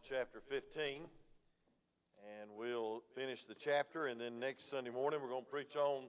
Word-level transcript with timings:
Mark 0.00 0.08
chapter 0.08 0.40
15. 0.40 1.02
And 2.40 2.50
we'll 2.56 3.02
finish 3.14 3.44
the 3.44 3.54
chapter, 3.54 4.06
and 4.06 4.20
then 4.20 4.38
next 4.38 4.70
Sunday 4.70 4.90
morning 4.90 5.20
we're 5.22 5.28
going 5.28 5.44
to 5.44 5.50
preach 5.50 5.76
on 5.76 6.04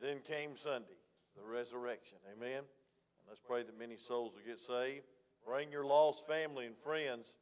Then 0.00 0.18
Came 0.20 0.56
Sunday, 0.56 1.00
the 1.36 1.42
resurrection. 1.42 2.18
Amen. 2.32 2.58
And 2.58 3.24
let's 3.28 3.40
pray 3.40 3.62
that 3.62 3.78
many 3.78 3.96
souls 3.96 4.34
will 4.34 4.46
get 4.46 4.60
saved. 4.60 5.04
Bring 5.44 5.72
your 5.72 5.84
lost 5.84 6.26
family 6.26 6.66
and 6.66 6.76
friends. 6.76 7.36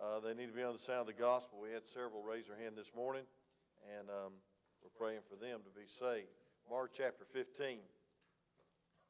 Uh, 0.00 0.20
they 0.20 0.34
need 0.34 0.48
to 0.48 0.56
be 0.56 0.62
on 0.62 0.74
the 0.74 0.78
sound 0.78 1.00
of 1.00 1.06
the 1.06 1.20
gospel. 1.20 1.58
We 1.60 1.72
had 1.72 1.86
several 1.86 2.22
raise 2.22 2.46
their 2.46 2.58
hand 2.58 2.74
this 2.76 2.92
morning, 2.94 3.24
and 3.98 4.08
um, 4.08 4.32
we're 4.82 4.94
praying 4.98 5.22
for 5.28 5.36
them 5.36 5.60
to 5.64 5.70
be 5.70 5.86
saved. 5.86 6.30
Mark 6.70 6.90
chapter 6.92 7.24
15. 7.32 7.78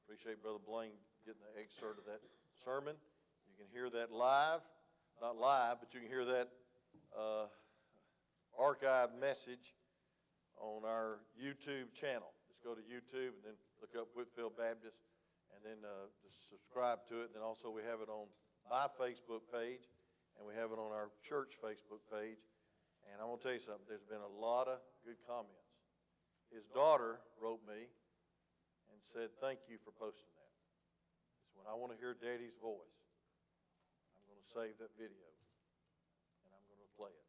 Appreciate 0.04 0.42
Brother 0.42 0.62
Blaine 0.66 0.96
getting 1.26 1.42
the 1.42 1.60
excerpt 1.60 1.98
of 1.98 2.06
that 2.06 2.20
sermon. 2.56 2.94
You 3.48 3.64
can 3.64 3.68
hear 3.72 3.90
that 3.90 4.10
live, 4.12 4.60
not 5.20 5.36
live, 5.36 5.76
but 5.80 5.94
you 5.94 6.00
can 6.00 6.08
hear 6.08 6.24
that 6.24 6.48
uh, 7.16 7.46
archived 8.58 9.18
message 9.20 9.74
on 10.58 10.84
our 10.84 11.20
YouTube 11.38 11.92
channel. 11.94 12.34
Just 12.48 12.62
go 12.62 12.74
to 12.74 12.82
YouTube 12.82 13.38
and 13.38 13.44
then 13.44 13.56
look 13.80 13.94
up 13.98 14.08
Whitfield 14.14 14.56
Baptist 14.56 15.02
and 15.54 15.60
then 15.62 15.78
uh, 15.82 16.10
just 16.22 16.50
subscribe 16.50 17.06
to 17.08 17.22
it. 17.22 17.30
And 17.30 17.38
then 17.38 17.42
also 17.42 17.70
we 17.70 17.82
have 17.82 18.00
it 18.00 18.10
on 18.10 18.26
my 18.70 18.86
Facebook 18.98 19.46
page 19.50 19.86
and 20.38 20.46
we 20.46 20.54
have 20.54 20.70
it 20.72 20.78
on 20.78 20.90
our 20.90 21.10
church 21.22 21.54
Facebook 21.62 22.02
page. 22.10 22.42
And 23.10 23.20
I'm 23.20 23.28
going 23.28 23.38
to 23.38 23.44
tell 23.44 23.54
you 23.54 23.62
something, 23.62 23.84
there's 23.86 24.06
been 24.08 24.24
a 24.24 24.34
lot 24.40 24.66
of 24.66 24.80
good 25.04 25.20
comments. 25.28 25.76
His 26.48 26.66
daughter 26.66 27.20
wrote 27.36 27.60
me 27.68 27.86
and 28.88 28.98
said, 28.98 29.28
Thank 29.42 29.68
you 29.68 29.76
for 29.76 29.92
posting 29.92 30.32
that. 30.40 30.54
It's 31.44 31.52
when 31.52 31.68
I 31.68 31.76
want 31.76 31.92
to 31.92 31.98
hear 32.00 32.16
Daddy's 32.16 32.56
voice 32.56 33.03
to 34.44 34.52
save 34.52 34.76
that 34.76 34.92
video, 35.00 35.24
and 36.44 36.52
I'm 36.52 36.64
going 36.68 36.80
to 36.84 36.92
play 36.92 37.08
it. 37.08 37.28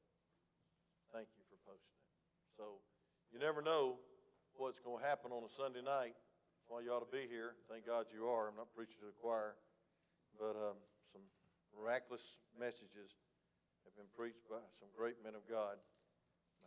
Thank 1.16 1.32
you 1.40 1.48
for 1.48 1.56
posting 1.64 1.96
it. 1.96 2.12
So 2.52 2.84
you 3.32 3.40
never 3.40 3.64
know 3.64 4.04
what's 4.60 4.84
going 4.84 5.00
to 5.00 5.06
happen 5.08 5.32
on 5.32 5.48
a 5.48 5.52
Sunday 5.52 5.80
night. 5.80 6.12
That's 6.60 6.68
why 6.68 6.84
you 6.84 6.92
ought 6.92 7.08
to 7.08 7.14
be 7.14 7.24
here. 7.32 7.56
Thank 7.72 7.88
God 7.88 8.12
you 8.12 8.28
are. 8.28 8.52
I'm 8.52 8.60
not 8.60 8.76
preaching 8.76 9.00
to 9.00 9.08
the 9.08 9.16
choir, 9.16 9.56
but 10.36 10.60
um, 10.60 10.76
some 11.08 11.24
miraculous 11.72 12.44
messages 12.60 13.16
have 13.88 13.96
been 13.96 14.12
preached 14.12 14.44
by 14.52 14.60
some 14.76 14.92
great 14.92 15.16
men 15.24 15.40
of 15.40 15.48
God 15.48 15.80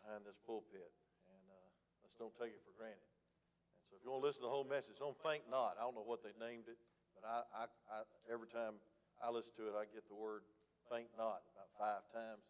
behind 0.01 0.25
this 0.25 0.41
pulpit, 0.41 0.89
and 1.28 1.45
uh, 1.53 1.69
let's 2.01 2.17
don't 2.17 2.33
take 2.41 2.56
it 2.56 2.64
for 2.64 2.73
granted. 2.73 3.05
And 3.05 3.84
so, 3.84 4.01
if 4.01 4.01
you 4.01 4.08
want 4.08 4.25
to 4.25 4.27
listen 4.33 4.41
to 4.45 4.48
the 4.48 4.55
whole 4.55 4.69
message, 4.69 4.97
don't 4.97 5.19
faint 5.20 5.45
not. 5.53 5.77
I 5.77 5.84
don't 5.84 5.97
know 5.97 6.08
what 6.08 6.25
they 6.25 6.33
named 6.41 6.73
it, 6.73 6.80
but 7.12 7.28
I, 7.28 7.45
I, 7.53 7.62
I 7.92 7.97
every 8.33 8.48
time 8.48 8.80
I 9.19 9.30
listen 9.30 9.55
to 9.58 9.70
it, 9.70 9.74
I 9.74 9.84
get 9.91 10.06
the 10.06 10.19
word 10.19 10.47
faint 10.91 11.11
not 11.19 11.42
about 11.52 11.70
five 11.74 12.02
times. 12.14 12.47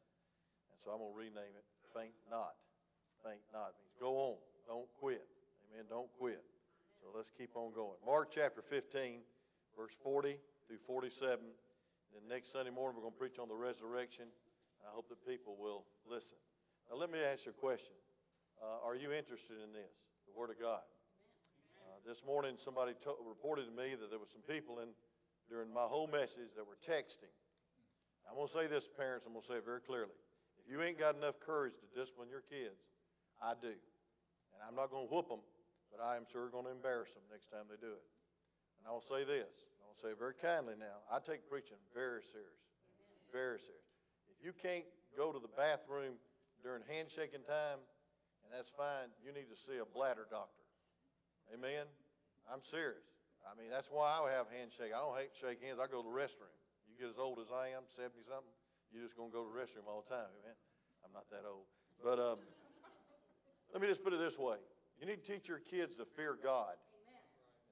And 0.71 0.77
so 0.77 0.93
I'm 0.93 1.01
going 1.01 1.13
to 1.13 1.19
rename 1.19 1.57
it 1.57 1.67
faint 1.95 2.15
not. 2.31 2.55
Faint 3.25 3.43
not 3.53 3.75
it 3.75 3.77
means 3.83 3.97
go 3.99 4.15
on, 4.17 4.39
don't 4.67 4.89
quit. 5.01 5.27
Amen. 5.73 5.87
Don't 5.89 6.11
quit. 6.19 6.45
So 7.01 7.09
let's 7.15 7.31
keep 7.31 7.57
on 7.57 7.73
going. 7.73 7.99
Mark 8.05 8.31
chapter 8.31 8.63
15, 8.63 9.21
verse 9.77 9.97
40 10.03 10.37
through 10.67 10.79
47. 10.87 11.39
Then 12.15 12.23
next 12.29 12.53
Sunday 12.53 12.71
morning, 12.71 12.97
we're 12.97 13.03
going 13.03 13.15
to 13.15 13.19
preach 13.19 13.39
on 13.39 13.49
the 13.49 13.59
resurrection. 13.59 14.25
and 14.25 14.85
I 14.89 14.95
hope 14.95 15.09
that 15.09 15.21
people 15.27 15.57
will 15.61 15.85
listen. 16.09 16.39
Now, 16.91 16.97
let 16.97 17.11
me 17.11 17.19
ask 17.21 17.47
you 17.47 17.53
a 17.53 17.61
question. 17.61 17.95
Uh, 18.63 18.87
are 18.87 18.97
you 18.97 19.13
interested 19.13 19.61
in 19.63 19.73
this, 19.73 19.93
the 20.27 20.35
Word 20.35 20.51
of 20.51 20.59
God? 20.59 20.83
Uh, 21.85 22.01
this 22.07 22.25
morning, 22.25 22.57
somebody 22.57 22.95
to- 23.05 23.19
reported 23.27 23.67
to 23.67 23.75
me 23.75 23.95
that 23.95 24.11
there 24.11 24.19
were 24.19 24.31
some 24.31 24.43
people 24.49 24.81
in 24.81 24.89
during 25.49 25.73
my 25.73 25.89
whole 25.89 26.07
message 26.07 26.55
that 26.57 26.65
were 26.65 26.79
texting. 26.79 27.33
I'm 28.29 28.37
going 28.37 28.47
to 28.47 28.53
say 28.53 28.67
this, 28.69 28.85
parents, 28.85 29.25
I'm 29.25 29.33
going 29.33 29.43
to 29.43 29.49
say 29.49 29.57
it 29.57 29.65
very 29.65 29.81
clearly. 29.81 30.13
If 30.61 30.69
you 30.69 30.85
ain't 30.85 31.01
got 31.01 31.17
enough 31.17 31.41
courage 31.41 31.73
to 31.81 31.89
discipline 31.97 32.29
your 32.29 32.45
kids, 32.45 32.85
I 33.41 33.57
do. 33.57 33.73
And 33.73 34.61
I'm 34.61 34.77
not 34.77 34.93
going 34.93 35.09
to 35.09 35.11
whoop 35.13 35.33
them, 35.33 35.41
but 35.89 36.05
I 36.05 36.21
am 36.21 36.29
sure 36.29 36.53
going 36.53 36.69
to 36.69 36.75
embarrass 36.77 37.17
them 37.17 37.25
next 37.33 37.49
time 37.49 37.65
they 37.73 37.81
do 37.81 37.89
it. 37.97 38.05
And 38.77 38.85
I 38.85 38.93
will 38.93 39.05
say 39.05 39.25
this, 39.25 39.73
I 39.81 39.89
will 39.89 39.97
say 39.97 40.13
it 40.13 40.21
very 40.21 40.37
kindly 40.37 40.77
now. 40.77 41.01
I 41.09 41.25
take 41.25 41.49
preaching 41.49 41.81
very 41.97 42.21
serious. 42.21 42.69
Very 43.33 43.57
serious. 43.57 43.89
If 44.29 44.45
you 44.45 44.53
can't 44.53 44.85
go 45.17 45.33
to 45.33 45.41
the 45.41 45.51
bathroom 45.57 46.21
during 46.61 46.85
handshaking 46.85 47.49
time, 47.49 47.81
and 48.45 48.53
that's 48.53 48.71
fine, 48.71 49.09
you 49.25 49.33
need 49.33 49.49
to 49.49 49.57
see 49.57 49.81
a 49.81 49.89
bladder 49.89 50.29
doctor. 50.29 50.65
Amen? 51.53 51.89
I'm 52.45 52.61
serious. 52.61 53.08
I 53.49 53.57
mean, 53.57 53.73
that's 53.73 53.89
why 53.89 54.13
I 54.13 54.21
have 54.37 54.53
handshake. 54.53 54.93
I 54.93 55.01
don't 55.01 55.17
hate 55.17 55.33
shake 55.33 55.65
hands. 55.65 55.81
I 55.81 55.89
go 55.89 56.05
to 56.05 56.09
the 56.09 56.13
restroom. 56.13 56.53
You 56.85 57.01
get 57.01 57.09
as 57.09 57.17
old 57.17 57.41
as 57.41 57.49
I 57.49 57.73
am, 57.73 57.89
70 57.89 58.21
something, 58.21 58.53
you're 58.93 59.05
just 59.05 59.17
going 59.17 59.33
to 59.33 59.35
go 59.35 59.43
to 59.45 59.51
the 59.51 59.57
restroom 59.57 59.89
all 59.89 60.05
the 60.05 60.11
time, 60.13 60.29
man. 60.45 60.57
I'm 61.01 61.13
not 61.17 61.25
that 61.33 61.49
old. 61.49 61.65
But 62.05 62.21
um, 62.21 62.39
let 63.73 63.81
me 63.81 63.89
just 63.89 64.05
put 64.05 64.13
it 64.13 64.21
this 64.21 64.39
way 64.39 64.61
you 65.01 65.07
need 65.07 65.25
to 65.25 65.29
teach 65.33 65.49
your 65.49 65.63
kids 65.63 65.97
to 65.97 66.05
fear 66.05 66.37
God. 66.37 66.75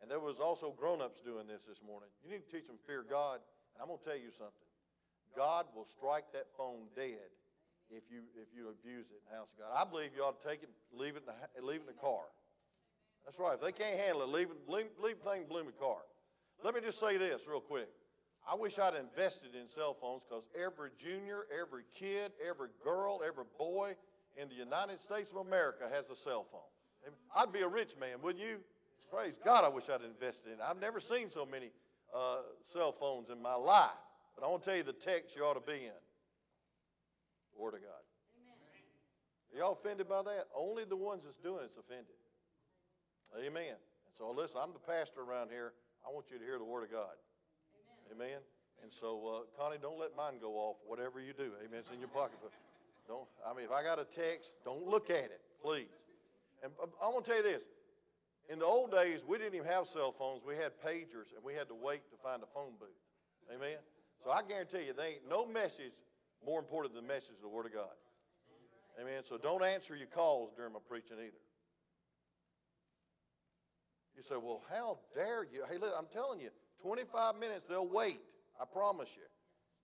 And 0.00 0.10
there 0.10 0.20
was 0.20 0.38
also 0.38 0.72
grown-ups 0.76 1.20
doing 1.20 1.48
this 1.48 1.64
this 1.64 1.80
morning. 1.82 2.08
You 2.22 2.30
need 2.30 2.44
to 2.46 2.50
teach 2.52 2.68
them 2.68 2.76
fear 2.86 3.02
God. 3.02 3.40
And 3.74 3.82
I'm 3.82 3.88
going 3.88 3.98
to 3.98 4.04
tell 4.04 4.18
you 4.18 4.30
something. 4.30 4.66
God 5.34 5.66
will 5.74 5.84
strike 5.84 6.32
that 6.32 6.46
phone 6.56 6.88
dead 6.94 7.28
if 7.90 8.08
you 8.10 8.24
if 8.34 8.48
you 8.56 8.72
abuse 8.72 9.12
it 9.12 9.20
in 9.20 9.24
the 9.28 9.36
house 9.36 9.52
of 9.52 9.60
God. 9.60 9.70
I 9.74 9.84
believe 9.84 10.16
you 10.16 10.24
ought 10.24 10.40
to 10.40 10.46
take 10.48 10.62
it, 10.62 10.70
leave 10.92 11.16
it 11.16 11.24
in 11.24 11.28
the, 11.28 11.36
leave 11.60 11.84
it 11.84 11.88
in 11.88 11.92
the 11.92 12.00
car. 12.00 12.24
That's 13.26 13.38
right. 13.40 13.54
If 13.54 13.60
they 13.60 13.72
can't 13.72 13.98
handle 13.98 14.22
it, 14.22 14.28
leave, 14.28 14.48
leave, 14.68 14.86
leave 15.02 15.18
the 15.22 15.30
thing 15.30 15.42
in 15.42 15.66
the 15.66 15.72
car. 15.72 15.98
Let 16.64 16.74
me 16.74 16.80
just 16.80 16.98
say 16.98 17.18
this 17.18 17.46
real 17.48 17.60
quick. 17.60 17.88
I 18.50 18.54
wish 18.54 18.78
I'd 18.78 18.94
invested 18.94 19.56
in 19.60 19.66
cell 19.66 19.94
phones 20.00 20.22
because 20.22 20.44
every 20.54 20.90
junior, 20.96 21.46
every 21.52 21.82
kid, 21.92 22.32
every 22.48 22.68
girl, 22.84 23.20
every 23.26 23.44
boy 23.58 23.96
in 24.40 24.48
the 24.48 24.54
United 24.54 25.00
States 25.00 25.32
of 25.32 25.38
America 25.38 25.88
has 25.92 26.08
a 26.10 26.16
cell 26.16 26.46
phone. 26.50 27.12
I'd 27.34 27.52
be 27.52 27.60
a 27.60 27.68
rich 27.68 27.94
man, 27.98 28.22
wouldn't 28.22 28.44
you? 28.44 28.58
Praise 29.10 29.38
God, 29.44 29.64
I 29.64 29.68
wish 29.68 29.88
I'd 29.88 30.02
invested 30.02 30.52
in 30.52 30.54
it. 30.54 30.64
I've 30.66 30.80
never 30.80 31.00
seen 31.00 31.28
so 31.28 31.44
many 31.44 31.70
uh, 32.14 32.38
cell 32.62 32.92
phones 32.92 33.30
in 33.30 33.42
my 33.42 33.54
life. 33.54 33.90
But 34.34 34.44
I 34.44 34.50
want 34.50 34.62
to 34.62 34.70
tell 34.70 34.76
you 34.76 34.82
the 34.82 34.92
text 34.92 35.36
you 35.36 35.42
ought 35.42 35.54
to 35.54 35.60
be 35.60 35.84
in. 35.84 36.00
Word 37.56 37.74
of 37.74 37.80
God. 37.80 38.04
Amen. 38.36 38.84
Are 39.54 39.58
y'all 39.58 39.72
offended 39.72 40.08
by 40.08 40.22
that? 40.22 40.46
Only 40.54 40.84
the 40.84 40.96
ones 40.96 41.24
that's 41.24 41.38
doing 41.38 41.60
it's 41.64 41.78
offended. 41.78 42.14
Amen. 43.34 43.74
And 43.74 44.14
so, 44.14 44.30
listen, 44.30 44.60
I'm 44.62 44.72
the 44.72 44.84
pastor 44.84 45.22
around 45.22 45.50
here. 45.50 45.72
I 46.06 46.12
want 46.12 46.30
you 46.30 46.38
to 46.38 46.44
hear 46.44 46.58
the 46.58 46.64
Word 46.64 46.84
of 46.84 46.92
God. 46.92 47.16
Amen. 48.12 48.28
Amen. 48.28 48.40
And 48.82 48.92
so, 48.92 49.18
uh, 49.26 49.60
Connie, 49.60 49.78
don't 49.80 49.98
let 49.98 50.16
mine 50.16 50.34
go 50.40 50.54
off. 50.54 50.76
Whatever 50.86 51.20
you 51.20 51.32
do, 51.32 51.50
Amen. 51.64 51.80
It's 51.80 51.90
in 51.90 51.98
your 51.98 52.12
pocket. 52.12 52.38
But 52.42 52.52
don't. 53.08 53.26
I 53.46 53.54
mean, 53.54 53.64
if 53.64 53.72
I 53.72 53.82
got 53.82 53.98
a 53.98 54.04
text, 54.04 54.54
don't 54.64 54.86
look 54.86 55.10
at 55.10 55.30
it, 55.32 55.40
please. 55.62 55.90
And 56.62 56.72
uh, 56.82 56.86
I 57.02 57.08
want 57.08 57.24
to 57.24 57.30
tell 57.30 57.42
you 57.42 57.46
this. 57.46 57.64
In 58.48 58.60
the 58.60 58.64
old 58.64 58.92
days, 58.92 59.24
we 59.26 59.38
didn't 59.38 59.54
even 59.54 59.66
have 59.66 59.86
cell 59.86 60.12
phones. 60.12 60.42
We 60.46 60.54
had 60.54 60.72
pagers, 60.78 61.34
and 61.34 61.42
we 61.42 61.54
had 61.54 61.68
to 61.68 61.74
wait 61.74 62.08
to 62.10 62.16
find 62.16 62.42
a 62.42 62.46
phone 62.46 62.78
booth. 62.78 63.02
Amen. 63.52 63.78
So 64.22 64.30
I 64.30 64.42
guarantee 64.42 64.86
you, 64.86 64.92
there 64.92 65.06
ain't 65.06 65.28
no 65.28 65.46
message 65.46 65.94
more 66.44 66.58
important 66.58 66.94
than 66.94 67.06
the 67.06 67.12
message 67.12 67.36
of 67.36 67.42
the 67.42 67.48
Word 67.48 67.66
of 67.66 67.74
God. 67.74 67.94
Amen. 69.00 69.22
So 69.24 69.36
don't 69.36 69.64
answer 69.64 69.96
your 69.96 70.06
calls 70.06 70.52
during 70.52 70.72
my 70.72 70.78
preaching 70.88 71.16
either. 71.18 71.42
You 74.16 74.22
say, 74.22 74.36
well, 74.36 74.62
how 74.70 74.98
dare 75.14 75.44
you? 75.44 75.64
Hey, 75.70 75.78
look, 75.78 75.92
I'm 75.96 76.06
telling 76.12 76.40
you, 76.40 76.48
25 76.82 77.36
minutes, 77.36 77.66
they'll 77.68 77.86
wait. 77.86 78.20
I 78.60 78.64
promise 78.64 79.10
you. 79.16 79.22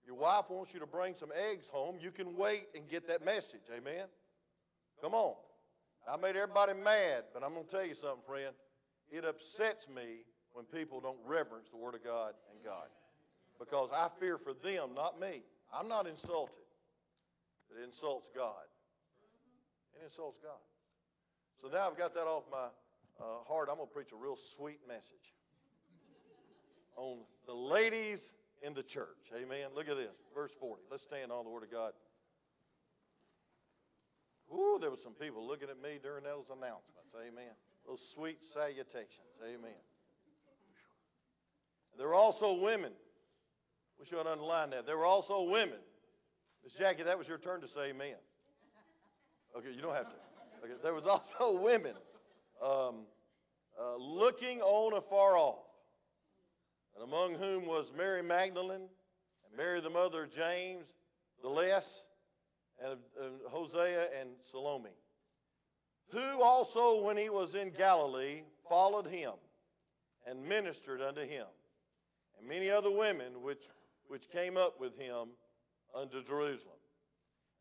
Your 0.05 0.15
wife 0.15 0.49
wants 0.49 0.73
you 0.73 0.79
to 0.79 0.87
bring 0.87 1.15
some 1.15 1.29
eggs 1.49 1.67
home. 1.67 1.97
You 2.01 2.11
can 2.11 2.35
wait 2.35 2.67
and 2.75 2.87
get 2.89 3.07
that 3.07 3.23
message. 3.23 3.61
Amen? 3.75 4.05
Come 5.01 5.13
on. 5.13 5.35
I 6.11 6.17
made 6.17 6.35
everybody 6.35 6.73
mad, 6.73 7.25
but 7.33 7.43
I'm 7.43 7.53
going 7.53 7.65
to 7.65 7.71
tell 7.71 7.85
you 7.85 7.93
something, 7.93 8.23
friend. 8.27 8.53
It 9.09 9.23
upsets 9.23 9.87
me 9.87 10.25
when 10.51 10.65
people 10.65 10.99
don't 10.99 11.17
reverence 11.25 11.69
the 11.69 11.77
Word 11.77 11.95
of 11.95 12.03
God 12.03 12.33
and 12.51 12.63
God 12.63 12.87
because 13.59 13.89
I 13.93 14.07
fear 14.19 14.37
for 14.37 14.53
them, 14.53 14.89
not 14.95 15.19
me. 15.19 15.43
I'm 15.73 15.87
not 15.87 16.07
insulted. 16.07 16.55
It 17.71 17.83
insults 17.83 18.29
God. 18.35 18.67
It 19.95 20.03
insults 20.03 20.37
God. 20.37 20.59
So 21.61 21.69
now 21.69 21.87
I've 21.87 21.97
got 21.97 22.13
that 22.15 22.25
off 22.25 22.43
my 22.51 22.67
uh, 23.19 23.43
heart, 23.47 23.69
I'm 23.69 23.77
going 23.77 23.87
to 23.87 23.93
preach 23.93 24.11
a 24.11 24.15
real 24.15 24.35
sweet 24.35 24.79
message 24.87 25.33
on 26.95 27.19
the 27.45 27.53
ladies 27.53 28.33
in 28.61 28.73
the 28.73 28.83
church. 28.83 29.31
Amen. 29.35 29.67
Look 29.75 29.89
at 29.89 29.97
this, 29.97 30.15
verse 30.33 30.51
40. 30.59 30.83
Let's 30.89 31.03
stand 31.03 31.31
on 31.31 31.43
the 31.43 31.49
Word 31.49 31.63
of 31.63 31.71
God. 31.71 31.93
Ooh, 34.53 34.77
there 34.79 34.91
were 34.91 34.97
some 34.97 35.13
people 35.13 35.47
looking 35.47 35.69
at 35.69 35.81
me 35.81 35.99
during 36.01 36.23
those 36.23 36.49
announcements. 36.49 37.15
Amen. 37.15 37.53
Those 37.87 38.01
sweet 38.07 38.43
salutations. 38.43 39.41
Amen. 39.43 39.71
There 41.97 42.07
were 42.07 42.15
also 42.15 42.59
women. 42.59 42.91
We 43.99 44.05
should 44.05 44.25
underline 44.25 44.71
that. 44.71 44.85
There 44.85 44.97
were 44.97 45.05
also 45.05 45.43
women. 45.43 45.79
Miss 46.63 46.73
Jackie, 46.73 47.03
that 47.03 47.17
was 47.17 47.27
your 47.27 47.37
turn 47.37 47.61
to 47.61 47.67
say 47.67 47.89
amen. 47.89 48.15
Okay, 49.55 49.69
you 49.75 49.81
don't 49.81 49.95
have 49.95 50.09
to. 50.09 50.15
Okay, 50.63 50.73
there 50.81 50.93
was 50.93 51.05
also 51.05 51.59
women 51.61 51.93
um, 52.63 52.95
uh, 53.79 53.97
looking 53.97 54.61
on 54.61 54.93
afar 54.93 55.37
off, 55.37 55.65
and 56.95 57.03
among 57.03 57.35
whom 57.35 57.65
was 57.65 57.91
Mary 57.95 58.23
Magdalene 58.23 58.87
and 59.47 59.57
Mary 59.57 59.81
the 59.81 59.89
mother 59.89 60.23
of 60.23 60.31
James, 60.31 60.93
the 61.41 61.49
less, 61.49 62.05
and, 62.83 62.97
and 63.21 63.33
Hosea 63.49 64.07
and 64.19 64.29
Salome, 64.41 64.89
who 66.11 66.41
also, 66.41 67.01
when 67.03 67.17
he 67.17 67.29
was 67.29 67.55
in 67.55 67.71
Galilee, 67.71 68.43
followed 68.69 69.07
him 69.07 69.33
and 70.27 70.43
ministered 70.47 71.01
unto 71.01 71.21
him, 71.21 71.45
and 72.39 72.47
many 72.47 72.69
other 72.69 72.91
women 72.91 73.41
which, 73.41 73.65
which 74.07 74.29
came 74.29 74.55
up 74.55 74.79
with 74.79 74.97
him 74.97 75.29
unto 75.95 76.23
Jerusalem. 76.23 76.77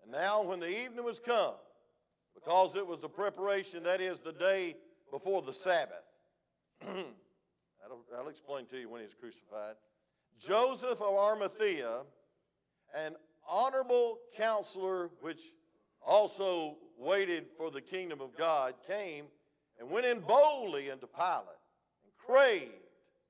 And 0.03 0.13
now, 0.13 0.43
when 0.43 0.61
the 0.61 0.69
evening 0.69 1.05
was 1.05 1.19
come, 1.19 1.55
because 2.35 2.77
it 2.77 2.87
was 2.87 3.01
the 3.01 3.09
preparation, 3.09 3.83
that 3.85 4.01
is, 4.01 4.19
the 4.19 4.33
day 4.33 4.77
before 5.13 5.43
the 5.43 5.53
Sabbath, 5.53 6.07
I'll, 6.83 8.29
explain 8.29 8.65
to 8.67 8.79
you 8.79 8.89
when 8.89 9.01
he 9.01 9.05
was 9.05 9.15
crucified. 9.15 9.75
Joseph 10.41 11.03
of 11.03 11.15
Arimathea, 11.15 12.01
an 12.97 13.15
honorable 13.49 14.19
counselor 14.37 15.11
which 15.21 15.43
also 16.05 16.79
waited 16.99 17.45
for 17.59 17.71
the 17.71 17.81
kingdom 17.81 18.23
of 18.23 18.37
God, 18.37 18.75
came 18.87 19.27
and 19.79 19.91
went 19.91 20.07
in 20.07 20.21
boldly 20.21 20.91
unto 20.91 21.07
Pilate 21.07 21.61
and 22.05 22.13
craved 22.17 22.73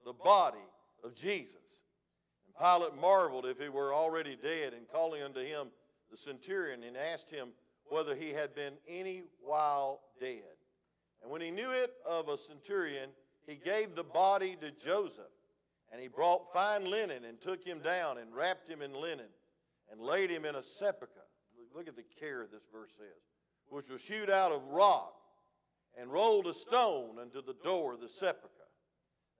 the 0.07 0.13
body 0.13 0.59
of 1.03 1.15
Jesus. 1.15 1.83
And 2.47 2.55
Pilate 2.57 2.95
marveled 3.01 3.45
if 3.45 3.59
he 3.59 3.69
were 3.69 3.93
already 3.93 4.37
dead, 4.41 4.73
and 4.73 4.87
calling 4.89 5.23
unto 5.23 5.41
him 5.41 5.69
the 6.13 6.17
centurion, 6.17 6.85
and 6.85 6.97
asked 6.97 7.31
him 7.31 7.49
whether 7.89 8.15
he 8.15 8.31
had 8.31 8.55
been 8.55 8.75
any 8.89 9.25
while 9.41 10.01
dead. 10.21 10.62
And 11.23 11.31
when 11.31 11.41
he 11.41 11.51
knew 11.51 11.71
it 11.71 11.93
of 12.09 12.29
a 12.29 12.37
centurion, 12.37 13.11
he 13.47 13.57
gave 13.57 13.95
the 13.95 14.05
body 14.05 14.57
to 14.61 14.71
Joseph. 14.71 15.25
And 15.93 16.01
he 16.01 16.09
brought 16.09 16.53
fine 16.53 16.91
linen 16.91 17.25
and 17.25 17.41
took 17.41 17.65
him 17.65 17.81
down 17.81 18.19
and 18.19 18.35
wrapped 18.35 18.69
him 18.69 18.83
in 18.83 18.95
linen 18.95 19.29
and 19.91 20.01
laid 20.01 20.31
him 20.31 20.45
in 20.45 20.57
a 20.57 20.63
sepulchre. 20.63 21.21
Look 21.75 21.89
at 21.89 21.97
the 21.97 22.05
care 22.19 22.47
this 22.51 22.67
verse 22.73 22.93
says, 22.97 23.23
which 23.69 23.89
was 23.89 24.05
hewed 24.07 24.31
out 24.31 24.53
of 24.53 24.63
rock 24.69 25.15
and 25.99 26.11
rolled 26.11 26.47
a 26.47 26.55
stone 26.55 27.19
unto 27.21 27.43
the 27.43 27.55
door 27.63 27.95
of 27.95 28.01
the 28.01 28.09
sepulchre. 28.09 28.49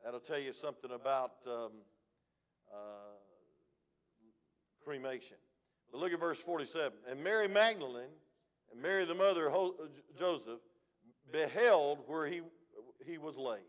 That'll 0.05 0.21
tell 0.21 0.39
you 0.39 0.53
something 0.53 0.91
about 0.91 1.33
um, 1.47 1.71
uh, 2.73 3.17
cremation. 4.85 5.37
But 5.91 6.01
look 6.01 6.13
at 6.13 6.21
verse 6.21 6.41
47. 6.41 6.93
And 7.09 7.23
Mary 7.23 7.49
Magdalene 7.49 8.05
and 8.73 8.81
Mary, 8.81 9.05
the 9.05 9.15
mother 9.15 9.51
of 9.51 9.73
Joseph, 10.19 10.61
beheld 11.31 12.01
where 12.07 12.27
he, 12.27 12.41
he 13.07 13.19
was 13.19 13.37
laid. 13.37 13.61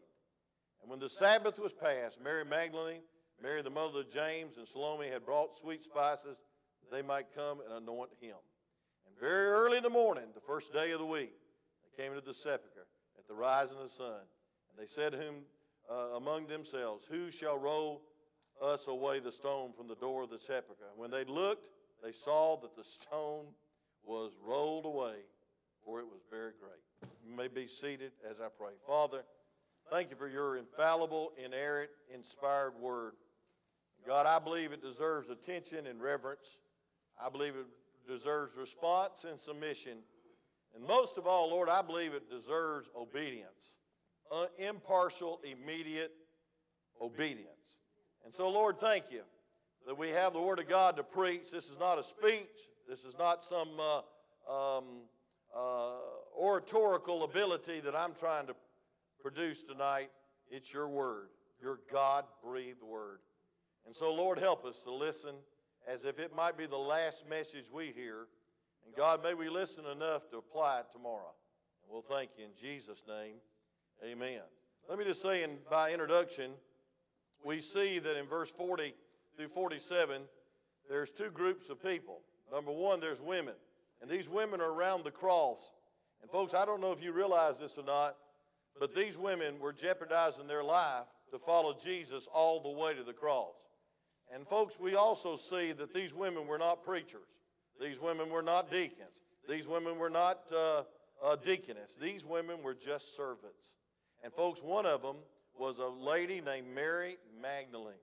And 0.82 0.90
when 0.90 1.00
the 1.00 1.10
Sabbath 1.10 1.60
was 1.60 1.74
past, 1.74 2.22
Mary 2.22 2.44
Magdalene, 2.44 3.02
Mary 3.42 3.62
the 3.62 3.70
mother 3.70 4.02
of 4.02 4.12
James, 4.12 4.58
and 4.58 4.68
Salome 4.68 5.08
had 5.08 5.26
brought 5.26 5.54
sweet 5.54 5.84
spices 5.84 6.42
that 6.82 6.96
they 6.96 7.02
might 7.02 7.34
come 7.36 7.60
and 7.62 7.74
anoint 7.74 8.12
him. 8.20 8.36
And 9.08 9.18
very 9.20 9.48
early 9.48 9.78
in 9.78 9.84
the 9.84 9.90
morning, 9.90 10.26
the 10.34 10.42
first 10.42 10.74
day 10.74 10.92
of 10.92 11.00
the 11.00 11.06
week, 11.06 11.34
they 11.84 12.04
came 12.04 12.12
into 12.14 12.26
the 12.26 12.34
sepulchre 12.34 12.88
at 13.18 13.28
the 13.28 13.34
rising 13.34 13.78
of 13.78 13.84
the 13.84 13.90
sun. 13.90 14.22
And 14.70 14.78
they 14.78 14.88
said 14.88 15.12
to 15.12 15.18
him 15.18 15.36
uh, 15.90 16.16
among 16.18 16.48
themselves, 16.48 17.06
Who 17.06 17.32
shall 17.32 17.58
roll 17.58 18.02
us 18.62 18.88
away 18.88 19.20
the 19.20 19.32
stone 19.32 19.74
from 19.74 19.88
the 19.88 19.96
door 19.96 20.24
of 20.24 20.30
the 20.30 20.40
sepulchre? 20.40 20.86
And 20.92 21.00
when 21.00 21.12
they 21.12 21.24
looked, 21.26 21.68
they 22.04 22.12
saw 22.12 22.58
that 22.58 22.76
the 22.76 22.84
stone 22.84 23.46
was 24.04 24.38
rolled 24.46 24.86
away, 24.86 25.16
for 25.86 26.00
it 26.00 26.06
was 26.06 26.22
very 26.30 26.52
great. 26.60 26.84
You 27.26 27.36
may 27.36 27.48
be 27.48 27.68
seated 27.68 28.12
as 28.30 28.40
I 28.40 28.48
pray. 28.58 28.74
Father, 28.86 29.24
Thank 29.90 30.10
you 30.10 30.16
for 30.16 30.28
your 30.28 30.58
infallible, 30.58 31.34
inerrant, 31.44 31.92
inspired 32.14 32.74
word. 32.80 33.14
God, 34.08 34.26
I 34.26 34.40
believe 34.40 34.72
it 34.72 34.82
deserves 34.82 35.30
attention 35.30 35.88
and 35.88 36.02
reverence. 36.02 36.58
I 37.24 37.30
believe 37.30 37.54
it 37.56 37.68
deserves 38.08 38.56
response 38.58 39.26
and 39.26 39.40
submission. 39.40 40.00
And 40.76 40.86
most 40.86 41.18
of 41.18 41.28
all, 41.28 41.50
Lord, 41.50 41.70
I 41.70 41.82
believe 41.82 42.14
it 42.14 42.30
deserves 42.30 42.90
obedience, 42.98 43.78
uh, 44.32 44.46
impartial, 44.58 45.40
immediate 45.44 46.12
obedience. 47.00 47.82
And 48.26 48.34
so, 48.34 48.50
Lord, 48.50 48.80
thank 48.80 49.12
you 49.12 49.22
that 49.86 49.98
we 49.98 50.10
have 50.10 50.34
the 50.34 50.42
Word 50.42 50.60
of 50.60 50.68
God 50.68 50.98
to 50.98 51.04
preach. 51.04 51.52
This 51.52 51.70
is 51.70 51.78
not 51.80 52.00
a 52.00 52.04
speech, 52.04 52.72
this 52.90 53.06
is 53.06 53.18
not 53.18 53.46
some 53.46 53.70
uh, 53.80 53.98
um, 54.52 54.86
uh, 55.56 55.92
oratorical 56.38 57.24
ability 57.24 57.80
that 57.82 57.96
I'm 57.96 58.14
trying 58.14 58.48
to 58.48 58.56
produce 59.22 59.64
tonight, 59.64 60.10
it's 60.50 60.74
your 60.74 60.88
word, 60.88 61.30
your 61.62 61.80
God 61.92 62.26
breathed 62.44 62.84
word. 62.84 63.20
And 63.86 63.96
so, 63.96 64.14
Lord, 64.14 64.40
help 64.40 64.66
us 64.66 64.82
to 64.84 64.92
listen 64.92 65.36
as 65.88 66.06
if 66.06 66.20
it 66.20 66.36
might 66.36 66.58
be 66.58 66.66
the 66.66 66.78
last 66.78 67.28
message 67.30 67.66
we 67.72 67.92
hear. 67.96 68.28
And 68.86 68.96
God, 68.96 69.24
may 69.24 69.34
we 69.34 69.50
listen 69.50 69.86
enough 69.86 70.30
to 70.30 70.38
apply 70.38 70.80
it 70.80 70.86
tomorrow. 70.92 71.34
And 71.84 71.92
we'll 71.92 72.02
thank 72.02 72.32
you 72.38 72.46
in 72.46 72.52
Jesus' 72.60 73.04
name. 73.08 73.36
Amen. 74.06 74.42
Let 74.90 75.00
me 75.00 75.06
just 75.06 75.22
say, 75.22 75.44
in, 75.44 75.58
by 75.70 75.92
introduction, 75.92 76.52
we 77.44 77.60
see 77.60 78.00
that 78.00 78.18
in 78.18 78.26
verse 78.26 78.52
40 78.52 78.94
through 79.38 79.48
47, 79.48 80.22
there's 80.90 81.12
two 81.12 81.30
groups 81.30 81.70
of 81.70 81.82
people. 81.82 82.20
Number 82.52 82.72
one, 82.72 83.00
there's 83.00 83.22
women. 83.22 83.56
And 84.02 84.10
these 84.10 84.30
women 84.30 84.60
are 84.62 84.72
around 84.72 85.04
the 85.04 85.12
cross. 85.12 85.72
And 86.24 86.32
folks, 86.32 86.54
I 86.54 86.66
don't 86.66 86.80
know 86.80 86.94
if 86.94 87.04
you 87.04 87.12
realize 87.12 87.60
this 87.60 87.78
or 87.78 87.84
not, 87.84 88.16
but 88.80 88.96
these 88.96 89.18
women 89.18 89.60
were 89.60 89.74
jeopardizing 89.74 90.48
their 90.48 90.64
life 90.64 91.06
to 91.32 91.38
follow 91.38 91.76
Jesus 91.78 92.30
all 92.34 92.62
the 92.62 92.70
way 92.70 92.94
to 92.94 93.04
the 93.04 93.14
cross. 93.14 93.54
And 94.34 94.48
folks, 94.48 94.80
we 94.80 94.96
also 94.96 95.36
see 95.36 95.74
that 95.74 95.94
these 95.94 96.14
women 96.14 96.48
were 96.48 96.58
not 96.58 96.82
preachers. 96.82 97.40
These 97.80 98.00
women 98.00 98.30
were 98.30 98.42
not 98.42 98.72
deacons. 98.72 99.22
These 99.50 99.68
women 99.68 100.00
were 100.00 100.10
not 100.10 100.50
uh, 100.56 100.84
uh, 101.22 101.36
deaconess. 101.36 101.98
These 102.02 102.26
women 102.26 102.64
were 102.64 102.74
just 102.74 103.18
servants. 103.18 103.74
And 104.24 104.32
folks, 104.32 104.64
one 104.64 104.86
of 104.86 105.02
them 105.02 105.18
was 105.60 105.80
a 105.80 105.88
lady 105.88 106.40
named 106.40 106.68
Mary 106.74 107.18
Magdalene. 107.42 107.94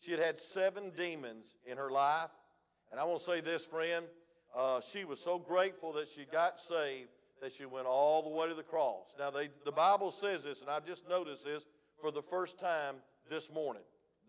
She 0.00 0.10
had 0.10 0.20
had 0.20 0.38
seven 0.38 0.90
demons 0.96 1.54
in 1.64 1.76
her 1.76 1.90
life. 1.90 2.30
And 2.90 2.98
I 2.98 3.04
want 3.04 3.20
to 3.20 3.24
say 3.24 3.40
this, 3.40 3.64
friend, 3.66 4.04
uh, 4.56 4.80
she 4.80 5.04
was 5.04 5.20
so 5.20 5.38
grateful 5.38 5.92
that 5.92 6.08
she 6.08 6.24
got 6.24 6.58
saved 6.58 7.10
that 7.40 7.52
she 7.52 7.64
went 7.64 7.86
all 7.86 8.22
the 8.22 8.28
way 8.28 8.48
to 8.48 8.54
the 8.54 8.62
cross. 8.62 9.14
Now, 9.18 9.30
they, 9.30 9.48
the 9.64 9.72
Bible 9.72 10.10
says 10.10 10.44
this, 10.44 10.60
and 10.60 10.70
I 10.70 10.80
just 10.80 11.08
noticed 11.08 11.44
this 11.44 11.66
for 12.00 12.10
the 12.10 12.22
first 12.22 12.58
time 12.58 12.96
this 13.30 13.52
morning. 13.52 13.82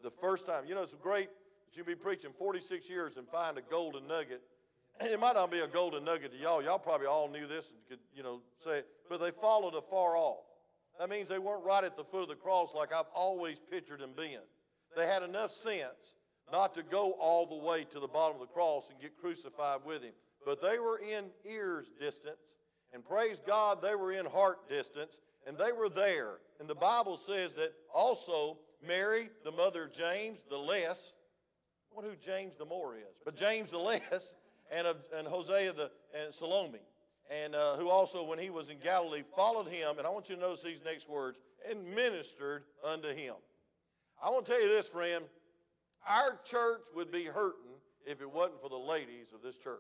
The 0.04 0.12
first 0.12 0.46
time. 0.46 0.66
You 0.68 0.76
know, 0.76 0.84
it's 0.84 0.94
great 0.94 1.30
that 1.66 1.78
you 1.78 1.84
be 1.84 1.96
preaching 1.96 2.32
46 2.38 2.90
years 2.90 3.18
and 3.18 3.28
find 3.28 3.58
a 3.58 3.62
golden 3.62 4.08
nugget. 4.08 4.42
It 5.02 5.18
might 5.18 5.36
not 5.36 5.50
be 5.50 5.60
a 5.60 5.68
golden 5.68 6.04
nugget 6.04 6.34
to 6.34 6.38
y'all. 6.38 6.62
Y'all 6.62 6.78
probably 6.78 7.08
all 7.08 7.30
knew 7.30 7.48
this 7.48 7.72
and 7.72 7.80
could, 7.88 8.00
you 8.14 8.22
know, 8.22 8.42
say 8.58 8.80
it. 8.80 8.88
But 9.10 9.22
they 9.22 9.32
followed 9.32 9.74
afar 9.74 10.18
off. 10.18 10.44
That 11.00 11.10
means 11.10 11.30
they 11.30 11.40
weren't 11.40 11.64
right 11.64 11.86
at 11.86 11.96
the 11.96 12.04
foot 12.04 12.24
of 12.24 12.28
the 12.28 12.36
cross 12.36 12.74
like 12.74 12.94
I've 12.94 13.08
always 13.16 13.60
pictured 13.60 14.02
them 14.02 14.12
being. 14.18 14.40
They 14.98 15.08
had 15.08 15.24
enough 15.24 15.52
sense 15.52 16.16
not 16.52 16.74
to 16.74 16.84
go 16.84 17.12
all 17.12 17.46
the 17.46 17.56
way 17.66 17.86
to 17.86 18.00
the 18.00 18.08
bottom 18.08 18.36
of 18.36 18.42
the 18.42 18.54
cross 18.54 18.90
and 18.90 19.00
get 19.00 19.18
crucified 19.18 19.80
with 19.86 20.04
him. 20.04 20.12
But 20.46 20.62
they 20.62 20.80
were 20.80 21.00
in 21.00 21.26
ears 21.46 21.92
distance 22.00 22.58
and 22.94 23.06
praise 23.06 23.40
God, 23.46 23.82
they 23.82 23.96
were 23.96 24.12
in 24.12 24.26
heart 24.26 24.68
distance 24.70 25.20
and 25.48 25.58
they 25.58 25.72
were 25.72 25.90
there. 25.90 26.38
And 26.60 26.70
the 26.70 26.76
Bible 26.76 27.18
says 27.18 27.54
that 27.56 27.74
also 27.94 28.58
Mary, 28.86 29.30
the 29.44 29.52
mother 29.52 29.86
of 29.86 29.94
James, 29.94 30.40
the 30.50 30.58
less, 30.58 31.14
what 31.92 32.06
who 32.06 32.16
James 32.16 32.56
the 32.58 32.66
more 32.66 32.96
is, 32.96 33.18
but 33.26 33.36
James 33.36 33.72
the 33.72 33.78
less, 33.78 34.36
and, 34.72 34.88
of, 34.88 34.98
and 35.16 35.28
Hosea 35.28 35.74
the, 35.74 35.92
and 36.14 36.34
Salome, 36.34 36.80
and 37.30 37.56
uh, 37.56 37.76
who 37.76 37.90
also, 37.90 38.24
when 38.24 38.40
he 38.40 38.50
was 38.50 38.70
in 38.70 38.80
Galilee, 38.80 39.24
followed 39.36 39.68
him. 39.68 39.98
And 39.98 40.08
I 40.08 40.10
want 40.10 40.30
you 40.30 40.36
to 40.36 40.42
notice 40.42 40.62
these 40.62 40.82
next 40.84 41.10
words 41.10 41.40
and 41.70 41.84
ministered 41.94 42.64
unto 42.84 43.10
him. 43.10 43.36
I 44.24 44.30
want 44.30 44.46
to 44.46 44.52
tell 44.52 44.62
you 44.62 44.70
this, 44.70 44.88
friend. 44.88 45.26
Our 46.08 46.40
church 46.44 46.86
would 46.96 47.12
be 47.12 47.26
hurting 47.26 47.72
if 48.06 48.22
it 48.22 48.32
wasn't 48.32 48.62
for 48.62 48.70
the 48.70 48.78
ladies 48.78 49.34
of 49.34 49.42
this 49.42 49.58
church. 49.58 49.80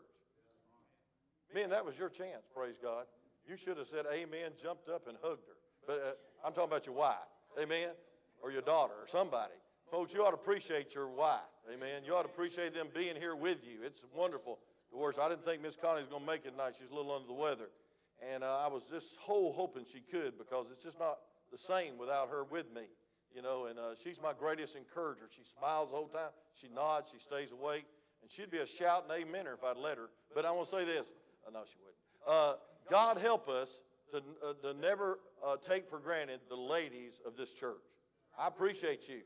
Man, 1.53 1.70
that 1.72 1.86
was 1.86 1.98
your 1.98 2.10
chance, 2.10 2.46
praise 2.53 2.75
God. 2.82 3.06
You 3.48 3.58
should 3.58 3.77
have 3.77 3.88
said 3.88 4.06
amen, 4.13 4.51
jumped 4.62 4.89
up 4.89 5.08
and 5.08 5.18
hugged 5.24 5.48
her. 5.48 5.56
But 5.88 5.94
uh, 5.94 6.46
I'm 6.46 6.53
talking 6.53 6.70
about 6.70 6.86
your 6.86 6.96
wife, 6.96 7.15
amen, 7.60 7.89
or 8.41 8.51
your 8.51 8.62
daughter, 8.62 8.94
or 8.94 9.08
somebody. 9.08 9.53
Folks, 9.89 10.13
you 10.13 10.24
ought 10.24 10.29
to 10.29 10.36
appreciate 10.36 10.94
your 10.94 11.08
wife, 11.08 11.39
amen. 11.74 12.03
You 12.06 12.13
ought 12.13 12.24
to 12.24 12.29
appreciate 12.29 12.75
them 12.75 12.88
being 12.94 13.15
here 13.15 13.36
with 13.36 13.65
you. 13.65 13.79
It's 13.84 14.03
wonderful. 14.15 14.60
The 14.91 14.98
worst, 14.98 15.20
I 15.20 15.29
didn't 15.29 15.46
think 15.46 15.62
Miss 15.62 15.75
Connie 15.75 16.01
was 16.01 16.10
going 16.10 16.22
to 16.22 16.27
make 16.27 16.46
it 16.46 16.51
tonight. 16.51 16.75
She's 16.77 16.91
a 16.91 16.96
little 16.96 17.12
under 17.12 17.27
the 17.27 17.34
weather. 17.34 17.70
And 18.34 18.44
uh, 18.44 18.60
I 18.63 18.68
was 18.68 18.89
just 18.89 19.18
whole 19.18 19.51
hoping 19.51 19.86
she 19.86 20.01
could 20.01 20.38
because 20.38 20.68
it's 20.72 20.84
just 20.84 21.00
not 21.00 21.20
the 21.51 21.58
same 21.58 21.98
without 21.98 22.29
her 22.29 22.44
with 22.44 22.74
me, 22.74 22.84
you 23.34 23.41
know. 23.41 23.65
And 23.65 23.79
uh, 23.79 23.96
she's 23.96 24.22
my 24.22 24.34
greatest 24.38 24.75
encourager. 24.75 25.29
She 25.29 25.44
smiles 25.44 25.91
the 25.91 25.96
whole 25.96 26.08
time. 26.08 26.32
She 26.53 26.68
nods. 26.74 27.12
She 27.12 27.20
stays 27.20 27.51
awake. 27.51 27.86
And 28.22 28.29
she'd 28.29 28.51
be 28.51 28.58
a 28.58 28.65
shouting 28.65 29.10
amener 29.10 29.53
if 29.53 29.63
I'd 29.63 29.77
let 29.77 29.98
her. 29.98 30.10
But 30.36 30.46
I 30.46 30.51
want 30.51 30.70
to 30.70 30.75
say 30.75 30.86
this 30.86 31.13
no, 31.53 31.62
she 31.65 31.77
wouldn't. 31.79 32.00
Uh, 32.27 32.56
God 32.89 33.18
help 33.18 33.48
us 33.50 33.82
to, 34.12 34.18
uh, 34.18 34.53
to 34.62 34.74
never 34.79 35.20
uh, 35.46 35.56
take 35.58 35.88
for 35.88 36.00
granted 36.00 36.39
the 36.50 36.56
ladies 36.56 37.22
of 37.25 37.36
this 37.38 37.53
church. 37.53 37.84
I 38.38 38.48
appreciate 38.48 39.08
you. 39.08 39.22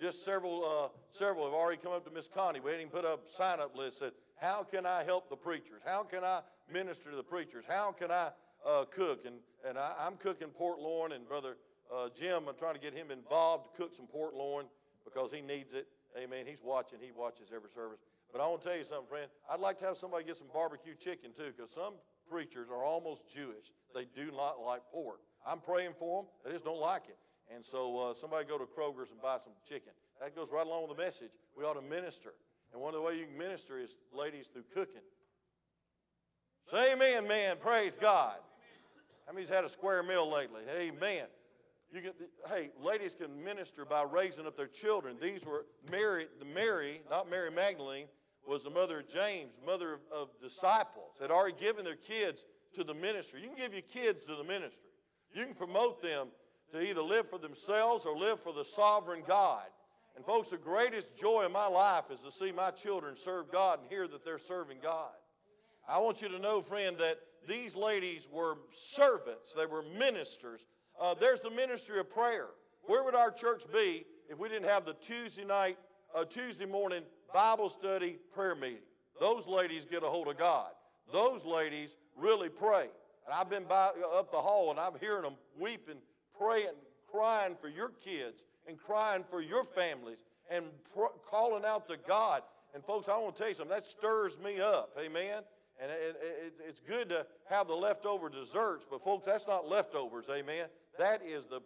Just 0.00 0.24
several, 0.24 0.64
uh, 0.64 0.88
several 1.10 1.44
have 1.44 1.54
already 1.54 1.80
come 1.82 1.92
up 1.92 2.04
to 2.04 2.10
Miss 2.10 2.28
Connie. 2.28 2.60
We 2.60 2.70
didn't 2.70 2.92
put 2.92 3.04
up 3.04 3.28
sign 3.28 3.58
up 3.60 3.76
list 3.76 4.00
that, 4.00 4.14
How 4.36 4.62
can 4.62 4.86
I 4.86 5.02
help 5.02 5.28
the 5.28 5.36
preachers? 5.36 5.82
How 5.84 6.04
can 6.04 6.22
I 6.22 6.40
minister 6.72 7.10
to 7.10 7.16
the 7.16 7.22
preachers? 7.22 7.64
How 7.68 7.90
can 7.90 8.10
I 8.12 8.30
uh, 8.64 8.84
cook? 8.84 9.24
And, 9.26 9.36
and 9.68 9.76
I, 9.76 10.06
am 10.06 10.16
cooking 10.16 10.48
port 10.48 10.78
loin, 10.78 11.12
and 11.12 11.26
Brother 11.26 11.56
uh, 11.92 12.08
Jim, 12.16 12.44
I'm 12.48 12.54
trying 12.56 12.74
to 12.74 12.80
get 12.80 12.94
him 12.94 13.10
involved 13.10 13.72
to 13.72 13.82
cook 13.82 13.94
some 13.94 14.06
port 14.06 14.34
loin 14.34 14.66
because 15.04 15.32
he 15.32 15.40
needs 15.40 15.74
it. 15.74 15.88
Amen. 16.16 16.44
He's 16.46 16.62
watching, 16.62 16.98
he 17.00 17.10
watches 17.10 17.48
every 17.54 17.70
service. 17.70 17.98
But 18.32 18.40
I 18.40 18.46
want 18.46 18.62
to 18.62 18.68
tell 18.68 18.76
you 18.76 18.84
something, 18.84 19.08
friend. 19.08 19.30
I'd 19.50 19.60
like 19.60 19.78
to 19.78 19.86
have 19.86 19.96
somebody 19.96 20.24
get 20.24 20.36
some 20.36 20.48
barbecue 20.52 20.94
chicken 20.94 21.30
too, 21.36 21.52
because 21.56 21.70
some 21.70 21.94
preachers 22.30 22.68
are 22.70 22.84
almost 22.84 23.28
Jewish. 23.28 23.72
They 23.94 24.06
do 24.14 24.30
not 24.30 24.60
like 24.64 24.82
pork. 24.92 25.20
I'm 25.46 25.60
praying 25.60 25.92
for 25.98 26.22
them, 26.22 26.30
they 26.44 26.52
just 26.52 26.64
don't 26.64 26.80
like 26.80 27.04
it. 27.08 27.16
And 27.54 27.64
so 27.64 27.98
uh, 27.98 28.14
somebody 28.14 28.44
go 28.46 28.58
to 28.58 28.64
Kroger's 28.64 29.10
and 29.10 29.22
buy 29.22 29.38
some 29.38 29.54
chicken. 29.66 29.92
That 30.20 30.36
goes 30.36 30.50
right 30.52 30.66
along 30.66 30.88
with 30.88 30.96
the 30.96 31.02
message. 31.02 31.30
We 31.56 31.64
ought 31.64 31.74
to 31.74 31.82
minister. 31.82 32.34
And 32.72 32.82
one 32.82 32.94
of 32.94 33.00
the 33.00 33.06
ways 33.06 33.18
you 33.18 33.26
can 33.26 33.38
minister 33.38 33.78
is, 33.78 33.96
ladies, 34.12 34.48
through 34.48 34.64
cooking. 34.74 35.00
Say 36.70 36.92
amen, 36.92 37.26
man. 37.26 37.56
Praise 37.58 37.96
God. 37.98 38.36
How 39.26 39.32
many's 39.32 39.48
had 39.48 39.64
a 39.64 39.68
square 39.68 40.02
meal 40.02 40.30
lately? 40.30 40.62
Amen. 40.76 41.24
You 41.90 42.02
get, 42.02 42.16
hey, 42.48 42.70
ladies 42.82 43.14
can 43.14 43.42
minister 43.42 43.86
by 43.86 44.02
raising 44.02 44.46
up 44.46 44.56
their 44.56 44.66
children. 44.66 45.16
These 45.20 45.46
were 45.46 45.64
Mary, 45.90 46.26
the 46.38 46.44
Mary, 46.44 47.00
not 47.10 47.30
Mary 47.30 47.50
Magdalene, 47.50 48.06
was 48.48 48.64
the 48.64 48.70
mother 48.70 49.00
of 49.00 49.08
James, 49.08 49.58
mother 49.64 49.94
of, 49.94 50.00
of 50.10 50.28
disciples, 50.40 51.16
had 51.20 51.30
already 51.30 51.56
given 51.60 51.84
their 51.84 51.96
kids 51.96 52.46
to 52.72 52.82
the 52.82 52.94
ministry. 52.94 53.42
You 53.42 53.48
can 53.48 53.56
give 53.56 53.72
your 53.74 53.82
kids 53.82 54.24
to 54.24 54.36
the 54.36 54.44
ministry. 54.44 54.90
You 55.34 55.44
can 55.44 55.54
promote 55.54 56.00
them 56.00 56.28
to 56.72 56.80
either 56.80 57.02
live 57.02 57.28
for 57.28 57.38
themselves 57.38 58.06
or 58.06 58.16
live 58.16 58.40
for 58.40 58.54
the 58.54 58.64
sovereign 58.64 59.22
God. 59.26 59.64
And, 60.16 60.24
folks, 60.24 60.48
the 60.48 60.56
greatest 60.56 61.16
joy 61.16 61.44
in 61.44 61.52
my 61.52 61.66
life 61.66 62.04
is 62.10 62.22
to 62.22 62.30
see 62.30 62.50
my 62.50 62.70
children 62.70 63.16
serve 63.16 63.52
God 63.52 63.80
and 63.80 63.88
hear 63.88 64.08
that 64.08 64.24
they're 64.24 64.38
serving 64.38 64.78
God. 64.82 65.12
I 65.86 65.98
want 65.98 66.22
you 66.22 66.28
to 66.28 66.38
know, 66.38 66.62
friend, 66.62 66.96
that 66.98 67.18
these 67.46 67.76
ladies 67.76 68.28
were 68.30 68.56
servants, 68.72 69.52
they 69.54 69.66
were 69.66 69.82
ministers. 69.82 70.66
Uh, 71.00 71.14
there's 71.14 71.40
the 71.40 71.50
ministry 71.50 72.00
of 72.00 72.10
prayer. 72.10 72.48
Where 72.82 73.04
would 73.04 73.14
our 73.14 73.30
church 73.30 73.64
be 73.72 74.04
if 74.28 74.38
we 74.38 74.48
didn't 74.48 74.68
have 74.68 74.84
the 74.84 74.94
Tuesday 74.94 75.44
night, 75.44 75.78
uh, 76.14 76.24
Tuesday 76.24 76.66
morning 76.66 77.02
Bible 77.32 77.68
study 77.68 78.18
prayer 78.34 78.54
meeting? 78.54 78.78
Those 79.20 79.46
ladies 79.46 79.84
get 79.84 80.02
a 80.02 80.06
hold 80.06 80.28
of 80.28 80.38
God. 80.38 80.70
Those 81.12 81.44
ladies 81.44 81.96
really 82.16 82.48
pray. 82.48 82.88
And 83.26 83.34
I've 83.34 83.50
been 83.50 83.64
by, 83.64 83.90
up 84.14 84.30
the 84.30 84.38
hall 84.40 84.70
and 84.70 84.78
I'm 84.78 84.92
hearing 85.00 85.22
them 85.22 85.34
weeping, 85.58 85.98
praying, 86.38 86.76
crying 87.10 87.56
for 87.60 87.68
your 87.68 87.90
kids 87.90 88.44
and 88.66 88.78
crying 88.78 89.24
for 89.28 89.40
your 89.40 89.64
families 89.64 90.18
and 90.50 90.64
calling 91.26 91.64
out 91.64 91.86
to 91.88 91.96
God. 92.06 92.42
And 92.74 92.84
folks, 92.84 93.08
I 93.08 93.16
want 93.18 93.36
to 93.36 93.38
tell 93.38 93.48
you 93.48 93.54
something. 93.54 93.74
That 93.74 93.86
stirs 93.86 94.38
me 94.38 94.60
up. 94.60 94.90
Amen. 94.98 95.42
And 95.80 95.90
it, 95.90 96.16
it, 96.20 96.54
it's 96.66 96.80
good 96.80 97.08
to 97.10 97.26
have 97.48 97.68
the 97.68 97.74
leftover 97.74 98.28
desserts, 98.28 98.84
but 98.90 99.02
folks, 99.02 99.26
that's 99.26 99.46
not 99.46 99.68
leftovers. 99.68 100.28
Amen. 100.28 100.66
That 100.98 101.22
is 101.24 101.46
the 101.46 101.60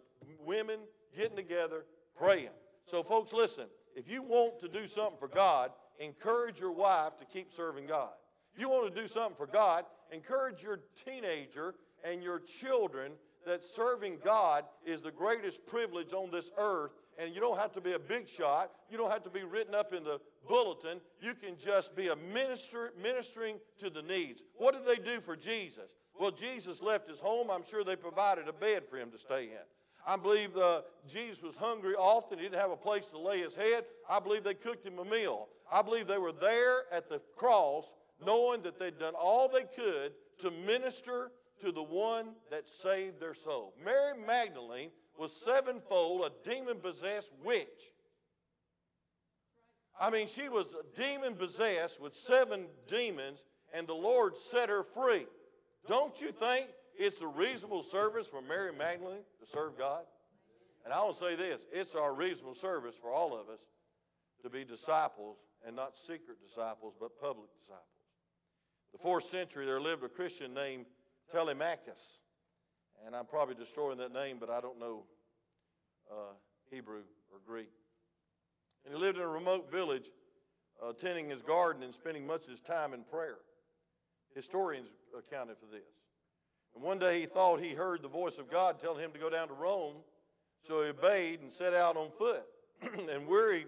women 0.45 0.79
getting 1.17 1.35
together 1.35 1.85
praying. 2.15 2.49
So, 2.85 3.01
folks, 3.01 3.33
listen. 3.33 3.65
If 3.95 4.09
you 4.09 4.21
want 4.21 4.59
to 4.59 4.67
do 4.67 4.87
something 4.87 5.17
for 5.19 5.27
God, 5.27 5.71
encourage 5.99 6.59
your 6.59 6.71
wife 6.71 7.17
to 7.17 7.25
keep 7.25 7.51
serving 7.51 7.87
God. 7.87 8.09
If 8.53 8.59
you 8.59 8.69
want 8.69 8.93
to 8.93 9.01
do 9.01 9.07
something 9.07 9.35
for 9.35 9.47
God, 9.47 9.85
encourage 10.11 10.63
your 10.63 10.79
teenager 10.95 11.75
and 12.03 12.21
your 12.21 12.39
children 12.39 13.13
that 13.45 13.63
serving 13.63 14.17
God 14.23 14.63
is 14.85 15.01
the 15.01 15.11
greatest 15.11 15.65
privilege 15.65 16.13
on 16.13 16.31
this 16.31 16.51
earth. 16.57 16.91
And 17.19 17.33
you 17.33 17.41
don't 17.41 17.59
have 17.59 17.71
to 17.73 17.81
be 17.81 17.93
a 17.93 17.99
big 17.99 18.27
shot. 18.27 18.71
You 18.89 18.97
don't 18.97 19.11
have 19.11 19.23
to 19.23 19.29
be 19.29 19.43
written 19.43 19.75
up 19.75 19.93
in 19.93 20.03
the 20.03 20.19
bulletin. 20.47 20.99
You 21.21 21.33
can 21.35 21.57
just 21.57 21.95
be 21.95 22.07
a 22.07 22.15
minister 22.15 22.91
ministering 23.01 23.57
to 23.79 23.89
the 23.89 24.01
needs. 24.01 24.43
What 24.55 24.73
did 24.73 24.85
they 24.85 25.01
do 25.01 25.19
for 25.19 25.35
Jesus? 25.35 25.95
Well, 26.19 26.31
Jesus 26.31 26.81
left 26.81 27.09
his 27.09 27.19
home. 27.19 27.49
I'm 27.51 27.63
sure 27.63 27.83
they 27.83 27.95
provided 27.95 28.47
a 28.47 28.53
bed 28.53 28.83
for 28.89 28.97
him 28.97 29.11
to 29.11 29.17
stay 29.17 29.45
in. 29.45 29.65
I 30.05 30.17
believe 30.17 30.55
uh, 30.57 30.81
Jesus 31.07 31.41
was 31.41 31.55
hungry 31.55 31.95
often. 31.95 32.37
He 32.37 32.45
didn't 32.45 32.59
have 32.59 32.71
a 32.71 32.77
place 32.77 33.07
to 33.07 33.17
lay 33.17 33.39
his 33.39 33.55
head. 33.55 33.85
I 34.09 34.19
believe 34.19 34.43
they 34.43 34.53
cooked 34.53 34.85
him 34.85 34.99
a 34.99 35.05
meal. 35.05 35.47
I 35.71 35.81
believe 35.81 36.07
they 36.07 36.17
were 36.17 36.33
there 36.33 36.83
at 36.91 37.09
the 37.09 37.19
cross 37.35 37.95
knowing 38.25 38.61
that 38.63 38.79
they'd 38.79 38.99
done 38.99 39.13
all 39.15 39.49
they 39.49 39.63
could 39.63 40.13
to 40.39 40.51
minister 40.51 41.31
to 41.61 41.71
the 41.71 41.83
one 41.83 42.33
that 42.51 42.67
saved 42.67 43.19
their 43.19 43.33
soul. 43.33 43.73
Mary 43.83 44.17
Magdalene 44.25 44.89
was 45.17 45.31
sevenfold 45.31 46.25
a 46.25 46.49
demon 46.49 46.77
possessed 46.77 47.33
witch. 47.43 47.93
I 49.99 50.09
mean, 50.09 50.27
she 50.27 50.49
was 50.49 50.75
demon 50.95 51.35
possessed 51.35 52.01
with 52.01 52.15
seven 52.15 52.65
demons, 52.87 53.45
and 53.73 53.87
the 53.87 53.93
Lord 53.93 54.35
set 54.35 54.69
her 54.69 54.83
free. 54.83 55.27
Don't 55.87 56.19
you 56.19 56.31
think 56.31 56.67
it's 56.97 57.21
a 57.21 57.27
reasonable 57.27 57.83
service 57.83 58.27
for 58.27 58.41
Mary 58.41 58.71
Magdalene 58.71 59.23
to 59.39 59.47
serve 59.47 59.77
God? 59.77 60.03
And 60.83 60.93
I 60.93 61.03
will 61.03 61.13
say 61.13 61.35
this 61.35 61.65
it's 61.71 61.95
our 61.95 62.13
reasonable 62.13 62.55
service 62.55 62.95
for 62.95 63.11
all 63.11 63.39
of 63.39 63.49
us 63.49 63.61
to 64.43 64.49
be 64.49 64.65
disciples, 64.65 65.37
and 65.65 65.75
not 65.75 65.95
secret 65.95 66.37
disciples, 66.45 66.93
but 66.99 67.19
public 67.19 67.47
disciples. 67.57 67.87
The 68.91 68.97
fourth 68.97 69.23
century, 69.23 69.65
there 69.65 69.79
lived 69.79 70.03
a 70.03 70.09
Christian 70.09 70.53
named 70.53 70.85
Telemachus. 71.31 72.21
And 73.05 73.15
I'm 73.15 73.25
probably 73.25 73.55
destroying 73.55 73.97
that 73.99 74.13
name, 74.13 74.37
but 74.39 74.49
I 74.49 74.61
don't 74.61 74.79
know 74.79 75.05
uh, 76.11 76.33
Hebrew 76.69 77.03
or 77.31 77.39
Greek. 77.45 77.69
And 78.85 78.93
he 78.93 78.99
lived 78.99 79.17
in 79.17 79.23
a 79.23 79.27
remote 79.27 79.71
village, 79.71 80.11
uh, 80.81 80.91
tending 80.93 81.29
his 81.29 81.41
garden 81.41 81.83
and 81.83 81.93
spending 81.93 82.27
much 82.27 82.43
of 82.43 82.51
his 82.51 82.61
time 82.61 82.93
in 82.93 83.03
prayer. 83.03 83.37
Historians 84.35 84.89
accounted 85.17 85.57
for 85.57 85.65
this. 85.65 86.02
And 86.75 86.83
one 86.83 86.99
day 86.99 87.21
he 87.21 87.25
thought 87.25 87.59
he 87.59 87.73
heard 87.73 88.01
the 88.01 88.07
voice 88.07 88.37
of 88.37 88.49
God 88.49 88.79
telling 88.79 89.03
him 89.03 89.11
to 89.11 89.19
go 89.19 89.29
down 89.29 89.47
to 89.47 89.53
Rome, 89.53 89.95
so 90.61 90.81
he 90.81 90.89
obeyed 90.89 91.41
and 91.41 91.51
set 91.51 91.73
out 91.73 91.97
on 91.97 92.09
foot. 92.09 92.43
and 93.09 93.27
weary 93.27 93.65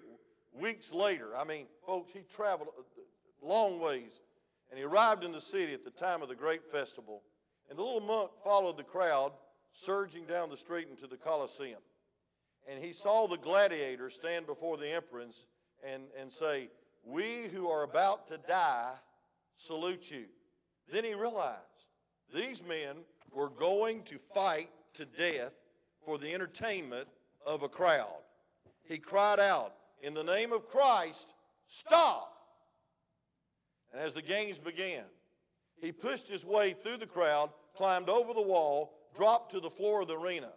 weeks 0.54 0.92
later, 0.92 1.36
I 1.36 1.44
mean, 1.44 1.68
folks, 1.86 2.12
he 2.12 2.22
traveled 2.22 2.70
uh, 2.78 2.82
uh, 2.82 3.48
long 3.48 3.80
ways, 3.80 4.22
and 4.70 4.78
he 4.78 4.86
arrived 4.86 5.24
in 5.24 5.32
the 5.32 5.42
city 5.42 5.74
at 5.74 5.84
the 5.84 5.92
time 5.92 6.22
of 6.22 6.30
the 6.30 6.36
great 6.36 6.66
festival 6.72 7.22
and 7.70 7.78
the 7.78 7.84
little 7.84 8.02
monk 8.02 8.32
followed 8.44 8.78
the 8.78 8.84
crowd, 8.84 9.32
surging 9.72 10.26
down 10.26 10.50
the 10.50 10.58
street 10.58 10.88
into 10.90 11.08
the 11.08 11.18
Colosseum. 11.18 11.80
And 12.68 12.84
he 12.84 12.94
saw 12.94 13.28
the 13.28 13.38
gladiators 13.38 14.16
stand 14.16 14.46
before 14.46 14.78
the 14.78 14.90
emperors 14.90 15.46
and, 15.84 16.04
and 16.20 16.32
say, 16.32 16.70
We 17.04 17.48
who 17.54 17.70
are 17.70 17.84
about 17.84 18.28
to 18.30 18.38
die 18.38 18.94
salute 19.56 20.12
you. 20.12 20.26
Then 20.92 21.04
he 21.04 21.14
realized 21.14 21.75
these 22.34 22.64
men 22.64 22.98
were 23.34 23.50
going 23.50 24.04
to 24.04 24.18
fight 24.34 24.70
to 24.94 25.06
death 25.06 25.54
for 26.06 26.18
the 26.18 26.34
entertainment 26.34 27.08
of 27.46 27.64
a 27.64 27.70
crowd. 27.70 28.22
He 28.88 28.98
cried 28.98 29.40
out, 29.40 29.74
In 30.02 30.14
the 30.14 30.24
name 30.24 30.54
of 30.54 30.70
Christ, 30.70 31.34
stop! 31.68 32.32
And 33.92 34.02
as 34.02 34.14
the 34.14 34.22
games 34.22 34.60
began, 34.60 35.04
he 35.78 35.92
pushed 35.92 36.30
his 36.30 36.46
way 36.46 36.74
through 36.74 36.98
the 36.98 37.08
crowd, 37.08 37.50
climbed 37.76 38.10
over 38.10 38.34
the 38.34 38.42
wall, 38.42 38.94
dropped 39.16 39.52
to 39.52 39.60
the 39.60 39.70
floor 39.70 40.02
of 40.02 40.08
the 40.08 40.18
arena. 40.18 40.52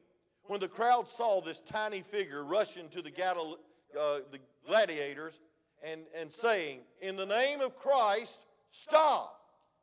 When 0.44 0.60
the 0.60 0.68
crowd 0.68 1.08
saw 1.08 1.40
this 1.40 1.60
tiny 1.60 2.00
figure 2.00 2.44
rushing 2.44 2.88
to 2.90 3.02
the, 3.02 3.10
uh, 3.20 4.20
the 4.30 4.38
gladiators 4.66 5.40
and, 5.82 6.02
and 6.14 6.32
saying, 6.32 6.80
In 7.00 7.16
the 7.16 7.26
name 7.26 7.60
of 7.60 7.76
Christ, 7.76 8.46
stop! 8.70 9.37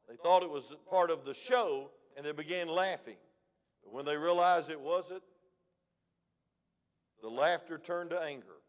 They 0.07 0.15
thought 0.15 0.43
it 0.43 0.49
was 0.49 0.71
part 0.89 1.09
of 1.09 1.25
the 1.25 1.33
show 1.33 1.91
and 2.15 2.25
they 2.25 2.31
began 2.31 2.67
laughing. 2.67 3.17
But 3.83 3.93
when 3.93 4.05
they 4.05 4.17
realized 4.17 4.69
it 4.69 4.79
wasn't, 4.79 5.23
the 7.21 7.29
laughter 7.29 7.77
turned 7.77 8.11
to 8.11 8.21
anger. 8.21 8.61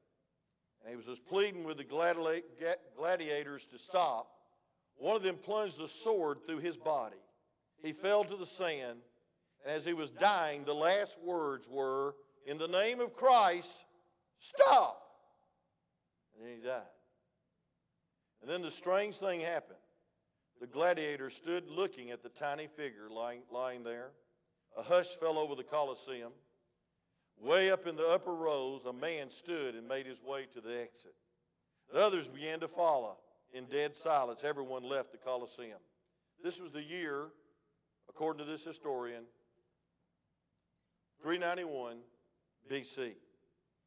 And 0.81 0.91
he 0.91 0.97
was 0.97 1.05
just 1.05 1.27
pleading 1.27 1.65
with 1.65 1.79
the 1.79 2.43
gladiators 2.97 3.67
to 3.67 3.79
stop 3.79 4.29
one 4.97 5.17
of 5.17 5.23
them 5.23 5.37
plunged 5.37 5.81
a 5.81 5.89
sword 5.89 6.39
through 6.47 6.59
his 6.59 6.77
body. 6.77 7.17
He 7.83 7.93
fell 7.93 8.25
to 8.25 8.37
the 8.37 8.47
sand, 8.47 8.99
and 9.63 9.75
as 9.75 9.85
he 9.85 9.93
was 9.93 10.11
dying, 10.11 10.65
the 10.65 10.75
last 10.75 11.19
words 11.23 11.69
were, 11.69 12.15
In 12.47 12.59
the 12.59 12.69
name 12.69 13.01
of 13.01 13.15
Christ, 13.15 13.85
stop! 14.39 15.03
And 16.35 16.47
then 16.47 16.57
he 16.57 16.67
died. 16.67 16.83
And 18.41 18.51
then 18.51 18.63
the 18.63 18.71
strange 18.71 19.17
thing 19.17 19.41
happened. 19.41 19.79
The 20.61 20.67
gladiator 20.67 21.31
stood 21.31 21.69
looking 21.69 22.11
at 22.11 22.23
the 22.23 22.29
tiny 22.29 22.67
figure 22.67 23.11
lying, 23.11 23.43
lying 23.53 23.85
there. 23.85 24.11
A 24.77 24.83
hush 24.83 25.09
fell 25.09 25.39
over 25.39 25.55
the 25.55 25.63
Colosseum. 25.63 26.33
Way 27.39 27.71
up 27.71 27.87
in 27.87 27.97
the 27.97 28.07
upper 28.07 28.35
rows, 28.35 28.85
a 28.87 28.93
man 28.93 29.31
stood 29.31 29.75
and 29.75 29.87
made 29.87 30.07
his 30.07 30.23
way 30.23 30.47
to 30.55 30.61
the 30.61 30.81
exit. 30.81 31.15
The 31.93 32.03
others 32.03 32.29
began 32.29 32.61
to 32.61 32.69
follow 32.69 33.19
in 33.53 33.65
dead 33.67 33.95
silence, 33.95 34.45
everyone 34.45 34.83
left 34.83 35.13
the 35.13 35.19
Colosseum. 35.19 35.79
This 36.43 36.61
was 36.61 36.73
the 36.73 36.83
year, 36.83 37.29
according 38.09 38.45
to 38.45 38.51
this 38.51 38.65
historian, 38.65 39.25
391 41.23 41.99
BC. 42.71 43.13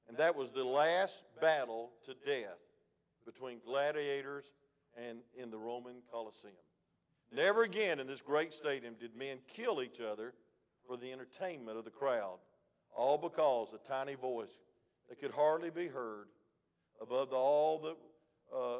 And 0.08 0.18
that 0.18 0.36
was 0.36 0.52
the 0.52 0.64
last 0.64 1.24
battle 1.40 1.92
to 2.06 2.16
death 2.26 2.58
between 3.26 3.60
gladiators 3.64 4.54
and 5.08 5.20
in 5.38 5.51
the 5.51 5.58
Roman 5.58 5.96
Colosseum. 6.12 6.53
Never 7.32 7.63
again 7.63 8.00
in 8.00 8.08
this 8.08 8.22
great 8.22 8.53
stadium 8.53 8.96
did 9.00 9.15
men 9.15 9.38
kill 9.48 9.82
each 9.82 10.01
other 10.01 10.34
for 10.88 10.98
the 10.98 11.12
entertainment 11.12 11.77
of 11.77 11.86
the 11.86 11.91
crowd, 11.91 12.39
all 12.96 13.18
because 13.18 13.74
a 13.74 13.88
tiny 13.88 14.15
voice 14.15 14.58
that 15.08 15.20
could 15.20 15.32
hardly 15.32 15.70
be 15.70 15.88
heard 15.88 16.27
above 17.01 17.29
the, 17.29 17.36
all 17.36 17.77
the 17.79 17.96
uh, 18.56 18.79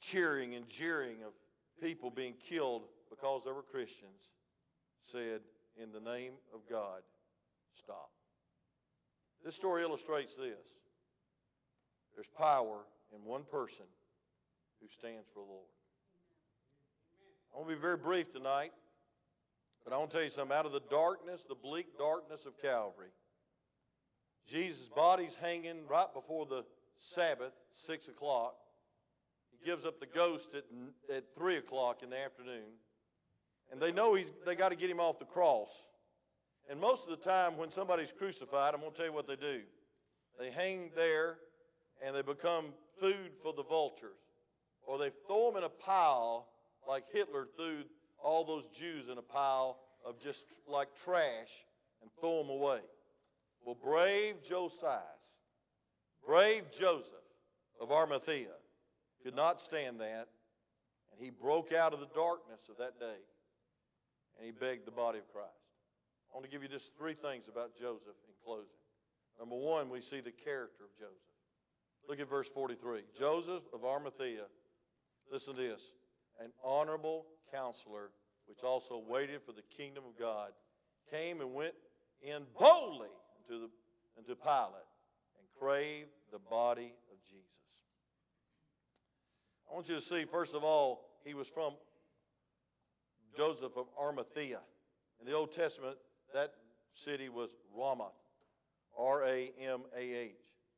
cheering 0.00 0.54
and 0.54 0.66
jeering 0.66 1.22
of 1.24 1.32
people 1.80 2.10
being 2.10 2.34
killed 2.34 2.82
because 3.08 3.44
they 3.44 3.52
were 3.52 3.62
Christians 3.62 4.30
said, 5.02 5.40
In 5.80 5.92
the 5.92 6.00
name 6.00 6.32
of 6.52 6.60
God, 6.68 7.02
stop. 7.74 8.10
This 9.44 9.54
story 9.54 9.82
illustrates 9.82 10.34
this 10.34 10.80
there's 12.14 12.28
power 12.28 12.80
in 13.14 13.24
one 13.24 13.44
person 13.44 13.86
who 14.82 14.88
stands 14.88 15.28
for 15.32 15.40
the 15.40 15.48
Lord. 15.48 15.68
I 17.54 17.58
want 17.58 17.70
to 17.70 17.76
be 17.76 17.80
very 17.80 17.96
brief 17.96 18.32
tonight, 18.32 18.72
but 19.84 19.92
I 19.92 19.98
want 19.98 20.10
to 20.10 20.16
tell 20.16 20.24
you 20.24 20.30
something. 20.30 20.56
Out 20.56 20.66
of 20.66 20.72
the 20.72 20.82
darkness, 20.90 21.44
the 21.48 21.54
bleak 21.54 21.98
darkness 21.98 22.46
of 22.46 22.60
Calvary, 22.60 23.10
Jesus' 24.48 24.88
body's 24.88 25.36
hanging 25.36 25.86
right 25.88 26.12
before 26.12 26.46
the 26.46 26.64
Sabbath, 26.98 27.52
6 27.72 28.08
o'clock. 28.08 28.54
He 29.50 29.64
gives 29.64 29.84
up 29.84 30.00
the 30.00 30.06
ghost 30.06 30.54
at, 30.54 30.64
at 31.14 31.24
3 31.36 31.56
o'clock 31.58 32.02
in 32.02 32.10
the 32.10 32.18
afternoon. 32.18 32.78
And 33.70 33.80
they 33.80 33.92
know 33.92 34.14
he's, 34.14 34.32
they 34.44 34.54
got 34.54 34.70
to 34.70 34.76
get 34.76 34.90
him 34.90 35.00
off 35.00 35.18
the 35.18 35.24
cross. 35.24 35.70
And 36.70 36.80
most 36.80 37.04
of 37.04 37.10
the 37.10 37.24
time, 37.24 37.56
when 37.56 37.70
somebody's 37.70 38.12
crucified, 38.12 38.74
I'm 38.74 38.80
going 38.80 38.92
to 38.92 38.96
tell 38.96 39.06
you 39.06 39.12
what 39.12 39.26
they 39.26 39.36
do. 39.36 39.60
They 40.38 40.50
hang 40.50 40.90
there 40.96 41.36
and 42.04 42.16
they 42.16 42.22
become 42.22 42.66
food 43.00 43.32
for 43.42 43.52
the 43.52 43.62
vultures. 43.62 44.10
Or 44.86 44.98
they 44.98 45.10
throw 45.26 45.50
them 45.50 45.58
in 45.58 45.64
a 45.64 45.68
pile 45.68 46.48
like 46.86 47.04
Hitler 47.12 47.46
threw 47.56 47.84
all 48.22 48.44
those 48.44 48.66
Jews 48.68 49.08
in 49.08 49.18
a 49.18 49.22
pile 49.22 49.78
of 50.04 50.20
just 50.20 50.44
like 50.66 50.88
trash 51.04 51.64
and 52.00 52.10
throw 52.20 52.42
them 52.42 52.50
away. 52.50 52.80
Well, 53.64 53.76
brave 53.80 54.42
Josias, 54.42 55.38
brave 56.26 56.64
Joseph 56.76 57.12
of 57.80 57.92
Arimathea 57.92 58.54
could 59.22 59.36
not 59.36 59.60
stand 59.60 60.00
that, 60.00 60.28
and 61.12 61.20
he 61.20 61.30
broke 61.30 61.72
out 61.72 61.92
of 61.92 62.00
the 62.00 62.08
darkness 62.14 62.68
of 62.68 62.76
that 62.78 62.98
day 62.98 63.20
and 64.38 64.46
he 64.46 64.52
begged 64.52 64.86
the 64.86 64.92
body 64.92 65.18
of 65.18 65.30
Christ. 65.32 65.48
I 66.32 66.36
want 66.36 66.44
to 66.44 66.50
give 66.50 66.62
you 66.62 66.68
just 66.68 66.96
three 66.96 67.14
things 67.14 67.48
about 67.48 67.76
Joseph 67.76 68.16
in 68.26 68.34
closing. 68.44 68.80
Number 69.38 69.56
one, 69.56 69.90
we 69.90 70.00
see 70.00 70.20
the 70.20 70.32
character 70.32 70.84
of 70.84 70.90
Joseph. 70.98 71.30
Look 72.08 72.20
at 72.20 72.28
verse 72.28 72.48
43. 72.48 73.02
Joseph 73.16 73.62
of 73.72 73.84
Arimathea, 73.84 74.44
listen 75.32 75.56
to 75.56 75.62
this, 75.62 75.92
an 76.40 76.50
honorable 76.62 77.24
counselor, 77.50 78.10
which 78.46 78.62
also 78.62 79.02
waited 79.08 79.40
for 79.42 79.52
the 79.52 79.62
kingdom 79.74 80.04
of 80.06 80.18
God, 80.18 80.50
came 81.10 81.40
and 81.40 81.54
went 81.54 81.74
in 82.20 82.42
boldly 82.58 83.08
into, 83.40 83.62
the, 83.62 83.70
into 84.18 84.36
Pilate 84.36 84.86
and 85.38 85.46
craved 85.58 86.10
the 86.30 86.38
body 86.38 86.92
of 87.10 87.18
Jesus. 87.24 87.46
I 89.70 89.74
want 89.74 89.88
you 89.88 89.94
to 89.94 90.02
see, 90.02 90.24
first 90.24 90.54
of 90.54 90.64
all, 90.64 91.08
he 91.24 91.32
was 91.32 91.48
from 91.48 91.72
Joseph 93.34 93.76
of 93.76 93.86
Arimathea. 93.98 94.60
In 95.20 95.26
the 95.26 95.32
Old 95.32 95.52
Testament, 95.52 95.96
that 96.34 96.52
city 96.92 97.30
was 97.30 97.56
Ramah, 97.74 98.10
R 98.98 99.24
A 99.24 99.50
M 99.58 99.82
A 99.96 100.00
H. 100.00 100.32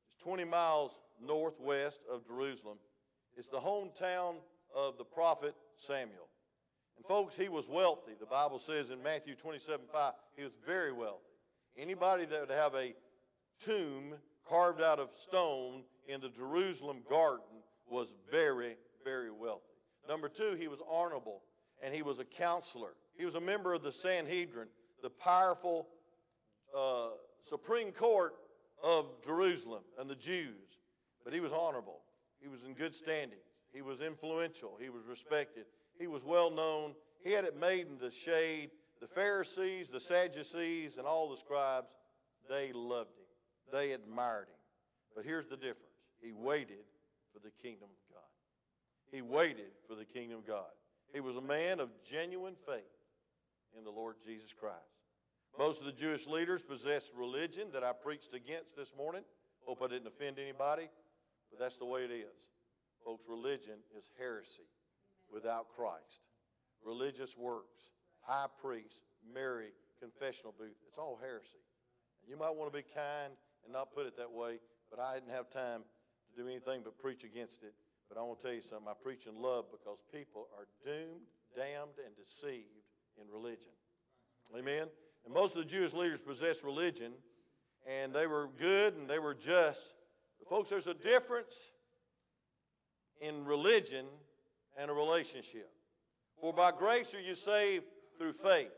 It's 0.07 0.23
20 0.23 0.45
miles 0.45 0.93
northwest 1.21 2.01
of 2.13 2.25
Jerusalem. 2.27 2.79
It's 3.37 3.49
the 3.49 3.59
hometown 3.59 4.37
of 4.75 4.99
the 4.99 5.05
prophet 5.05 5.55
Samuel. 5.76 6.29
And 6.97 7.05
folks, 7.07 7.37
he 7.37 7.49
was 7.49 7.69
wealthy. 7.69 8.12
The 8.19 8.26
Bible 8.26 8.59
says 8.59 8.90
in 8.90 9.03
Matthew 9.03 9.35
27 9.35 9.87
5, 9.92 10.12
he 10.37 10.44
was 10.44 10.57
very 10.64 10.92
wealthy. 10.92 11.25
Anybody 11.77 12.25
that 12.27 12.40
would 12.40 12.57
have 12.57 12.75
a 12.75 12.94
tomb 13.61 14.14
carved 14.49 14.81
out 14.81 15.01
of 15.01 15.11
stone 15.20 15.83
in 16.07 16.20
the 16.20 16.29
Jerusalem 16.29 16.99
garden 17.09 17.62
was 17.88 18.12
very, 18.31 18.77
very 19.05 19.31
wealthy. 19.31 19.75
Number 20.09 20.29
two, 20.29 20.57
he 20.59 20.68
was 20.68 20.81
honorable 20.88 21.42
and 21.83 21.94
he 21.94 22.03
was 22.03 22.18
a 22.18 22.25
counselor. 22.25 22.90
He 23.16 23.25
was 23.25 23.35
a 23.35 23.40
member 23.40 23.75
of 23.75 23.83
the 23.83 23.92
Sanhedrin, 23.92 24.68
the 25.03 25.11
powerful 25.11 25.88
uh, 26.77 27.09
Supreme 27.40 27.90
Court 27.92 28.35
of 28.83 29.07
Jerusalem 29.25 29.83
and 29.99 30.09
the 30.09 30.14
Jews. 30.14 30.79
But 31.25 31.33
he 31.33 31.40
was 31.40 31.53
honorable. 31.53 32.01
He 32.44 32.50
was 32.50 32.62
in 32.64 32.74
good 32.74 32.94
standing. 32.94 33.38
He 33.72 33.80
was 33.80 34.02
influential. 34.02 34.76
He 34.78 34.90
was 34.90 35.07
respected. 35.07 35.64
He 35.98 36.07
was 36.07 36.24
well 36.24 36.50
known. 36.50 36.92
He 37.24 37.33
had 37.33 37.46
it 37.46 37.59
made 37.59 37.87
in 37.87 37.96
the 37.98 38.11
shade. 38.11 38.70
The 39.00 39.09
Pharisees, 39.09 39.88
the 39.88 39.98
Sadducees, 39.98 40.98
and 40.98 41.07
all 41.07 41.30
the 41.30 41.38
scribes, 41.38 41.88
they 42.48 42.70
loved 42.74 43.16
him. 43.16 43.24
They 43.72 43.92
admired 43.92 44.48
him. 44.48 44.61
But 45.16 45.24
here's 45.24 45.46
the 45.46 45.57
difference 45.57 45.96
he 46.20 46.33
waited 46.33 46.85
for 47.33 47.38
the 47.38 47.50
kingdom 47.62 47.88
of 47.90 48.14
God. 48.14 48.22
He 49.11 49.22
waited 49.22 49.72
for 49.88 49.94
the 49.94 50.04
kingdom 50.04 50.38
of 50.38 50.46
God. 50.46 50.70
He 51.14 51.20
was 51.20 51.37
a 51.37 51.40
man 51.40 51.80
of 51.80 51.88
genuine 52.04 52.57
faith 52.66 52.83
in 53.76 53.85
the 53.85 53.90
Lord 53.90 54.16
Jesus 54.22 54.52
Christ. 54.52 54.76
Most 55.59 55.80
of 55.80 55.87
the 55.87 55.92
Jewish 55.92 56.26
leaders 56.26 56.62
possessed 56.62 57.12
religion 57.16 57.68
that 57.72 57.85
I 57.85 57.92
preached 57.92 58.35
against 58.35 58.76
this 58.76 58.92
morning. 58.94 59.22
Hope 59.64 59.80
I 59.83 59.87
didn't 59.87 60.09
offend 60.09 60.38
anybody, 60.38 60.88
but 61.55 61.62
that's 61.62 61.77
the 61.77 61.85
way 61.85 62.03
it 62.03 62.11
is. 62.11 62.49
Folks, 63.05 63.27
religion 63.29 63.79
is 63.97 64.11
heresy 64.19 64.67
without 65.33 65.69
Christ. 65.69 66.21
Religious 66.85 67.37
works, 67.37 67.93
high 68.21 68.47
priest, 68.61 69.03
Mary, 69.33 69.73
confessional 70.01 70.55
booth, 70.59 70.77
it's 70.88 70.99
all 70.99 71.19
heresy. 71.23 71.62
And 72.23 72.31
you 72.31 72.37
might 72.37 72.55
want 72.55 72.73
to 72.73 72.77
be 72.77 72.85
kind 72.95 73.33
and 73.64 73.73
not 73.73 73.95
put 73.95 74.07
it 74.07 74.17
that 74.17 74.31
way, 74.31 74.59
but 74.90 74.99
I 74.99 75.14
didn't 75.14 75.31
have 75.31 75.49
time 75.49 75.83
to 76.35 76.43
do 76.43 76.49
anything 76.49 76.81
but 76.83 76.99
preach 76.99 77.25
against 77.25 77.62
it 77.62 77.75
but 78.09 78.19
I 78.19 78.23
want 78.23 78.40
to 78.40 78.47
tell 78.47 78.55
you 78.55 78.62
something. 78.62 78.88
I 78.88 78.95
preach 79.03 79.27
in 79.27 79.40
love 79.40 79.67
because 79.71 80.03
people 80.12 80.49
are 80.57 80.67
doomed, 80.85 81.23
damned, 81.57 81.99
and 82.05 82.14
deceived 82.17 82.85
in 83.21 83.27
religion. 83.33 83.73
Amen? 84.57 84.88
And 85.25 85.35
most 85.35 85.57
of 85.57 85.62
the 85.62 85.69
Jewish 85.69 85.93
leaders 85.93 86.21
possessed 86.21 86.62
religion, 86.64 87.12
and 87.87 88.12
they 88.12 88.27
were 88.27 88.51
good 88.59 88.95
and 88.95 89.09
they 89.09 89.19
were 89.19 89.35
just. 89.35 89.95
But 90.44 90.57
folks, 90.57 90.70
there's 90.70 90.87
a 90.87 90.94
difference 90.94 91.72
in 93.20 93.44
religion 93.44 94.07
and 94.78 94.90
a 94.90 94.94
relationship. 94.94 95.70
For 96.40 96.52
by 96.52 96.72
grace 96.72 97.14
are 97.14 97.20
you 97.20 97.35
saved 97.35 97.85
through 98.18 98.35
faith. 98.35 98.72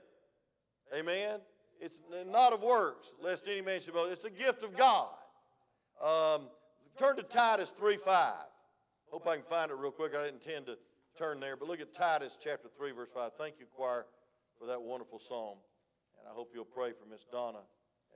Amen? 0.94 1.40
It's 1.80 2.00
not 2.30 2.52
of 2.52 2.62
works, 2.62 3.12
lest 3.22 3.48
any 3.48 3.60
man 3.60 3.80
should 3.80 3.94
boast. 3.94 4.12
It's 4.12 4.24
a 4.24 4.30
gift 4.30 4.62
of 4.62 4.76
God. 4.76 5.08
Um, 6.02 6.48
turn 6.96 7.16
to 7.16 7.22
Titus 7.22 7.70
3 7.70 7.96
5. 7.96 8.34
Hope 9.10 9.26
I 9.26 9.36
can 9.36 9.44
find 9.44 9.70
it 9.70 9.76
real 9.76 9.90
quick. 9.90 10.14
I 10.14 10.24
didn't 10.24 10.46
intend 10.46 10.66
to 10.66 10.78
turn 11.18 11.40
there, 11.40 11.56
but 11.56 11.68
look 11.68 11.80
at 11.80 11.92
Titus 11.92 12.38
chapter 12.40 12.68
3, 12.76 12.92
verse 12.92 13.08
5. 13.12 13.32
Thank 13.38 13.54
you, 13.58 13.66
choir, 13.74 14.06
for 14.58 14.66
that 14.66 14.80
wonderful 14.80 15.18
song. 15.18 15.56
And 16.18 16.28
I 16.28 16.32
hope 16.32 16.52
you'll 16.54 16.64
pray 16.64 16.92
for 16.92 17.08
Miss 17.10 17.24
Donna 17.24 17.60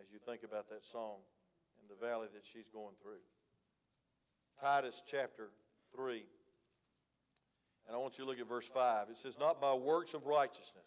as 0.00 0.06
you 0.12 0.18
think 0.24 0.42
about 0.42 0.68
that 0.70 0.84
song 0.84 1.16
and 1.80 1.90
the 1.90 2.06
valley 2.06 2.28
that 2.32 2.42
she's 2.44 2.68
going 2.72 2.94
through. 3.02 3.20
Titus 4.60 5.02
chapter 5.06 5.48
3. 5.96 6.22
And 7.86 7.96
I 7.96 7.98
want 7.98 8.18
you 8.18 8.24
to 8.24 8.30
look 8.30 8.38
at 8.38 8.48
verse 8.48 8.68
5. 8.68 9.08
It 9.10 9.16
says, 9.16 9.38
Not 9.38 9.60
by 9.60 9.74
works 9.74 10.14
of 10.14 10.26
righteousness. 10.26 10.84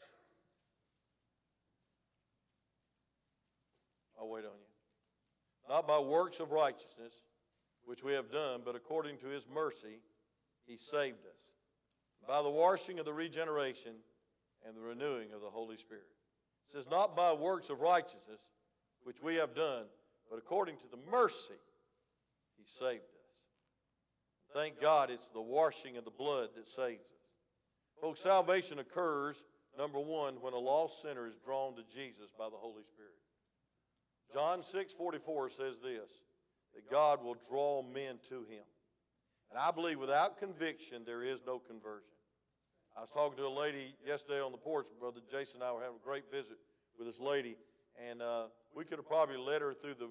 I'll 4.20 4.30
wait 4.30 4.46
on 4.46 4.52
you. 4.52 5.70
Not 5.70 5.88
by 5.88 6.00
works 6.00 6.40
of 6.40 6.52
righteousness 6.52 7.14
which 7.86 8.04
we 8.04 8.14
have 8.14 8.32
done, 8.32 8.62
but 8.64 8.76
according 8.76 9.18
to 9.18 9.28
his 9.28 9.46
mercy, 9.54 10.00
he 10.66 10.78
saved 10.78 11.26
us 11.34 11.52
by 12.28 12.42
the 12.42 12.50
washing 12.50 13.00
of 13.00 13.06
the 13.06 13.14
regeneration 13.14 13.94
and 14.66 14.78
the 14.78 14.82
renewing 14.82 15.34
of 15.34 15.42
the 15.42 15.50
Holy 15.50 15.76
Spirit. 15.76 16.08
It 16.68 16.72
says, 16.72 16.88
Not 16.90 17.16
by 17.16 17.34
works 17.34 17.70
of 17.70 17.82
righteousness, 17.82 18.40
which 19.04 19.22
we 19.22 19.36
have 19.36 19.54
done, 19.54 19.86
but 20.30 20.38
according 20.38 20.78
to 20.78 20.88
the 20.90 21.12
mercy, 21.12 21.60
he 22.58 22.64
saved 22.66 23.02
us. 23.02 23.12
Thank 24.54 24.80
God 24.80 25.10
it's 25.10 25.30
the 25.30 25.42
washing 25.42 25.98
of 25.98 26.06
the 26.06 26.12
blood 26.12 26.50
that 26.56 26.68
saves 26.68 27.06
us. 27.06 27.18
Folks, 28.00 28.20
salvation 28.20 28.78
occurs, 28.78 29.46
number 29.78 30.00
one, 30.00 30.36
when 30.42 30.54
a 30.54 30.60
lost 30.60 31.02
sinner 31.02 31.26
is 31.26 31.36
drawn 31.44 31.76
to 31.76 31.82
Jesus 31.84 32.30
by 32.38 32.46
the 32.50 32.58
Holy 32.58 32.84
Spirit. 32.84 33.18
John 34.32 34.62
6 34.62 34.94
44 34.94 35.50
says 35.50 35.80
this 35.80 36.22
that 36.76 36.89
God 36.89 37.24
will 37.24 37.38
draw 37.50 37.82
men 37.82 38.20
to 38.30 38.36
Him. 38.44 38.66
And 39.50 39.60
I 39.60 39.72
believe 39.72 40.00
without 40.00 40.39
conviction, 40.39 41.04
there 41.06 41.24
is 41.24 41.42
no 41.46 41.60
conversion. 41.60 42.10
I 42.98 43.02
was 43.02 43.10
talking 43.10 43.38
to 43.38 43.48
a 43.48 43.50
lady 43.50 43.96
yesterday 44.06 44.42
on 44.42 44.52
the 44.52 44.58
porch. 44.58 44.88
Brother 45.00 45.22
Jason 45.32 45.62
and 45.62 45.63
I 45.63 45.72
were 45.72 45.82
having 45.82 45.98
a 46.02 46.06
great 46.06 46.30
visit 46.32 46.58
with 46.98 47.08
this 47.08 47.20
lady, 47.20 47.58
and 48.10 48.22
uh, 48.22 48.46
we 48.76 48.86
could 48.86 48.98
have 48.98 49.08
probably 49.08 49.38
led 49.38 49.62
her 49.62 49.74
through 49.74 49.96
the 49.96 50.10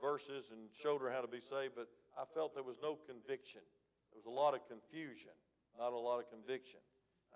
verses 0.00 0.50
and 0.50 0.60
showed 0.72 1.00
her 1.00 1.10
how 1.10 1.20
to 1.20 1.28
be 1.28 1.40
saved, 1.40 1.74
but 1.76 1.88
I 2.18 2.24
felt 2.34 2.54
there 2.54 2.62
was 2.62 2.78
no 2.82 2.98
conviction 3.06 3.60
There 4.12 4.20
was 4.22 4.26
a 4.26 4.30
lot 4.30 4.54
of 4.54 4.60
confusion, 4.68 5.32
not 5.78 5.92
a 5.92 5.98
lot 5.98 6.18
of 6.18 6.30
conviction. 6.30 6.80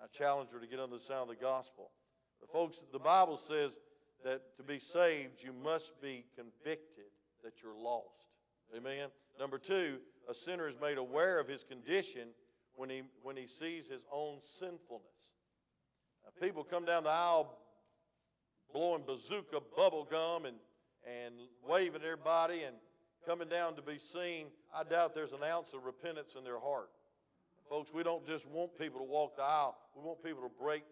I 0.01 0.07
challenge 0.07 0.51
her 0.51 0.59
to 0.59 0.67
get 0.67 0.79
under 0.79 0.95
the 0.95 1.01
sound 1.01 1.29
of 1.29 1.37
the 1.37 1.43
gospel. 1.43 1.91
But 2.39 2.51
folks, 2.51 2.83
the 2.91 2.99
Bible 2.99 3.37
says 3.37 3.79
that 4.23 4.55
to 4.57 4.63
be 4.63 4.79
saved, 4.79 5.43
you 5.43 5.53
must 5.53 5.99
be 6.01 6.25
convicted 6.35 7.11
that 7.43 7.61
you're 7.63 7.75
lost. 7.75 8.27
Amen. 8.75 9.09
Number 9.39 9.57
two, 9.57 9.97
a 10.29 10.33
sinner 10.33 10.67
is 10.67 10.75
made 10.79 10.97
aware 10.97 11.39
of 11.39 11.47
his 11.47 11.63
condition 11.63 12.29
when 12.75 12.89
he, 12.89 13.03
when 13.23 13.35
he 13.35 13.47
sees 13.47 13.87
his 13.87 14.03
own 14.11 14.37
sinfulness. 14.41 15.33
Now, 16.23 16.45
people 16.45 16.63
come 16.63 16.85
down 16.85 17.03
the 17.03 17.09
aisle 17.09 17.57
blowing 18.73 19.03
bazooka 19.05 19.61
bubble 19.75 20.07
gum 20.09 20.45
and, 20.45 20.57
and 21.05 21.35
waving 21.67 22.01
at 22.01 22.07
everybody 22.07 22.63
and 22.63 22.75
coming 23.27 23.49
down 23.49 23.75
to 23.75 23.81
be 23.81 23.99
seen. 23.99 24.45
I 24.73 24.85
doubt 24.85 25.13
there's 25.13 25.33
an 25.33 25.43
ounce 25.43 25.73
of 25.73 25.83
repentance 25.83 26.35
in 26.37 26.45
their 26.45 26.59
heart. 26.59 26.89
Folks, 27.69 27.93
we 27.93 28.01
don't 28.01 28.25
just 28.25 28.47
want 28.47 28.79
people 28.79 29.01
to 29.01 29.05
walk 29.05 29.35
the 29.35 29.43
aisle. 29.43 29.77
We 29.95 30.01
want 30.01 30.23
people 30.23 30.43
to 30.43 30.51
break 30.63 30.83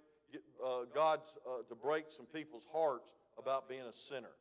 uh, 0.63 0.83
God's 0.93 1.33
uh, 1.47 1.63
to 1.69 1.75
break 1.75 2.05
some 2.09 2.25
people's 2.25 2.65
hearts 2.73 3.13
about 3.39 3.69
being 3.69 3.83
a 3.89 3.93
sinner, 3.93 4.35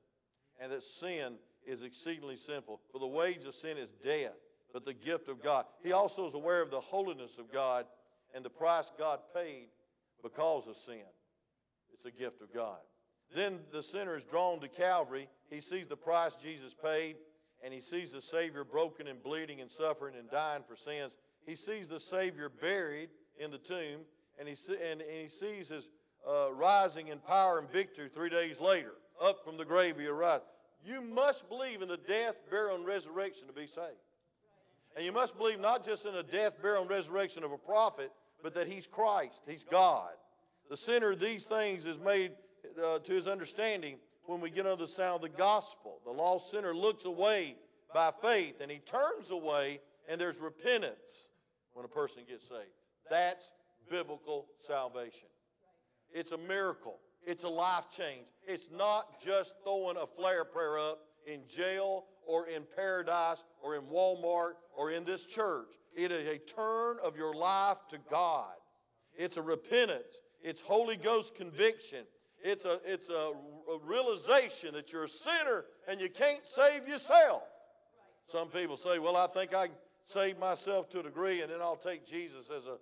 and 0.60 0.72
that 0.72 0.82
sin 0.82 1.34
is 1.64 1.82
exceedingly 1.82 2.36
sinful. 2.36 2.80
For 2.90 2.98
the 2.98 3.06
wage 3.06 3.44
of 3.44 3.54
sin 3.54 3.78
is 3.78 3.92
death, 3.92 4.34
but 4.72 4.84
the 4.84 4.94
gift 4.94 5.28
of 5.28 5.40
God. 5.40 5.66
He 5.84 5.92
also 5.92 6.26
is 6.26 6.34
aware 6.34 6.62
of 6.62 6.72
the 6.72 6.80
holiness 6.80 7.38
of 7.38 7.52
God 7.52 7.86
and 8.34 8.44
the 8.44 8.50
price 8.50 8.90
God 8.98 9.20
paid 9.32 9.68
because 10.20 10.66
of 10.66 10.76
sin. 10.76 11.06
It's 11.92 12.04
a 12.04 12.10
gift 12.10 12.42
of 12.42 12.52
God. 12.52 12.78
Then 13.32 13.60
the 13.72 13.82
sinner 13.82 14.16
is 14.16 14.24
drawn 14.24 14.58
to 14.60 14.68
Calvary. 14.68 15.28
He 15.48 15.60
sees 15.60 15.86
the 15.86 15.96
price 15.96 16.34
Jesus 16.34 16.74
paid, 16.74 17.16
and 17.64 17.72
he 17.72 17.80
sees 17.80 18.12
the 18.12 18.20
Savior 18.20 18.62
broken 18.62 19.08
and 19.08 19.22
bleeding 19.22 19.60
and 19.60 19.70
suffering 19.70 20.14
and 20.18 20.30
dying 20.30 20.62
for 20.68 20.76
sins. 20.76 21.16
He 21.46 21.54
sees 21.54 21.88
the 21.88 21.98
Savior 21.98 22.48
buried 22.48 23.08
in 23.38 23.50
the 23.50 23.58
tomb, 23.58 24.00
and 24.38 24.46
he, 24.46 24.56
and, 24.74 25.00
and 25.00 25.10
he 25.22 25.28
sees 25.28 25.68
his 25.68 25.88
uh, 26.28 26.52
rising 26.52 27.08
in 27.08 27.18
power 27.18 27.58
and 27.58 27.70
victory 27.70 28.08
three 28.08 28.28
days 28.28 28.60
later. 28.60 28.92
Up 29.22 29.44
from 29.44 29.56
the 29.56 29.64
grave 29.64 29.98
he 29.98 30.06
arrives. 30.06 30.44
You 30.84 31.00
must 31.00 31.48
believe 31.48 31.80
in 31.80 31.88
the 31.88 31.96
death, 31.96 32.34
burial, 32.50 32.76
and 32.76 32.84
resurrection 32.84 33.46
to 33.46 33.54
be 33.54 33.66
saved. 33.66 33.88
And 34.96 35.04
you 35.04 35.12
must 35.12 35.36
believe 35.38 35.60
not 35.60 35.84
just 35.84 36.04
in 36.04 36.14
the 36.14 36.22
death, 36.22 36.60
burial, 36.60 36.82
and 36.82 36.90
resurrection 36.90 37.44
of 37.44 37.52
a 37.52 37.58
prophet, 37.58 38.12
but 38.42 38.54
that 38.54 38.66
he's 38.66 38.86
Christ, 38.86 39.42
he's 39.46 39.64
God. 39.64 40.10
The 40.68 40.76
center 40.76 41.12
of 41.12 41.20
these 41.20 41.44
things 41.44 41.86
is 41.86 41.98
made 41.98 42.32
uh, 42.82 42.98
to 42.98 43.12
his 43.12 43.26
understanding 43.26 43.96
when 44.26 44.40
we 44.40 44.50
get 44.50 44.66
under 44.66 44.76
the 44.76 44.88
sound 44.88 45.16
of 45.16 45.22
the 45.22 45.36
gospel. 45.36 46.00
The 46.04 46.12
lost 46.12 46.50
sinner 46.50 46.74
looks 46.74 47.04
away 47.04 47.56
by 47.92 48.12
faith 48.22 48.56
and 48.60 48.70
he 48.70 48.78
turns 48.78 49.30
away, 49.30 49.80
and 50.08 50.20
there's 50.20 50.38
repentance 50.38 51.28
when 51.72 51.84
a 51.84 51.88
person 51.88 52.22
gets 52.28 52.48
saved. 52.48 52.70
That's 53.10 53.50
biblical 53.90 54.46
salvation. 54.58 55.28
It's 56.12 56.32
a 56.32 56.38
miracle. 56.38 56.98
It's 57.26 57.44
a 57.44 57.48
life 57.48 57.86
change. 57.90 58.26
It's 58.46 58.70
not 58.70 59.20
just 59.22 59.54
throwing 59.64 59.96
a 59.96 60.06
flare 60.06 60.44
prayer 60.44 60.78
up 60.78 61.00
in 61.26 61.40
jail 61.48 62.04
or 62.26 62.48
in 62.48 62.62
paradise 62.76 63.44
or 63.62 63.76
in 63.76 63.82
Walmart 63.82 64.52
or 64.76 64.90
in 64.90 65.04
this 65.04 65.24
church. 65.24 65.72
It 65.96 66.12
is 66.12 66.28
a 66.28 66.38
turn 66.38 66.96
of 67.02 67.16
your 67.16 67.34
life 67.34 67.78
to 67.90 67.98
God. 68.10 68.54
It's 69.16 69.36
a 69.36 69.42
repentance. 69.42 70.20
It's 70.42 70.60
Holy 70.60 70.96
Ghost 70.96 71.34
conviction. 71.34 72.04
It's 72.44 72.66
a, 72.66 72.78
it's 72.84 73.08
a, 73.08 73.32
a 73.72 73.78
realization 73.82 74.74
that 74.74 74.92
you're 74.92 75.04
a 75.04 75.08
sinner 75.08 75.64
and 75.88 75.98
you 75.98 76.10
can't 76.10 76.46
save 76.46 76.86
yourself. 76.86 77.42
Some 78.26 78.48
people 78.48 78.76
say, 78.76 78.98
well, 78.98 79.16
I 79.16 79.26
think 79.26 79.54
I 79.54 79.68
can 79.68 79.76
save 80.04 80.38
myself 80.38 80.90
to 80.90 81.00
a 81.00 81.02
degree 81.02 81.40
and 81.40 81.50
then 81.50 81.62
I'll 81.62 81.74
take 81.74 82.06
Jesus 82.06 82.50
as 82.54 82.66
a, 82.66 82.76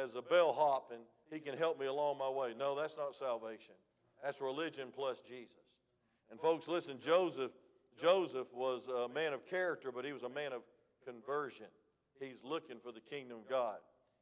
as 0.00 0.14
a 0.14 0.22
bellhop 0.22 0.92
and 0.94 1.02
he 1.28 1.40
can 1.40 1.58
help 1.58 1.80
me 1.80 1.86
along 1.86 2.18
my 2.18 2.28
way. 2.28 2.54
No, 2.56 2.76
that's 2.76 2.96
not 2.96 3.16
salvation. 3.16 3.74
That's 4.22 4.40
religion 4.40 4.90
plus 4.94 5.20
Jesus. 5.20 5.56
And 6.30 6.38
folks, 6.38 6.68
listen, 6.68 7.00
Joseph, 7.00 7.50
Joseph 8.00 8.46
was 8.54 8.86
a 8.86 9.08
man 9.12 9.32
of 9.32 9.44
character, 9.44 9.90
but 9.92 10.04
he 10.04 10.12
was 10.12 10.22
a 10.22 10.28
man 10.28 10.52
of 10.52 10.62
conversion. 11.04 11.66
He's 12.20 12.44
looking 12.44 12.78
for 12.78 12.92
the 12.92 13.00
kingdom 13.00 13.38
of 13.38 13.48
God. 13.48 13.78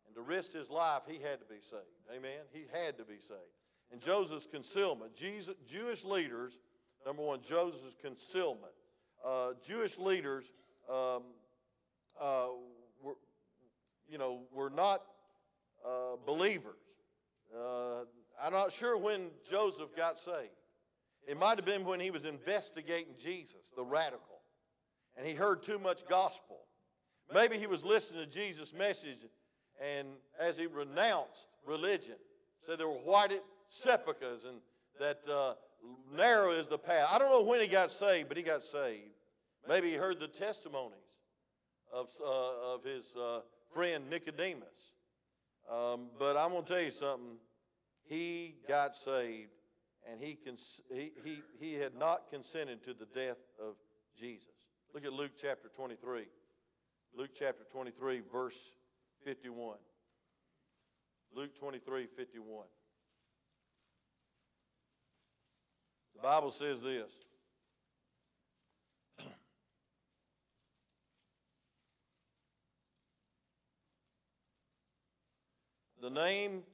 And 0.07 0.15
to 0.15 0.23
risk 0.23 0.55
his 0.55 0.71
life, 0.71 1.03
he 1.07 1.17
had 1.23 1.41
to 1.41 1.47
be 1.47 1.61
saved. 1.61 1.83
Amen? 2.11 2.41
He 2.53 2.65
had 2.73 2.97
to 2.97 3.05
be 3.05 3.19
saved. 3.21 3.58
And 3.91 4.01
Joseph's 4.01 4.47
concealment. 4.47 5.15
Jesus, 5.15 5.55
Jewish 5.67 6.05
leaders, 6.05 6.61
number 7.07 7.23
one, 7.23 7.41
Joseph's 7.41 7.97
concealment. 8.01 8.73
Uh, 9.25 9.53
Jewish 9.67 9.99
leaders, 9.99 10.53
um, 10.91 11.23
uh, 12.21 12.49
were, 13.03 13.17
you 14.09 14.19
know, 14.19 14.41
were 14.53 14.71
not 14.71 15.03
uh, 15.85 16.17
believers. 16.27 16.77
Uh, 17.55 18.05
I'm 18.43 18.53
not 18.53 18.73
sure 18.73 18.97
when 18.97 19.31
Joseph 19.49 19.97
got 19.97 20.19
saved. 20.19 20.51
It 21.27 21.39
might 21.39 21.59
have 21.59 21.65
been 21.65 21.85
when 21.85 22.01
he 22.01 22.11
was 22.11 22.25
investigating 22.25 23.15
Jesus, 23.19 23.73
the 23.77 23.85
radical, 23.85 24.41
and 25.17 25.27
he 25.27 25.35
heard 25.35 25.63
too 25.63 25.79
much 25.79 26.07
gospel. 26.09 26.61
Maybe 27.33 27.59
he 27.59 27.67
was 27.67 27.85
listening 27.85 28.25
to 28.25 28.31
Jesus' 28.31 28.73
message, 28.73 29.19
and 29.83 30.09
as 30.41 30.57
he 30.57 30.67
renounced 30.67 31.49
religion, 31.67 32.15
said 32.61 32.79
there 32.79 32.89
were 32.89 32.95
whited 32.95 33.41
sepulchres 33.69 34.45
and 34.45 34.59
that 34.99 35.21
uh, 35.29 35.55
narrow 36.17 36.53
is 36.53 36.67
the 36.67 36.79
path. 36.79 37.09
I 37.13 37.19
don't 37.19 37.31
know 37.31 37.43
when 37.43 37.61
he 37.61 37.67
got 37.67 37.91
saved, 37.91 38.29
but 38.29 38.37
he 38.37 38.43
got 38.43 38.65
saved. 38.65 39.13
Maybe 39.69 39.91
he 39.91 39.95
heard 39.95 40.19
the 40.19 40.29
testimonies 40.29 40.95
of, 41.93 42.09
uh, 42.21 42.75
of 42.75 42.85
his 42.85 43.15
uh, 43.17 43.41
friend 43.73 44.09
Nicodemus. 44.11 44.95
Um, 45.71 46.09
but 46.19 46.37
I'm 46.37 46.51
going 46.51 46.65
to 46.65 46.73
tell 46.73 46.83
you 46.83 46.91
something. 46.91 47.37
He 48.05 48.57
got 48.67 48.97
saved, 48.97 49.51
and 50.11 50.21
he, 50.21 50.35
cons- 50.35 50.81
he, 50.91 51.13
he, 51.23 51.43
he 51.61 51.75
had 51.75 51.95
not 51.95 52.31
consented 52.31 52.83
to 52.85 52.95
the 52.95 53.07
death 53.15 53.37
of 53.61 53.75
Jesus. 54.19 54.49
Look 54.95 55.05
at 55.05 55.13
Luke 55.13 55.33
chapter 55.41 55.69
23. 55.69 56.23
Luke 57.15 57.31
chapter 57.35 57.65
23, 57.71 58.23
verse 58.33 58.73
51. 59.25 59.77
Luke 61.35 61.55
23, 61.59 62.07
51. 62.07 62.65
The 66.19 66.23
Bible 66.23 66.51
says 66.51 66.81
this. 66.81 67.13
the 76.03 76.11
name, 76.11 76.65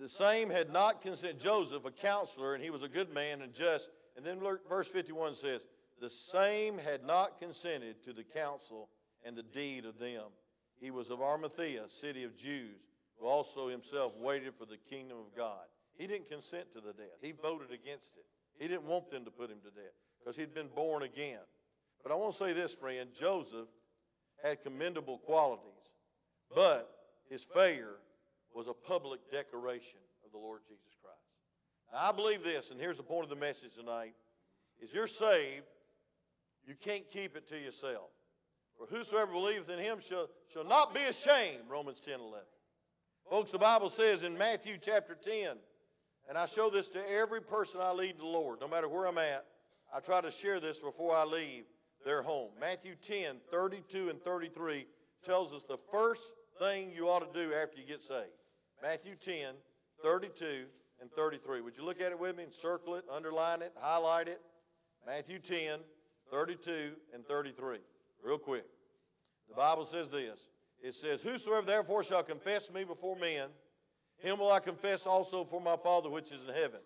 the 0.00 0.08
same 0.08 0.50
had 0.50 0.72
not 0.72 1.02
consented. 1.02 1.38
Joseph, 1.38 1.84
a 1.84 1.92
counselor, 1.92 2.54
and 2.54 2.64
he 2.64 2.70
was 2.70 2.82
a 2.82 2.88
good 2.88 3.14
man 3.14 3.42
and 3.42 3.54
just. 3.54 3.90
And 4.16 4.26
then 4.26 4.40
verse 4.68 4.88
51 4.88 5.36
says, 5.36 5.64
the 6.00 6.10
same 6.10 6.78
had 6.78 7.04
not 7.04 7.38
consented 7.38 8.02
to 8.02 8.12
the 8.12 8.24
counsel 8.24 8.88
and 9.24 9.36
the 9.36 9.44
deed 9.44 9.84
of 9.84 10.00
them. 10.00 10.24
He 10.80 10.90
was 10.90 11.10
of 11.10 11.22
Arimathea, 11.22 11.88
city 11.88 12.24
of 12.24 12.36
Jews, 12.36 12.80
who 13.18 13.26
also 13.26 13.68
himself 13.68 14.16
waited 14.16 14.54
for 14.54 14.66
the 14.66 14.78
kingdom 14.90 15.18
of 15.18 15.36
God. 15.36 15.64
He 15.96 16.06
didn't 16.06 16.28
consent 16.28 16.72
to 16.72 16.80
the 16.80 16.92
death. 16.92 17.18
He 17.22 17.32
voted 17.32 17.70
against 17.70 18.16
it. 18.16 18.24
He 18.58 18.68
didn't 18.68 18.84
want 18.84 19.10
them 19.10 19.24
to 19.24 19.30
put 19.30 19.50
him 19.50 19.58
to 19.58 19.70
death 19.70 19.94
because 20.18 20.36
he'd 20.36 20.54
been 20.54 20.68
born 20.74 21.02
again. 21.02 21.40
But 22.02 22.12
I 22.12 22.16
want 22.16 22.32
to 22.32 22.38
say 22.38 22.52
this, 22.52 22.74
friend 22.74 23.10
Joseph 23.18 23.68
had 24.42 24.62
commendable 24.62 25.18
qualities, 25.18 25.92
but 26.54 26.90
his 27.30 27.44
failure 27.44 27.96
was 28.54 28.68
a 28.68 28.74
public 28.74 29.20
declaration 29.30 29.98
of 30.24 30.32
the 30.32 30.38
Lord 30.38 30.60
Jesus 30.68 30.94
Christ. 31.02 31.16
Now, 31.92 32.10
I 32.10 32.12
believe 32.12 32.44
this, 32.44 32.70
and 32.70 32.80
here's 32.80 32.98
the 32.98 33.02
point 33.02 33.24
of 33.24 33.30
the 33.30 33.36
message 33.36 33.74
tonight 33.74 34.14
is 34.80 34.92
you're 34.92 35.06
saved, 35.06 35.64
you 36.66 36.74
can't 36.74 37.08
keep 37.10 37.36
it 37.36 37.48
to 37.48 37.58
yourself. 37.58 38.10
For 38.76 38.86
whosoever 38.86 39.32
believeth 39.32 39.68
in 39.68 39.78
him 39.78 40.00
shall, 40.00 40.28
shall 40.52 40.64
not 40.64 40.94
be 40.94 41.02
ashamed, 41.02 41.62
Romans 41.68 42.00
10 42.00 42.14
11. 42.20 42.38
Folks, 43.30 43.52
the 43.52 43.58
Bible 43.58 43.88
says 43.88 44.22
in 44.22 44.36
Matthew 44.36 44.76
chapter 44.80 45.14
10, 45.14 45.56
and 46.28 46.38
I 46.38 46.46
show 46.46 46.70
this 46.70 46.88
to 46.90 47.10
every 47.10 47.40
person 47.40 47.80
I 47.82 47.92
lead 47.92 48.12
to 48.12 48.22
the 48.22 48.26
Lord, 48.26 48.60
no 48.60 48.68
matter 48.68 48.88
where 48.88 49.06
I'm 49.06 49.18
at. 49.18 49.44
I 49.94 50.00
try 50.00 50.20
to 50.20 50.30
share 50.30 50.60
this 50.60 50.80
before 50.80 51.14
I 51.14 51.24
leave 51.24 51.64
their 52.04 52.22
home. 52.22 52.50
Matthew 52.60 52.94
10, 52.94 53.36
32 53.50 54.08
and 54.08 54.20
33 54.22 54.86
tells 55.24 55.52
us 55.52 55.64
the 55.64 55.78
first 55.90 56.32
thing 56.58 56.90
you 56.94 57.08
ought 57.08 57.32
to 57.32 57.40
do 57.46 57.54
after 57.54 57.78
you 57.78 57.86
get 57.86 58.02
saved. 58.02 58.30
Matthew 58.82 59.14
10, 59.14 59.54
32 60.02 60.64
and 61.00 61.10
33. 61.12 61.60
Would 61.60 61.76
you 61.76 61.84
look 61.84 62.00
at 62.00 62.12
it 62.12 62.18
with 62.18 62.36
me 62.36 62.44
and 62.44 62.52
circle 62.52 62.94
it, 62.96 63.04
underline 63.12 63.62
it, 63.62 63.72
highlight 63.80 64.28
it? 64.28 64.40
Matthew 65.06 65.38
10, 65.38 65.80
32 66.30 66.92
and 67.12 67.26
33. 67.26 67.78
Real 68.22 68.38
quick. 68.38 68.64
The 69.48 69.54
Bible 69.54 69.84
says 69.84 70.08
this. 70.08 70.40
It 70.82 70.94
says, 70.94 71.22
Whosoever 71.22 71.66
therefore 71.66 72.02
shall 72.02 72.22
confess 72.22 72.70
me 72.70 72.84
before 72.84 73.16
men, 73.16 73.48
him 74.24 74.38
will 74.38 74.50
I 74.50 74.60
confess 74.60 75.06
also 75.06 75.44
for 75.44 75.60
my 75.60 75.76
Father 75.76 76.08
which 76.08 76.32
is 76.32 76.42
in 76.42 76.54
heaven. 76.54 76.80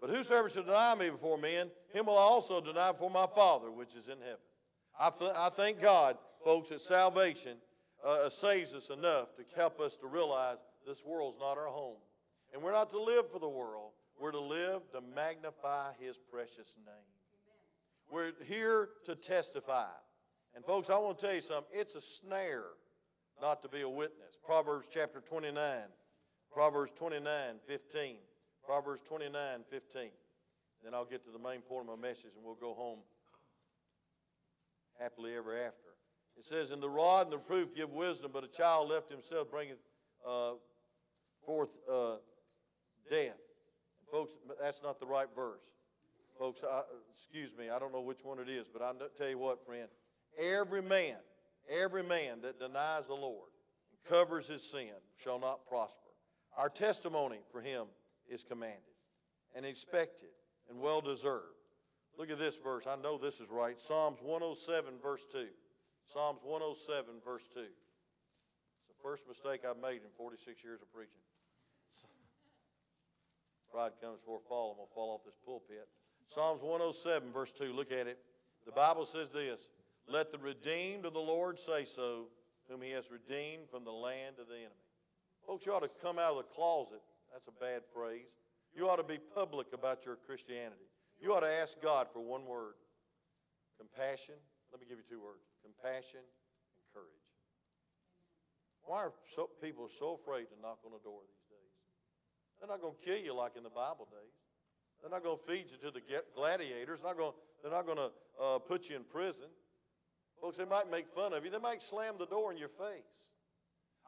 But 0.00 0.10
whosoever 0.10 0.48
shall 0.48 0.64
deny 0.64 0.94
me 0.96 1.10
before 1.10 1.38
men, 1.38 1.70
him 1.92 2.06
will 2.06 2.18
I 2.18 2.22
also 2.22 2.60
deny 2.60 2.92
for 2.92 3.08
my 3.08 3.26
Father 3.26 3.70
which 3.70 3.94
is 3.94 4.08
in 4.08 4.18
heaven. 4.18 4.38
I, 4.98 5.46
I 5.46 5.48
thank 5.48 5.80
God, 5.80 6.18
folks, 6.44 6.70
that 6.70 6.80
salvation 6.80 7.56
uh, 8.04 8.28
saves 8.28 8.74
us 8.74 8.90
enough 8.90 9.34
to 9.36 9.44
help 9.56 9.80
us 9.80 9.96
to 9.98 10.06
realize 10.06 10.56
this 10.86 11.04
world's 11.04 11.38
not 11.38 11.56
our 11.56 11.68
home. 11.68 11.98
And 12.52 12.62
we're 12.62 12.72
not 12.72 12.90
to 12.90 13.00
live 13.00 13.30
for 13.30 13.38
the 13.38 13.48
world, 13.48 13.92
we're 14.20 14.32
to 14.32 14.40
live 14.40 14.82
to 14.92 15.00
magnify 15.14 15.92
His 15.98 16.18
precious 16.18 16.76
name. 16.84 17.12
We're 18.10 18.32
here 18.44 18.90
to 19.06 19.14
testify. 19.14 19.86
And, 20.54 20.64
folks, 20.64 20.90
I 20.90 20.98
want 20.98 21.18
to 21.18 21.26
tell 21.26 21.34
you 21.34 21.40
something. 21.40 21.72
It's 21.72 21.94
a 21.94 22.00
snare 22.00 22.64
not 23.40 23.62
to 23.62 23.68
be 23.68 23.80
a 23.80 23.88
witness. 23.88 24.36
Proverbs 24.44 24.86
chapter 24.92 25.20
29, 25.20 25.64
Proverbs 26.52 26.92
29, 26.94 27.32
15. 27.66 28.16
Proverbs 28.64 29.02
29, 29.02 29.60
15. 29.68 30.10
Then 30.84 30.94
I'll 30.94 31.04
get 31.04 31.24
to 31.24 31.30
the 31.30 31.38
main 31.38 31.60
point 31.60 31.88
of 31.88 31.98
my 31.98 32.08
message 32.08 32.32
and 32.36 32.44
we'll 32.44 32.54
go 32.54 32.74
home 32.74 32.98
happily 34.98 35.34
ever 35.34 35.56
after. 35.56 35.90
It 36.36 36.44
says, 36.44 36.70
"In 36.70 36.80
the 36.80 36.88
rod 36.88 37.26
and 37.26 37.32
the 37.32 37.38
proof 37.38 37.74
give 37.74 37.90
wisdom, 37.90 38.30
but 38.32 38.44
a 38.44 38.48
child 38.48 38.88
left 38.88 39.10
himself 39.10 39.50
bringeth 39.50 39.78
uh, 40.26 40.52
forth 41.44 41.70
uh, 41.90 42.16
death. 43.10 43.38
Folks, 44.10 44.32
that's 44.60 44.82
not 44.82 45.00
the 45.00 45.06
right 45.06 45.28
verse. 45.34 45.74
Folks, 46.38 46.62
I, 46.64 46.82
excuse 47.10 47.56
me, 47.56 47.70
I 47.70 47.78
don't 47.78 47.92
know 47.92 48.00
which 48.00 48.24
one 48.24 48.38
it 48.38 48.48
is, 48.48 48.66
but 48.68 48.82
I'll 48.82 48.96
tell 49.16 49.28
you 49.28 49.38
what, 49.38 49.64
friend. 49.64 49.88
Every 50.38 50.82
man, 50.82 51.16
every 51.68 52.02
man 52.02 52.40
that 52.42 52.58
denies 52.58 53.06
the 53.06 53.14
Lord 53.14 53.50
and 53.90 54.02
covers 54.08 54.48
his 54.48 54.62
sin 54.62 54.94
shall 55.16 55.38
not 55.38 55.66
prosper. 55.66 56.11
Our 56.56 56.68
testimony 56.68 57.38
for 57.50 57.60
him 57.60 57.86
is 58.28 58.44
commanded 58.44 58.80
and 59.54 59.64
expected 59.64 60.28
and 60.68 60.80
well 60.80 61.00
deserved. 61.00 61.46
Look 62.18 62.30
at 62.30 62.38
this 62.38 62.56
verse. 62.56 62.86
I 62.86 62.96
know 62.96 63.16
this 63.16 63.40
is 63.40 63.48
right. 63.50 63.80
Psalms 63.80 64.20
107, 64.22 64.94
verse 65.02 65.26
2. 65.32 65.46
Psalms 66.04 66.40
107, 66.42 67.14
verse 67.24 67.48
2. 67.54 67.60
It's 67.60 67.68
the 68.88 69.02
first 69.02 69.26
mistake 69.26 69.62
I've 69.68 69.80
made 69.80 70.02
in 70.02 70.10
46 70.16 70.62
years 70.62 70.82
of 70.82 70.92
preaching. 70.92 71.22
Pride 73.72 73.92
comes 74.02 74.18
before 74.18 74.40
fall. 74.46 74.72
I'm 74.72 74.76
going 74.76 74.88
to 74.88 74.94
fall 74.94 75.14
off 75.14 75.24
this 75.24 75.38
pulpit. 75.46 75.88
Psalms 76.28 76.60
107, 76.62 77.32
verse 77.32 77.52
2. 77.52 77.72
Look 77.72 77.90
at 77.90 78.06
it. 78.06 78.18
The 78.66 78.72
Bible 78.72 79.06
says 79.06 79.30
this 79.30 79.68
Let 80.06 80.30
the 80.30 80.38
redeemed 80.38 81.06
of 81.06 81.14
the 81.14 81.20
Lord 81.20 81.58
say 81.58 81.86
so, 81.86 82.26
whom 82.68 82.82
he 82.82 82.90
has 82.90 83.10
redeemed 83.10 83.70
from 83.70 83.84
the 83.84 83.92
land 83.92 84.36
of 84.38 84.48
the 84.48 84.56
enemy. 84.56 84.91
Folks, 85.46 85.66
you 85.66 85.72
ought 85.72 85.82
to 85.82 85.90
come 86.00 86.18
out 86.18 86.32
of 86.32 86.36
the 86.38 86.50
closet. 86.54 87.02
That's 87.32 87.48
a 87.48 87.56
bad 87.60 87.82
phrase. 87.92 88.30
You 88.74 88.88
ought 88.88 88.96
to 88.96 89.02
be 89.02 89.18
public 89.18 89.68
about 89.72 90.06
your 90.06 90.16
Christianity. 90.16 90.88
You 91.20 91.34
ought 91.34 91.40
to 91.40 91.52
ask 91.52 91.80
God 91.80 92.06
for 92.12 92.20
one 92.20 92.46
word 92.46 92.74
compassion. 93.78 94.34
Let 94.72 94.80
me 94.80 94.86
give 94.88 94.98
you 94.98 95.04
two 95.08 95.20
words 95.20 95.44
compassion 95.62 96.24
and 96.24 96.84
courage. 96.94 97.26
Why 98.84 99.06
are 99.06 99.12
so, 99.34 99.50
people 99.60 99.88
so 99.88 100.18
afraid 100.20 100.46
to 100.50 100.56
knock 100.60 100.78
on 100.84 100.92
the 100.92 101.02
door 101.04 101.20
these 101.28 101.46
days? 101.50 101.74
They're 102.58 102.68
not 102.68 102.80
going 102.80 102.94
to 102.98 103.04
kill 103.04 103.18
you 103.18 103.34
like 103.34 103.56
in 103.56 103.62
the 103.62 103.70
Bible 103.70 104.08
days. 104.10 104.38
They're 105.00 105.10
not 105.10 105.22
going 105.22 105.38
to 105.38 105.44
feed 105.44 105.66
you 105.70 105.78
to 105.82 105.90
the 105.90 106.00
gladiators. 106.34 107.00
They're 107.00 107.10
not 107.10 107.18
going, 107.18 107.32
they're 107.62 107.72
not 107.72 107.86
going 107.86 107.98
to 107.98 108.10
uh, 108.40 108.58
put 108.58 108.88
you 108.88 108.96
in 108.96 109.04
prison. 109.04 109.46
Folks, 110.40 110.56
they 110.56 110.64
might 110.64 110.90
make 110.90 111.08
fun 111.08 111.32
of 111.32 111.44
you. 111.44 111.50
They 111.50 111.58
might 111.58 111.82
slam 111.82 112.14
the 112.18 112.26
door 112.26 112.50
in 112.50 112.58
your 112.58 112.68
face. 112.68 113.30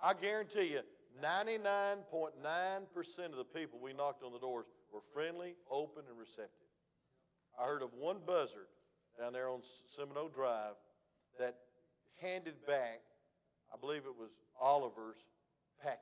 I 0.03 0.15
guarantee 0.15 0.73
you, 0.73 0.81
99.9% 1.23 3.31
of 3.31 3.37
the 3.37 3.45
people 3.45 3.79
we 3.81 3.93
knocked 3.93 4.23
on 4.23 4.33
the 4.33 4.39
doors 4.39 4.67
were 4.93 5.01
friendly, 5.13 5.55
open, 5.71 6.05
and 6.09 6.19
receptive. 6.19 6.69
I 7.61 7.67
heard 7.67 7.83
of 7.83 7.93
one 7.95 8.19
buzzard 8.27 8.67
down 9.19 9.33
there 9.33 9.49
on 9.49 9.61
Seminole 9.87 10.29
Drive 10.29 10.75
that 11.39 11.57
handed 12.21 12.67
back, 12.67 13.01
I 13.73 13.77
believe 13.79 14.03
it 14.07 14.19
was 14.19 14.31
Oliver's 14.61 15.27
packet. 15.83 16.01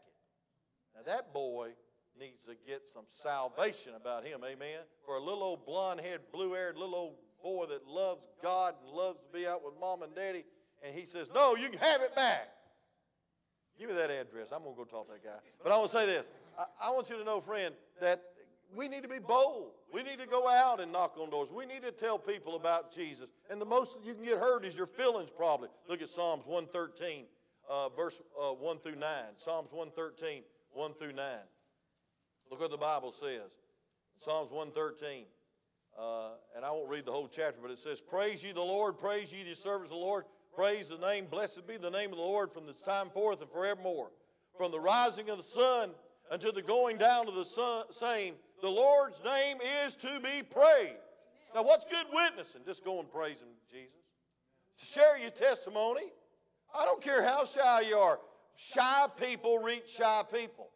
Now, 0.95 1.03
that 1.07 1.33
boy 1.33 1.71
needs 2.19 2.45
to 2.45 2.55
get 2.67 2.89
some 2.89 3.05
salvation 3.09 3.95
about 3.95 4.25
him, 4.25 4.41
amen? 4.45 4.81
For 5.05 5.17
a 5.17 5.21
little 5.21 5.43
old 5.43 5.67
blonde 5.67 6.01
haired, 6.01 6.21
blue 6.33 6.53
haired 6.53 6.77
little 6.77 6.95
old 6.95 7.15
boy 7.43 7.67
that 7.67 7.87
loves 7.87 8.27
God 8.43 8.75
and 8.85 8.95
loves 8.95 9.21
to 9.21 9.27
be 9.33 9.47
out 9.47 9.65
with 9.65 9.75
mom 9.81 10.03
and 10.03 10.15
daddy, 10.15 10.45
and 10.85 10.95
he 10.95 11.05
says, 11.05 11.31
No, 11.35 11.57
you 11.57 11.69
can 11.69 11.79
have 11.79 12.03
it 12.03 12.15
back. 12.15 12.49
Give 13.79 13.89
me 13.89 13.95
that 13.95 14.11
address. 14.11 14.53
I'm 14.53 14.63
going 14.63 14.75
to 14.75 14.79
go 14.79 14.85
talk 14.85 15.07
to 15.07 15.13
that 15.15 15.25
guy. 15.25 15.39
But 15.63 15.73
I 15.73 15.79
want 15.79 15.91
to 15.91 15.97
say 15.97 16.07
this. 16.07 16.31
I, 16.59 16.89
I 16.89 16.91
want 16.91 17.11
you 17.11 17.19
to 17.19 17.25
know, 17.25 17.41
friend, 17.41 17.75
that 18.01 18.23
we 18.75 18.89
need 18.89 19.03
to 19.03 19.09
be 19.09 19.19
bold. 19.19 19.73
We 19.93 20.03
need 20.03 20.19
to 20.19 20.27
go 20.27 20.49
out 20.49 20.81
and 20.81 20.93
knock 20.93 21.17
on 21.19 21.31
doors. 21.31 21.51
We 21.53 21.67
need 21.67 21.83
to 21.83 21.93
tell 21.93 22.19
people 22.19 22.57
about 22.57 22.95
Jesus. 22.95 23.29
And 23.51 23.61
the 23.61 23.67
most 23.67 23.99
you 24.05 24.15
can 24.15 24.25
get 24.25 24.39
hurt 24.39 24.65
is 24.65 24.77
your 24.77 24.87
feelings, 24.87 25.31
probably. 25.31 25.69
Look 25.89 26.03
at 26.03 26.09
Psalms 26.09 26.47
113, 26.47 27.25
uh, 27.69 27.89
verse 27.91 28.21
uh, 28.41 28.53
1 28.53 28.79
through 28.79 28.97
9. 28.97 29.09
Psalms 29.37 29.73
113, 29.73 30.43
1 30.73 30.95
through 30.95 31.13
9. 31.13 31.27
Look 32.51 32.61
what 32.61 32.71
the 32.71 32.77
Bible 32.77 33.13
says. 33.13 33.51
Psalms 34.19 34.51
113. 34.51 35.25
Uh, 35.99 36.31
and 36.57 36.65
I 36.65 36.71
won't 36.71 36.89
read 36.89 37.05
the 37.05 37.13
whole 37.13 37.29
chapter, 37.29 37.59
but 37.61 37.71
it 37.71 37.79
says, 37.79 38.01
Praise 38.01 38.43
ye 38.43 38.53
the 38.53 38.61
Lord, 38.61 38.99
praise 38.99 39.33
ye 39.33 39.43
the 39.43 39.55
servants 39.55 39.91
of 39.91 39.99
the 39.99 40.05
Lord, 40.05 40.25
Praise 40.55 40.89
the 40.89 40.99
name, 40.99 41.27
blessed 41.31 41.67
be 41.67 41.79
the 41.79 41.91
name 41.91 42.11
of 42.11 42.17
the 42.17 42.23
Lord 42.23 42.53
from 42.53 42.67
this 42.67 42.83
time 42.83 43.09
forth 43.09 43.41
and 43.41 43.51
forevermore. 43.51 44.11
From 44.59 44.71
the 44.71 44.81
rising 44.81 45.31
of 45.31 45.39
the 45.39 45.43
sun 45.43 45.91
until 46.31 46.53
the 46.53 46.61
going 46.61 46.99
down 46.99 47.27
of 47.27 47.35
the 47.35 47.45
sun, 47.45 47.85
same, 47.91 48.35
the 48.61 48.69
Lord's 48.69 49.23
name 49.25 49.59
is 49.85 49.95
to 49.97 50.21
be 50.21 50.43
praised. 50.43 50.99
Now, 51.55 51.63
what's 51.63 51.85
good 51.85 52.07
witnessing? 52.13 52.63
Just 52.67 52.85
go 52.85 53.01
and 53.01 53.11
praise 53.11 53.41
Him, 53.41 53.49
Jesus. 53.71 53.91
To 54.79 54.87
share 54.87 55.19
your 55.19 55.31
testimony. 55.31 56.13
I 56.75 56.85
don't 56.85 57.03
care 57.03 57.23
how 57.23 57.45
shy 57.45 57.83
you 57.89 57.97
are. 57.97 58.19
Shy 58.57 59.07
people 59.21 59.59
reach 59.59 59.91
shy 59.91 60.23
people. 60.33 60.69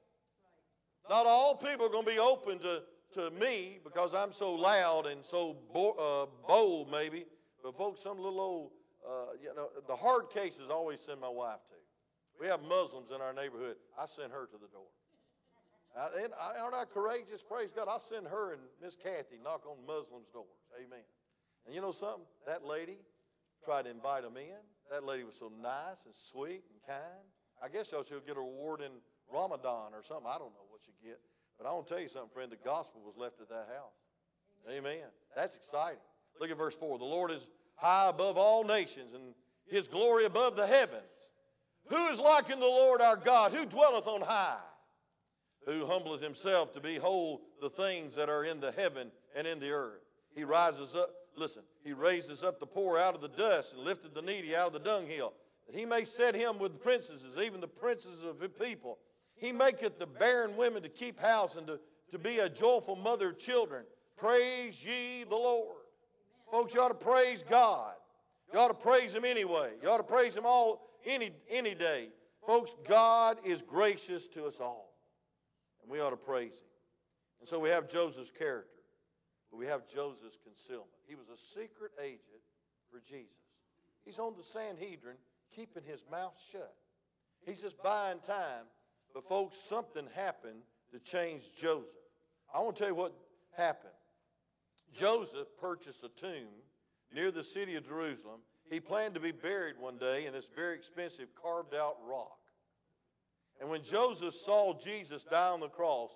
Not 1.08 1.26
all 1.26 1.54
people 1.54 1.86
are 1.86 1.90
going 1.90 2.04
to 2.04 2.10
be 2.10 2.18
open 2.18 2.58
to, 2.60 2.82
to 3.14 3.30
me 3.30 3.78
because 3.84 4.14
I'm 4.14 4.32
so 4.32 4.54
loud 4.54 5.06
and 5.06 5.24
so 5.24 5.56
bo- 5.72 5.92
uh, 5.92 6.48
bold, 6.48 6.90
maybe. 6.90 7.26
But, 7.62 7.76
folks, 7.76 8.02
some 8.02 8.18
little 8.18 8.40
old 8.40 8.70
uh, 9.07 9.38
you 9.40 9.55
know, 9.55 9.69
the 9.87 9.97
hard 9.97 10.31
cases 10.31 10.69
always 10.71 11.01
send 11.01 11.21
my 11.21 11.29
wife 11.29 11.62
to. 11.69 11.77
We 12.40 12.49
have 12.49 12.61
Muslims 12.62 13.11
in 13.14 13.21
our 13.21 13.33
neighborhood. 13.33 13.77
I 13.99 14.07
send 14.07 14.33
her 14.33 14.47
to 14.47 14.59
the 14.61 14.69
door. 14.69 14.90
Uh, 15.97 16.23
and 16.23 16.33
I, 16.35 16.61
aren't 16.61 16.75
I 16.75 16.85
courageous? 16.85 17.42
Praise 17.42 17.71
God. 17.71 17.88
I'll 17.88 18.01
send 18.01 18.27
her 18.27 18.53
and 18.53 18.61
Miss 18.83 18.97
Kathy 18.97 19.40
knock 19.42 19.64
on 19.64 19.77
Muslims' 19.87 20.29
doors. 20.29 20.61
Amen. 20.77 21.07
And 21.64 21.75
you 21.75 21.81
know 21.81 21.92
something? 21.92 22.27
That 22.47 22.64
lady 22.64 22.99
tried 23.64 23.85
to 23.85 23.90
invite 23.90 24.23
them 24.23 24.37
in. 24.37 24.61
That 24.90 25.05
lady 25.05 25.25
was 25.25 25.37
so 25.37 25.51
nice 25.62 26.05
and 26.05 26.14
sweet 26.14 26.62
and 26.69 26.79
kind. 26.87 27.25
I 27.62 27.69
guess 27.69 27.88
she'll 27.88 28.03
get 28.21 28.37
a 28.37 28.40
reward 28.40 28.83
in 28.83 28.92
Ramadan 29.33 29.95
or 29.95 30.03
something. 30.03 30.27
I 30.29 30.38
don't 30.38 30.53
know 30.53 30.69
what 30.69 30.83
she 30.85 30.92
get. 31.03 31.19
But 31.57 31.66
I 31.66 31.73
want 31.73 31.87
to 31.87 31.95
tell 31.95 32.03
you 32.03 32.09
something, 32.09 32.31
friend. 32.31 32.53
The 32.53 32.57
gospel 32.57 33.01
was 33.05 33.16
left 33.16 33.40
at 33.40 33.49
that 33.49 33.69
house. 33.73 33.97
Amen. 34.71 35.09
That's 35.35 35.57
exciting. 35.57 36.05
Look 36.38 36.51
at 36.51 36.59
verse 36.59 36.77
4. 36.77 36.99
The 36.99 37.05
Lord 37.05 37.31
is 37.31 37.49
high 37.76 38.08
above 38.08 38.36
all 38.36 38.64
nations, 38.64 39.14
and 39.14 39.34
his 39.66 39.88
glory 39.88 40.24
above 40.24 40.56
the 40.56 40.66
heavens. 40.66 41.02
Who 41.88 42.06
is 42.08 42.18
like 42.18 42.44
unto 42.44 42.60
the 42.60 42.66
Lord 42.66 43.00
our 43.00 43.16
God, 43.16 43.52
who 43.52 43.64
dwelleth 43.64 44.08
on 44.08 44.20
high, 44.20 44.58
who 45.64 45.86
humbleth 45.86 46.20
himself 46.20 46.72
to 46.74 46.80
behold 46.80 47.40
the 47.60 47.70
things 47.70 48.14
that 48.16 48.28
are 48.28 48.44
in 48.44 48.60
the 48.60 48.72
heaven 48.72 49.10
and 49.34 49.46
in 49.46 49.60
the 49.60 49.70
earth? 49.70 50.02
He 50.34 50.44
rises 50.44 50.94
up, 50.94 51.10
listen, 51.36 51.62
he 51.84 51.92
raises 51.92 52.42
up 52.42 52.58
the 52.58 52.66
poor 52.66 52.98
out 52.98 53.14
of 53.14 53.20
the 53.20 53.28
dust 53.28 53.74
and 53.74 53.82
lifted 53.82 54.14
the 54.14 54.22
needy 54.22 54.56
out 54.56 54.68
of 54.68 54.72
the 54.72 54.78
dunghill, 54.80 55.32
that 55.66 55.78
he 55.78 55.84
may 55.84 56.04
set 56.04 56.34
him 56.34 56.58
with 56.58 56.72
the 56.72 56.78
princesses, 56.78 57.38
even 57.38 57.60
the 57.60 57.68
princes 57.68 58.24
of 58.24 58.38
the 58.38 58.48
people. 58.48 58.98
He 59.36 59.52
maketh 59.52 59.98
the 59.98 60.06
barren 60.06 60.56
women 60.56 60.82
to 60.82 60.88
keep 60.88 61.20
house 61.20 61.56
and 61.56 61.66
to, 61.66 61.78
to 62.10 62.18
be 62.18 62.38
a 62.38 62.48
joyful 62.48 62.96
mother 62.96 63.30
of 63.30 63.38
children. 63.38 63.84
Praise 64.16 64.84
ye 64.84 65.24
the 65.24 65.36
Lord. 65.36 65.75
Folks, 66.50 66.74
you 66.74 66.80
ought 66.80 66.88
to 66.88 66.94
praise 66.94 67.42
God. 67.42 67.94
You 68.52 68.61
ought 68.61 68.68
to 68.68 68.74
praise 68.74 69.14
Him 69.14 69.24
anyway. 69.24 69.72
You 69.82 69.90
ought 69.90 69.98
to 69.98 70.02
praise 70.04 70.37
Him 70.37 70.44
all 70.46 70.90
any, 71.04 71.32
any 71.50 71.74
day. 71.74 72.09
Folks, 72.46 72.74
God 72.87 73.38
is 73.44 73.62
gracious 73.62 74.28
to 74.28 74.46
us 74.46 74.61
all. 74.61 74.94
And 75.82 75.90
we 75.90 76.00
ought 76.00 76.11
to 76.11 76.16
praise 76.16 76.61
Him. 76.61 76.68
And 77.40 77.48
so 77.48 77.59
we 77.59 77.68
have 77.70 77.88
Joseph's 77.88 78.30
character, 78.30 78.80
but 79.50 79.59
we 79.59 79.66
have 79.66 79.87
Joseph's 79.87 80.38
concealment. 80.42 80.90
He 81.06 81.14
was 81.14 81.28
a 81.28 81.37
secret 81.37 81.92
agent 82.02 82.42
for 82.90 83.00
Jesus. 83.00 83.32
He's 84.04 84.18
on 84.18 84.35
the 84.37 84.44
Sanhedrin 84.44 85.16
keeping 85.54 85.82
his 85.85 86.04
mouth 86.11 86.40
shut. 86.52 86.74
He's 87.44 87.62
just 87.62 87.82
buying 87.82 88.20
time. 88.20 88.64
But, 89.14 89.26
folks, 89.28 89.59
something 89.59 90.06
happened 90.14 90.61
to 90.92 90.98
change 90.98 91.42
Joseph. 91.59 91.96
I 92.54 92.61
want 92.61 92.76
to 92.76 92.80
tell 92.80 92.90
you 92.90 92.94
what 92.94 93.14
happened. 93.56 93.92
Joseph 94.98 95.48
purchased 95.61 96.04
a 96.04 96.09
tomb 96.09 96.48
near 97.12 97.30
the 97.30 97.42
city 97.42 97.76
of 97.76 97.87
Jerusalem. 97.87 98.40
He 98.70 98.80
planned 98.80 99.14
to 99.14 99.20
be 99.20 99.32
buried 99.32 99.76
one 99.78 99.98
day 99.98 100.26
in 100.26 100.32
this 100.32 100.50
very 100.54 100.74
expensive 100.74 101.28
carved 101.40 101.74
out 101.74 101.96
rock. 102.09 102.38
And 103.61 103.70
when 103.70 103.82
Joseph 103.82 104.35
saw 104.35 104.74
Jesus 104.78 105.24
die 105.24 105.48
on 105.48 105.61
the 105.61 105.68
cross, 105.68 106.11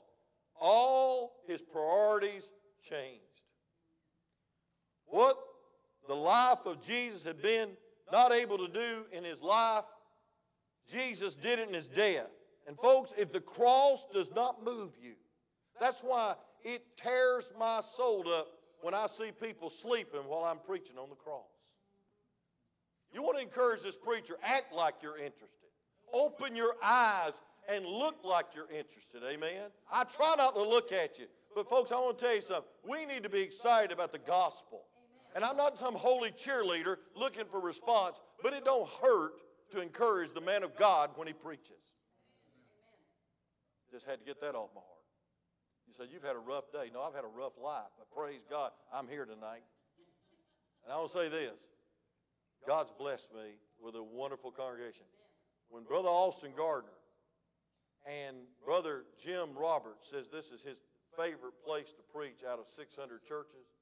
all 0.60 1.42
his 1.46 1.62
priorities 1.62 2.50
changed. 2.82 3.22
What 5.06 5.38
the 6.06 6.14
life 6.14 6.66
of 6.66 6.82
Jesus 6.82 7.22
had 7.22 7.40
been 7.40 7.70
not 8.12 8.32
able 8.32 8.58
to 8.58 8.68
do 8.68 9.04
in 9.12 9.24
his 9.24 9.42
life, 9.42 9.84
Jesus 10.90 11.34
did 11.34 11.58
it 11.58 11.68
in 11.68 11.74
his 11.74 11.88
death. 11.88 12.30
And 12.66 12.78
folks, 12.78 13.12
if 13.16 13.32
the 13.32 13.40
cross 13.40 14.06
does 14.12 14.32
not 14.32 14.64
move 14.64 14.92
you, 15.00 15.14
that's 15.80 16.00
why 16.00 16.34
it 16.62 16.82
tears 16.96 17.50
my 17.58 17.80
soul 17.80 18.24
up 18.28 18.48
when 18.82 18.94
I 18.94 19.06
see 19.06 19.30
people 19.32 19.70
sleeping 19.70 20.20
while 20.26 20.44
I'm 20.44 20.58
preaching 20.58 20.98
on 20.98 21.08
the 21.08 21.16
cross. 21.16 21.44
You 23.12 23.22
want 23.22 23.38
to 23.38 23.42
encourage 23.42 23.82
this 23.82 23.96
preacher, 23.96 24.36
act 24.42 24.72
like 24.72 24.94
you're 25.02 25.18
interested. 25.18 25.68
Open 26.12 26.54
your 26.54 26.74
eyes 26.82 27.40
and 27.68 27.84
look 27.84 28.16
like 28.24 28.46
you're 28.54 28.70
interested. 28.70 29.22
Amen. 29.24 29.70
I 29.92 30.04
try 30.04 30.34
not 30.36 30.54
to 30.54 30.62
look 30.62 30.92
at 30.92 31.18
you. 31.18 31.26
But, 31.54 31.68
folks, 31.68 31.90
I 31.90 31.96
want 31.96 32.18
to 32.18 32.24
tell 32.24 32.34
you 32.34 32.42
something. 32.42 32.64
We 32.88 33.04
need 33.06 33.24
to 33.24 33.28
be 33.28 33.40
excited 33.40 33.90
about 33.90 34.12
the 34.12 34.18
gospel. 34.18 34.82
And 35.34 35.44
I'm 35.44 35.56
not 35.56 35.78
some 35.78 35.94
holy 35.94 36.30
cheerleader 36.30 36.96
looking 37.16 37.44
for 37.50 37.60
response, 37.60 38.20
but 38.42 38.52
it 38.52 38.64
don't 38.64 38.88
hurt 39.02 39.32
to 39.70 39.80
encourage 39.80 40.32
the 40.32 40.40
man 40.40 40.62
of 40.62 40.76
God 40.76 41.10
when 41.16 41.26
he 41.26 41.32
preaches. 41.32 41.76
Just 43.90 44.06
had 44.06 44.20
to 44.20 44.24
get 44.24 44.40
that 44.40 44.54
off 44.54 44.70
my 44.74 44.80
heart. 44.80 44.99
You 45.90 45.96
said, 45.96 46.12
You've 46.12 46.22
had 46.22 46.37
a 46.37 46.46
rough 46.46 46.70
day. 46.70 46.90
No, 46.94 47.03
I've 47.03 47.14
had 47.14 47.24
a 47.24 47.35
rough 47.37 47.59
life, 47.61 47.90
but 47.98 48.09
praise 48.14 48.46
God, 48.48 48.70
I'm 48.94 49.09
here 49.09 49.24
tonight. 49.24 49.66
And 50.85 50.92
I 50.92 50.96
will 50.98 51.09
say 51.09 51.29
this 51.29 51.59
God's 52.64 52.92
blessed 52.96 53.35
me 53.35 53.59
with 53.83 53.96
a 53.96 54.03
wonderful 54.03 54.53
congregation. 54.53 55.05
When 55.68 55.83
Brother 55.83 56.09
Austin 56.09 56.53
Gardner 56.57 56.94
and 58.07 58.37
Brother 58.64 59.03
Jim 59.20 59.50
Roberts 59.57 60.09
says 60.09 60.29
this 60.29 60.53
is 60.53 60.62
his 60.62 60.79
favorite 61.18 61.59
place 61.66 61.92
to 61.92 62.03
preach 62.14 62.44
out 62.48 62.61
of 62.61 62.68
600 62.68 63.24
churches, 63.24 63.74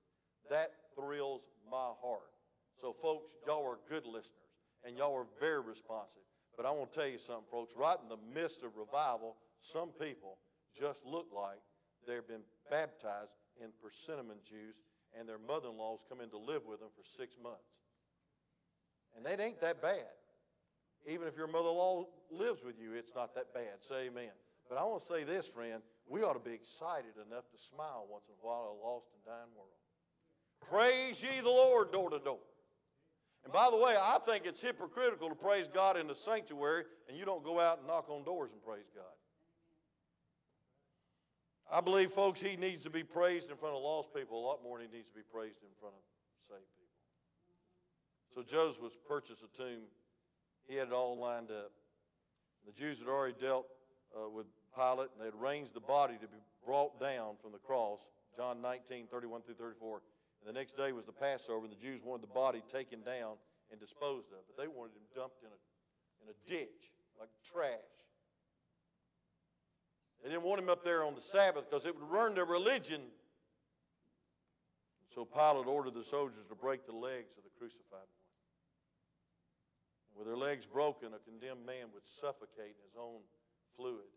that 0.48 0.72
thrills 0.96 1.48
my 1.70 1.92
heart. 2.00 2.32
So, 2.80 2.94
folks, 3.02 3.32
y'all 3.46 3.66
are 3.66 3.78
good 3.86 4.06
listeners 4.06 4.32
and 4.82 4.96
y'all 4.96 5.14
are 5.14 5.26
very 5.38 5.60
responsive. 5.60 6.22
But 6.56 6.64
I 6.64 6.70
want 6.70 6.90
to 6.92 6.98
tell 7.00 7.08
you 7.08 7.18
something, 7.18 7.44
folks. 7.50 7.74
Right 7.76 7.96
in 8.02 8.08
the 8.08 8.40
midst 8.40 8.62
of 8.62 8.76
revival, 8.78 9.36
some 9.60 9.90
people 9.90 10.38
just 10.78 11.04
look 11.04 11.26
like 11.34 11.60
they've 12.08 12.26
been 12.26 12.48
baptized 12.70 13.36
in 13.62 13.68
persimmon 13.82 14.40
juice 14.42 14.80
and 15.18 15.28
their 15.28 15.38
mother 15.38 15.68
in 15.68 15.76
laws 15.76 16.04
come 16.08 16.20
in 16.20 16.30
to 16.30 16.38
live 16.38 16.62
with 16.66 16.80
them 16.80 16.88
for 16.96 17.04
six 17.04 17.36
months. 17.42 17.84
And 19.16 19.24
that 19.26 19.40
ain't 19.40 19.60
that 19.60 19.82
bad. 19.82 20.16
Even 21.06 21.28
if 21.28 21.36
your 21.36 21.46
mother 21.46 21.68
in 21.68 21.74
law 21.76 22.06
lives 22.30 22.64
with 22.64 22.78
you, 22.80 22.94
it's 22.94 23.12
not 23.14 23.34
that 23.34 23.52
bad. 23.54 23.80
Say 23.80 24.06
amen. 24.06 24.30
But 24.68 24.78
I 24.78 24.84
want 24.84 25.00
to 25.00 25.06
say 25.06 25.24
this, 25.24 25.46
friend. 25.46 25.82
We 26.06 26.22
ought 26.22 26.34
to 26.34 26.48
be 26.48 26.54
excited 26.54 27.16
enough 27.16 27.44
to 27.50 27.58
smile 27.58 28.06
once 28.10 28.24
in 28.28 28.34
a 28.42 28.46
while 28.46 28.72
in 28.72 28.80
a 28.80 28.86
lost 28.86 29.08
and 29.14 29.24
dying 29.24 29.52
world. 29.56 29.76
Praise 30.60 31.22
ye 31.22 31.40
the 31.40 31.48
Lord 31.48 31.92
door 31.92 32.10
to 32.10 32.18
door. 32.18 32.38
And 33.44 33.52
by 33.52 33.70
the 33.70 33.76
way, 33.76 33.94
I 33.96 34.18
think 34.26 34.44
it's 34.46 34.60
hypocritical 34.60 35.28
to 35.28 35.34
praise 35.34 35.68
God 35.68 35.96
in 35.96 36.06
the 36.06 36.14
sanctuary 36.14 36.84
and 37.08 37.16
you 37.16 37.24
don't 37.24 37.44
go 37.44 37.60
out 37.60 37.78
and 37.78 37.86
knock 37.86 38.08
on 38.10 38.24
doors 38.24 38.50
and 38.52 38.62
praise 38.62 38.90
God. 38.94 39.04
I 41.70 41.82
believe, 41.82 42.12
folks, 42.12 42.40
he 42.40 42.56
needs 42.56 42.82
to 42.84 42.90
be 42.90 43.04
praised 43.04 43.50
in 43.50 43.56
front 43.56 43.76
of 43.76 43.82
lost 43.82 44.14
people 44.14 44.40
a 44.40 44.44
lot 44.44 44.62
more 44.62 44.78
than 44.78 44.88
he 44.90 44.96
needs 44.96 45.08
to 45.08 45.14
be 45.14 45.26
praised 45.30 45.60
in 45.62 45.68
front 45.78 45.94
of 45.94 46.02
saved 46.48 46.64
people. 46.76 46.88
So 48.34 48.42
Joseph 48.42 48.82
was 48.82 48.92
purchased 49.06 49.44
a 49.44 49.56
tomb. 49.56 49.84
He 50.66 50.76
had 50.76 50.88
it 50.88 50.94
all 50.94 51.18
lined 51.18 51.50
up. 51.50 51.72
The 52.66 52.72
Jews 52.72 52.98
had 52.98 53.08
already 53.08 53.34
dealt 53.40 53.66
uh, 54.16 54.28
with 54.28 54.46
Pilate, 54.74 55.10
and 55.12 55.20
they 55.20 55.26
had 55.26 55.34
arranged 55.34 55.74
the 55.74 55.80
body 55.80 56.14
to 56.14 56.26
be 56.26 56.40
brought 56.64 56.98
down 57.00 57.36
from 57.42 57.52
the 57.52 57.58
cross. 57.58 58.08
John 58.36 58.62
19, 58.62 59.06
31 59.10 59.42
through 59.42 59.54
34. 59.54 60.00
And 60.40 60.54
the 60.54 60.58
next 60.58 60.76
day 60.76 60.92
was 60.92 61.04
the 61.04 61.12
Passover, 61.12 61.64
and 61.64 61.72
the 61.72 61.80
Jews 61.80 62.00
wanted 62.04 62.22
the 62.22 62.34
body 62.34 62.62
taken 62.72 63.02
down 63.02 63.36
and 63.70 63.80
disposed 63.80 64.32
of, 64.32 64.40
but 64.48 64.56
they 64.56 64.68
wanted 64.68 64.96
him 64.96 65.04
dumped 65.14 65.42
in 65.42 65.52
a, 65.52 65.60
in 66.24 66.32
a 66.32 66.36
ditch, 66.48 66.92
like 67.20 67.28
trash. 67.44 68.07
They 70.22 70.30
didn't 70.30 70.42
want 70.42 70.60
him 70.60 70.68
up 70.68 70.84
there 70.84 71.04
on 71.04 71.14
the 71.14 71.20
Sabbath 71.20 71.64
because 71.68 71.86
it 71.86 71.94
would 71.94 72.10
ruin 72.10 72.34
their 72.34 72.44
religion. 72.44 73.02
So 75.14 75.24
Pilate 75.24 75.66
ordered 75.66 75.94
the 75.94 76.04
soldiers 76.04 76.44
to 76.48 76.54
break 76.54 76.86
the 76.86 76.96
legs 76.96 77.36
of 77.36 77.44
the 77.44 77.50
crucified 77.58 77.92
one. 77.92 78.28
With 80.16 80.26
their 80.26 80.36
legs 80.36 80.66
broken, 80.66 81.14
a 81.14 81.18
condemned 81.18 81.64
man 81.64 81.86
would 81.94 82.06
suffocate 82.06 82.74
in 82.76 82.84
his 82.84 82.96
own 82.98 83.20
fluid 83.76 84.10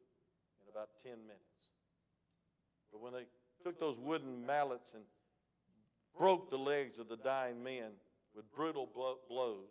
in 0.63 0.69
about 0.71 0.89
10 1.03 1.13
minutes. 1.21 1.69
But 2.91 3.01
when 3.01 3.13
they 3.13 3.25
took 3.63 3.79
those 3.79 3.99
wooden 3.99 4.45
mallets 4.45 4.95
and 4.95 5.03
broke 6.17 6.49
the 6.49 6.57
legs 6.57 6.97
of 6.97 7.07
the 7.07 7.17
dying 7.17 7.63
men 7.63 7.91
with 8.35 8.51
brutal 8.51 8.89
blows, 9.29 9.69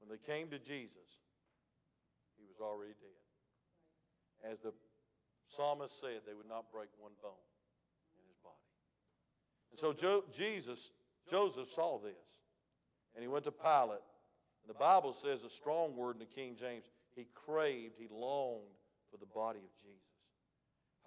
when 0.00 0.10
they 0.10 0.32
came 0.32 0.48
to 0.50 0.58
Jesus, 0.58 1.20
he 2.36 2.44
was 2.46 2.60
already 2.60 2.92
dead. 3.00 3.21
As 4.42 4.58
the 4.60 4.72
psalmist 5.46 6.00
said, 6.00 6.20
they 6.26 6.34
would 6.34 6.48
not 6.48 6.70
break 6.72 6.88
one 6.98 7.12
bone 7.22 7.32
in 8.16 8.24
his 8.26 8.36
body. 8.42 8.54
And 9.70 9.78
so 9.78 9.92
jo- 9.92 10.24
Jesus, 10.32 10.90
Joseph 11.28 11.68
saw 11.68 11.98
this, 11.98 12.12
and 13.14 13.22
he 13.22 13.28
went 13.28 13.44
to 13.44 13.52
Pilate. 13.52 14.02
And 14.62 14.68
the 14.68 14.78
Bible 14.78 15.12
says 15.12 15.42
a 15.42 15.50
strong 15.50 15.96
word 15.96 16.16
in 16.16 16.20
the 16.20 16.26
King 16.26 16.56
James. 16.58 16.84
He 17.14 17.26
craved, 17.34 17.94
he 17.98 18.08
longed 18.10 18.62
for 19.10 19.16
the 19.16 19.26
body 19.26 19.58
of 19.58 19.76
Jesus. 19.82 19.98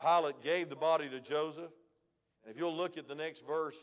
Pilate 0.02 0.41
gave 0.43 0.69
the 0.69 0.76
body 0.76 1.10
to 1.10 1.19
Joseph. 1.19 1.71
And 2.43 2.54
if 2.54 2.60
you'll 2.60 2.76
look 2.76 2.98
at 2.98 3.08
the 3.08 3.15
next 3.15 3.45
verse, 3.45 3.78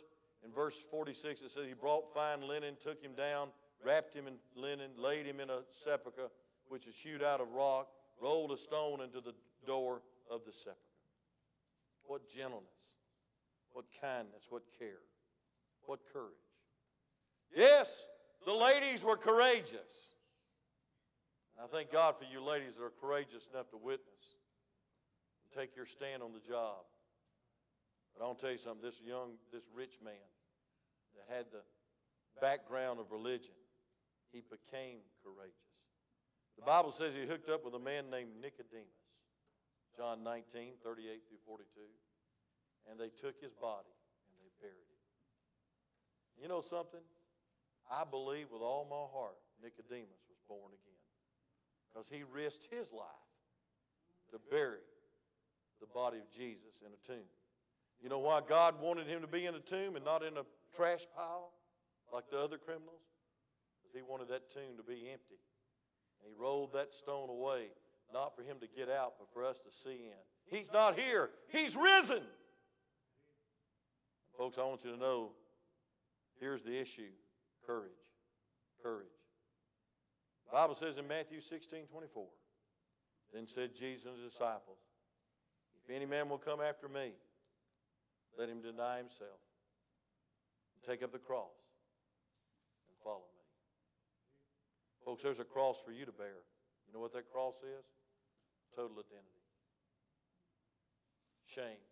in 0.45 0.53
verse 0.53 0.77
46, 0.91 1.41
it 1.43 1.51
says, 1.51 1.67
He 1.67 1.75
brought 1.75 2.13
fine 2.13 2.47
linen, 2.47 2.75
took 2.81 3.03
him 3.03 3.13
down, 3.15 3.49
wrapped 3.85 4.15
him 4.15 4.27
in 4.27 4.35
linen, 4.55 4.91
laid 4.97 5.27
him 5.27 5.41
in 5.41 5.51
a 5.51 5.61
sepulchre, 5.71 6.29
which 6.69 6.87
is 6.87 6.97
hewed 6.97 7.23
out 7.23 7.41
of 7.41 7.49
rock, 7.53 7.89
rolled 8.23 8.53
a 8.53 8.57
stone 8.57 9.01
into 9.01 9.21
the 9.21 9.35
door 9.67 10.03
of 10.31 10.43
the 10.47 10.53
sepulchre. 10.53 10.79
What 12.05 12.29
gentleness, 12.29 12.95
what 13.73 13.87
kindness, 14.01 14.47
what 14.49 14.63
care, 14.79 15.03
what 15.87 16.01
courage. 16.13 16.33
Yes, 17.55 18.07
the 18.47 18.53
ladies 18.53 19.03
were 19.03 19.17
courageous. 19.17 20.15
And 21.57 21.67
I 21.67 21.75
thank 21.75 21.93
God 21.93 22.15
for 22.19 22.25
you 22.25 22.43
ladies 22.43 22.77
that 22.77 22.85
are 22.85 22.93
courageous 23.01 23.49
enough 23.53 23.71
to 23.71 23.77
witness 23.77 24.37
and 25.43 25.61
take 25.61 25.77
your 25.77 25.87
stand 25.87 26.23
on 26.23 26.33
the 26.33 26.41
job. 26.41 26.85
But 28.15 28.25
I 28.25 28.27
want 28.27 28.39
to 28.39 28.43
tell 28.43 28.53
you 28.53 28.59
something 28.59 28.83
this 28.83 29.01
young, 29.05 29.33
this 29.53 29.65
rich 29.75 29.99
man 30.05 30.15
that 31.17 31.35
had 31.35 31.47
the 31.53 31.63
background 32.41 33.01
of 33.01 33.11
religion, 33.11 33.55
he 34.33 34.41
became 34.41 34.99
courageous. 35.23 35.72
The 36.57 36.65
Bible 36.65 36.93
says 36.93 37.15
he 37.15 37.27
hooked 37.27 37.49
up 37.49 37.65
with 37.65 37.75
a 37.75 37.79
man 37.79 38.11
named 38.11 38.31
Nicodemus. 38.41 39.03
John 39.97 40.25
19, 40.25 40.81
38 40.83 41.23
through 41.29 41.43
42. 41.47 41.67
And 42.91 42.99
they 42.99 43.09
took 43.09 43.41
his 43.41 43.53
body 43.53 43.93
and 44.29 44.37
they 44.41 44.51
buried 44.61 44.89
it. 44.89 45.03
You 46.41 46.49
know 46.49 46.61
something? 46.61 47.05
I 47.91 48.05
believe 48.09 48.49
with 48.51 48.63
all 48.63 48.87
my 48.89 49.05
heart 49.13 49.37
Nicodemus 49.63 50.25
was 50.29 50.41
born 50.49 50.73
again 50.73 51.03
because 51.93 52.09
he 52.09 52.25
risked 52.25 52.69
his 52.71 52.91
life 52.93 53.29
to 54.31 54.41
bury 54.51 54.83
the 55.81 55.87
body 55.87 56.19
of 56.19 56.31
Jesus 56.31 56.81
in 56.81 56.89
a 56.89 57.01
tomb. 57.07 57.29
You 58.01 58.09
know 58.09 58.19
why 58.19 58.41
God 58.47 58.81
wanted 58.81 59.07
him 59.07 59.21
to 59.21 59.27
be 59.27 59.47
in 59.47 59.55
a 59.55 59.61
tomb 59.61 59.95
and 59.97 60.05
not 60.05 60.23
in 60.23 60.37
a 60.37 60.45
trash 60.75 61.07
pile 61.15 61.53
like 62.13 62.31
the 62.31 62.39
other 62.39 62.57
criminals? 62.59 63.05
Because 63.79 63.95
he 63.95 64.03
wanted 64.03 64.29
that 64.29 64.51
tomb 64.51 64.77
to 64.79 64.83
be 64.83 65.11
empty. 65.13 65.39
And 66.23 66.33
he 66.33 66.41
rolled 66.41 66.73
that 66.73 66.93
stone 66.93 67.29
away 67.29 67.69
not 68.13 68.37
for 68.37 68.43
him 68.43 68.59
to 68.61 68.67
get 68.67 68.91
out, 68.91 69.15
but 69.19 69.33
for 69.33 69.45
us 69.45 69.59
to 69.61 69.73
see 69.73 70.05
in. 70.07 70.57
He's 70.57 70.73
not 70.73 70.99
here, 70.99 71.31
he's 71.49 71.77
risen. 71.77 72.23
Folks, 74.37 74.59
I 74.59 74.63
want 74.65 74.85
you 74.85 74.93
to 74.93 74.99
know 74.99 75.31
here's 76.41 76.63
the 76.63 76.79
issue 76.79 77.11
courage. 77.67 77.93
Courage. 78.83 79.07
The 80.47 80.53
Bible 80.53 80.75
says 80.75 80.97
in 80.99 81.07
Matthew 81.07 81.41
16 81.41 81.87
24, 81.87 82.27
then 83.33 83.47
said 83.47 83.75
Jesus 83.75 84.07
and 84.07 84.17
his 84.17 84.33
disciples, 84.33 84.79
If 85.85 85.95
any 85.95 86.05
man 86.05 86.29
will 86.29 86.39
come 86.39 86.61
after 86.61 86.89
me, 86.89 87.13
let 88.39 88.49
him 88.49 88.61
deny 88.61 88.99
himself 88.99 89.41
and 90.75 90.83
take 90.83 91.03
up 91.03 91.13
the 91.13 91.19
cross 91.19 91.55
and 92.91 92.99
follow 93.03 93.19
me. 93.19 93.43
Folks, 95.05 95.23
there's 95.23 95.41
a 95.41 95.45
cross 95.45 95.83
for 95.85 95.93
you 95.93 96.05
to 96.05 96.13
bear. 96.13 96.45
You 96.87 96.95
know 96.95 97.01
what 97.01 97.13
that 97.13 97.31
cross 97.31 97.57
is? 97.57 97.85
total 98.75 98.97
identity. 98.97 99.45
Shame, 101.45 101.85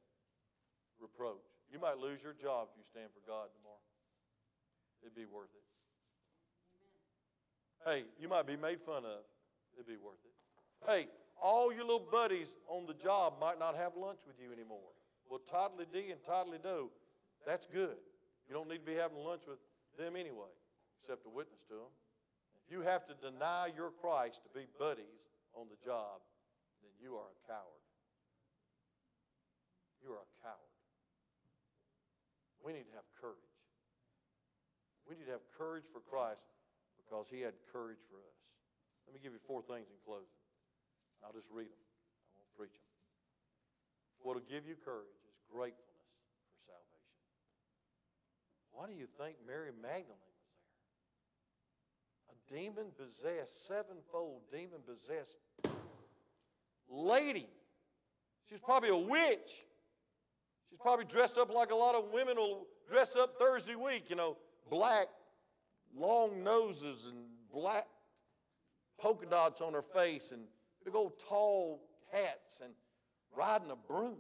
reproach. 0.99 1.45
You 1.71 1.79
might 1.79 1.99
lose 1.99 2.23
your 2.25 2.33
job 2.33 2.69
if 2.73 2.79
you 2.79 2.85
stand 2.85 3.13
for 3.13 3.21
God 3.29 3.53
tomorrow. 3.53 3.85
It'd 5.03 5.15
be 5.15 5.29
worth 5.29 5.53
it. 5.53 5.67
Hey, 7.85 8.05
you 8.21 8.29
might 8.29 8.47
be 8.47 8.57
made 8.57 8.81
fun 8.81 9.05
of. 9.05 9.25
It'd 9.75 9.87
be 9.87 9.97
worth 9.97 10.21
it. 10.25 10.33
Hey, 10.89 11.09
all 11.41 11.73
your 11.73 11.85
little 11.85 12.09
buddies 12.11 12.57
on 12.69 12.87
the 12.87 12.95
job 12.95 13.35
might 13.41 13.59
not 13.59 13.77
have 13.77 13.97
lunch 13.97 14.21
with 14.27 14.37
you 14.41 14.53
anymore. 14.53 14.93
Well, 15.29 15.41
toddly 15.49 15.87
D 15.93 16.11
and 16.11 16.21
toddly 16.25 16.59
do, 16.63 16.91
that's 17.47 17.67
good. 17.67 17.97
You 18.49 18.55
don't 18.55 18.69
need 18.69 18.85
to 18.85 18.91
be 18.93 18.95
having 18.95 19.19
lunch 19.19 19.43
with 19.47 19.59
them 19.97 20.17
anyway, 20.17 20.53
except 21.01 21.23
to 21.25 21.31
witness 21.31 21.63
to 21.69 21.75
them. 21.75 21.93
You 22.71 22.87
have 22.87 23.03
to 23.11 23.19
deny 23.19 23.75
your 23.75 23.91
Christ 23.91 24.47
to 24.47 24.51
be 24.55 24.71
buddies 24.79 25.27
on 25.59 25.67
the 25.67 25.75
job, 25.83 26.23
then 26.79 26.95
you 27.03 27.19
are 27.19 27.27
a 27.27 27.41
coward. 27.51 27.85
You 29.99 30.15
are 30.15 30.23
a 30.23 30.33
coward. 30.39 30.75
We 32.63 32.71
need 32.71 32.87
to 32.87 32.95
have 32.95 33.11
courage. 33.19 33.59
We 35.03 35.19
need 35.19 35.27
to 35.27 35.35
have 35.35 35.43
courage 35.59 35.91
for 35.91 35.99
Christ 35.99 36.47
because 36.95 37.27
he 37.27 37.43
had 37.43 37.59
courage 37.75 37.99
for 38.07 38.23
us. 38.23 38.39
Let 39.11 39.19
me 39.19 39.21
give 39.21 39.35
you 39.35 39.43
four 39.43 39.67
things 39.67 39.91
in 39.91 39.99
closing. 40.07 40.39
I'll 41.27 41.35
just 41.35 41.51
read 41.51 41.67
them. 41.67 41.83
I 41.83 42.39
won't 42.39 42.55
preach 42.55 42.79
them. 42.79 42.87
What 44.23 44.39
will 44.39 44.47
give 44.47 44.63
you 44.63 44.79
courage 44.79 45.19
is 45.27 45.37
gratefulness 45.51 46.15
for 46.55 46.71
salvation. 46.71 47.19
Why 48.71 48.87
do 48.87 48.95
you 48.95 49.11
think 49.19 49.43
Mary 49.43 49.75
Magdalene 49.75 50.40
demon 52.53 52.87
possessed, 52.97 53.67
sevenfold 53.67 54.43
demon 54.51 54.81
possessed 54.87 55.37
lady. 56.89 57.49
She's 58.49 58.61
probably 58.61 58.89
a 58.89 58.97
witch. 58.97 59.65
She's 60.69 60.79
probably 60.81 61.05
dressed 61.05 61.39
up 61.39 61.53
like 61.53 61.71
a 61.71 61.77
lot 61.77 61.95
of 61.95 62.11
women 62.13 62.37
will 62.37 62.67
dress 62.89 63.17
up 63.17 63.39
Thursday 63.39 63.77
week, 63.77 64.11
you 64.11 64.17
know, 64.17 64.37
black, 64.71 65.07
long 65.97 66.43
noses 66.43 67.07
and 67.07 67.19
black 67.53 67.87
polka 68.99 69.27
dots 69.27 69.61
on 69.61 69.73
her 69.73 69.83
face 69.83 70.33
and 70.33 70.43
big 70.85 70.95
old 70.95 71.19
tall 71.19 71.81
hats 72.13 72.61
and 72.63 72.73
riding 73.37 73.71
a 73.71 73.77
broom. 73.77 74.17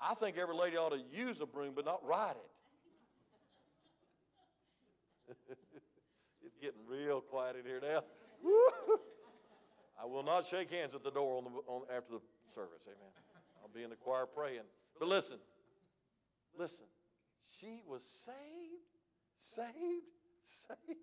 I 0.00 0.14
think 0.14 0.36
every 0.36 0.54
lady 0.54 0.76
ought 0.76 0.92
to 0.92 1.00
use 1.12 1.40
a 1.40 1.46
broom 1.46 1.72
but 1.74 1.84
not 1.84 2.04
ride 2.06 2.36
it. 5.28 5.58
getting 6.66 6.80
real 6.88 7.20
quiet 7.20 7.54
in 7.56 7.64
here 7.64 7.80
now. 7.80 8.02
I 10.02 10.04
will 10.04 10.24
not 10.24 10.44
shake 10.44 10.70
hands 10.70 10.94
at 10.94 11.04
the 11.04 11.12
door 11.12 11.38
on 11.38 11.44
the, 11.44 11.50
on, 11.68 11.82
after 11.96 12.14
the 12.14 12.20
service. 12.52 12.82
Amen. 12.86 13.12
I'll 13.62 13.70
be 13.72 13.84
in 13.84 13.90
the 13.90 13.96
choir 13.96 14.26
praying. 14.26 14.66
But 14.98 15.08
listen, 15.08 15.36
listen. 16.58 16.86
She 17.60 17.82
was 17.88 18.02
saved, 18.02 18.82
saved, 19.36 20.06
saved. 20.42 20.98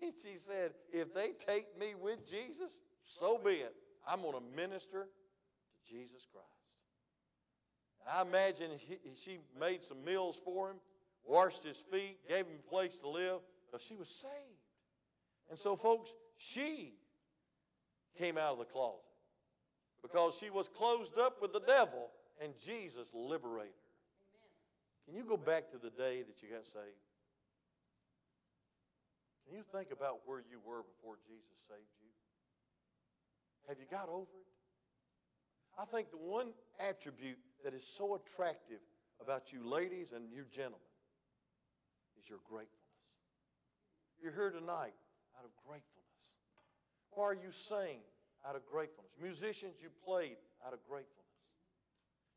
And 0.00 0.12
she 0.14 0.36
said, 0.36 0.70
if 0.92 1.12
they 1.12 1.30
take 1.36 1.76
me 1.78 1.94
with 2.00 2.28
Jesus, 2.30 2.80
so 3.02 3.40
be 3.44 3.54
it. 3.54 3.74
I'm 4.06 4.22
going 4.22 4.34
to 4.34 4.56
minister 4.56 5.08
to 5.08 5.92
Jesus 5.92 6.28
Christ. 6.30 6.78
And 8.00 8.16
I 8.16 8.22
imagine 8.22 8.70
he, 8.78 8.98
she 9.16 9.38
made 9.58 9.82
some 9.82 10.04
meals 10.04 10.40
for 10.44 10.70
him, 10.70 10.76
washed 11.24 11.64
his 11.64 11.78
feet, 11.78 12.18
gave 12.28 12.46
him 12.46 12.58
a 12.64 12.70
place 12.70 12.98
to 12.98 13.08
live, 13.08 13.40
because 13.66 13.84
she 13.84 13.96
was 13.96 14.08
saved. 14.08 14.55
And 15.50 15.58
so, 15.58 15.76
folks, 15.76 16.14
she 16.36 16.94
came 18.18 18.38
out 18.38 18.52
of 18.52 18.58
the 18.58 18.64
closet 18.64 19.00
because 20.02 20.36
she 20.38 20.50
was 20.50 20.68
closed 20.68 21.18
up 21.18 21.40
with 21.40 21.52
the 21.52 21.60
devil 21.60 22.08
and 22.42 22.52
Jesus 22.58 23.12
liberated 23.14 23.72
her. 23.72 25.06
Can 25.06 25.14
you 25.16 25.24
go 25.24 25.36
back 25.36 25.70
to 25.70 25.78
the 25.78 25.90
day 25.90 26.22
that 26.22 26.42
you 26.42 26.48
got 26.54 26.66
saved? 26.66 27.06
Can 29.46 29.56
you 29.56 29.62
think 29.72 29.92
about 29.92 30.20
where 30.26 30.40
you 30.40 30.58
were 30.64 30.82
before 30.82 31.16
Jesus 31.24 31.56
saved 31.68 31.94
you? 32.02 32.10
Have 33.68 33.78
you 33.78 33.86
got 33.90 34.08
over 34.08 34.22
it? 34.22 34.50
I 35.78 35.84
think 35.84 36.10
the 36.10 36.16
one 36.16 36.48
attribute 36.80 37.38
that 37.64 37.74
is 37.74 37.86
so 37.86 38.16
attractive 38.16 38.80
about 39.20 39.52
you 39.52 39.68
ladies 39.68 40.12
and 40.14 40.30
you 40.30 40.44
gentlemen 40.50 40.80
is 42.20 42.28
your 42.28 42.40
gratefulness. 42.48 42.72
You're 44.20 44.32
here 44.32 44.50
tonight 44.50 44.94
out 45.38 45.44
of 45.44 45.50
gratefulness. 45.66 46.40
Choir, 47.10 47.34
you 47.34 47.50
sing 47.50 48.00
out 48.46 48.56
of 48.56 48.66
gratefulness. 48.66 49.12
Musicians, 49.20 49.74
you 49.80 49.88
played 50.04 50.36
out 50.66 50.72
of 50.72 50.80
gratefulness. 50.88 51.26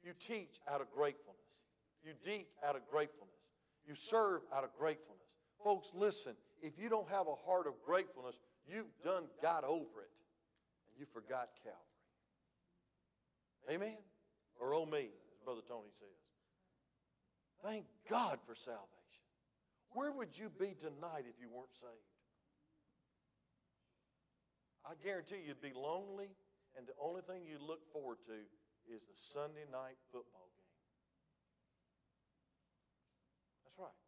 You 0.04 0.14
teach 0.20 0.60
out 0.70 0.82
of 0.82 0.90
gratefulness. 0.92 1.40
You 2.04 2.14
deek 2.24 2.48
out 2.66 2.76
of 2.76 2.82
gratefulness. 2.90 3.36
You 3.86 3.96
serve 3.96 4.42
out 4.56 4.64
of 4.64 4.70
gratefulness. 4.78 5.28
Folks, 5.64 5.92
listen, 5.94 6.36
if 6.62 6.80
you 6.80 6.90
don't 6.90 7.10
have 7.10 7.28
a 7.28 7.36
heart 7.36 7.68
of 7.68 7.74
gratefulness, 7.86 8.40
you've 8.68 8.92
done 9.04 9.26
got 9.42 9.64
over 9.64 10.02
it 10.02 10.12
and 10.88 11.00
you 11.00 11.06
forgot 11.06 11.50
Calvary. 11.64 11.80
Amen? 13.72 13.98
Or 14.60 14.74
oh 14.74 14.86
me, 14.86 15.10
as 15.32 15.40
Brother 15.44 15.62
Tony 15.68 15.90
says. 15.92 16.08
Thank 17.64 17.86
God 18.10 18.40
for 18.46 18.56
salvation. 18.56 18.86
Where 19.92 20.12
would 20.12 20.38
you 20.38 20.50
be 20.50 20.76
tonight 20.80 21.26
if 21.28 21.42
you 21.42 21.50
weren't 21.54 21.74
saved? 21.74 22.09
I 24.90 24.94
guarantee 25.06 25.46
you'd 25.46 25.62
be 25.62 25.72
lonely, 25.76 26.34
and 26.76 26.88
the 26.88 26.98
only 27.00 27.22
thing 27.22 27.46
you 27.46 27.62
look 27.62 27.86
forward 27.94 28.18
to 28.26 28.34
is 28.92 29.04
the 29.06 29.14
Sunday 29.14 29.70
night 29.72 30.02
football 30.12 30.50
game. 30.58 30.74
That's 33.64 33.78
right. 33.78 34.00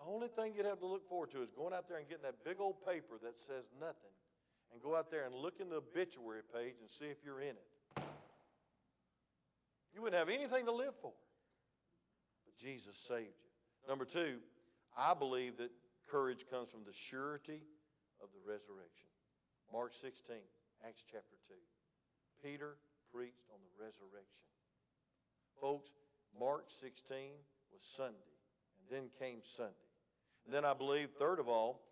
The 0.00 0.10
only 0.10 0.28
thing 0.28 0.54
you'd 0.56 0.64
have 0.64 0.80
to 0.80 0.86
look 0.86 1.06
forward 1.06 1.30
to 1.32 1.42
is 1.42 1.50
going 1.50 1.74
out 1.74 1.88
there 1.88 1.98
and 1.98 2.08
getting 2.08 2.24
that 2.24 2.42
big 2.42 2.56
old 2.58 2.80
paper 2.86 3.20
that 3.22 3.38
says 3.38 3.68
nothing 3.78 4.16
and 4.72 4.80
go 4.80 4.96
out 4.96 5.10
there 5.10 5.26
and 5.26 5.34
look 5.34 5.60
in 5.60 5.68
the 5.68 5.76
obituary 5.76 6.40
page 6.48 6.76
and 6.80 6.88
see 6.88 7.04
if 7.04 7.18
you're 7.22 7.42
in 7.42 7.54
it. 7.60 8.02
You 9.94 10.00
wouldn't 10.00 10.18
have 10.18 10.30
anything 10.30 10.64
to 10.64 10.72
live 10.72 10.94
for. 11.02 11.12
But 12.46 12.56
Jesus 12.56 12.96
saved 12.96 13.36
you. 13.44 13.86
Number 13.86 14.06
two, 14.06 14.38
I 14.96 15.12
believe 15.12 15.58
that 15.58 15.70
courage 16.08 16.46
comes 16.50 16.70
from 16.70 16.80
the 16.86 16.94
surety 16.94 17.60
of 18.22 18.30
the 18.30 18.40
resurrection. 18.46 19.10
Mark 19.72 19.92
16, 19.92 20.36
Acts 20.86 21.04
chapter 21.10 21.36
2. 21.48 21.54
Peter 22.42 22.78
preached 23.12 23.44
on 23.52 23.58
the 23.60 23.84
resurrection. 23.84 24.46
Folks, 25.60 25.90
Mark 26.38 26.70
16 26.70 27.34
was 27.72 27.82
Sunday, 27.82 28.36
and 28.78 28.86
then 28.88 29.10
came 29.18 29.40
Sunday. 29.42 29.90
And 30.46 30.54
then 30.54 30.64
I 30.64 30.74
believe, 30.74 31.10
third 31.10 31.38
of 31.38 31.48
all, 31.48 31.82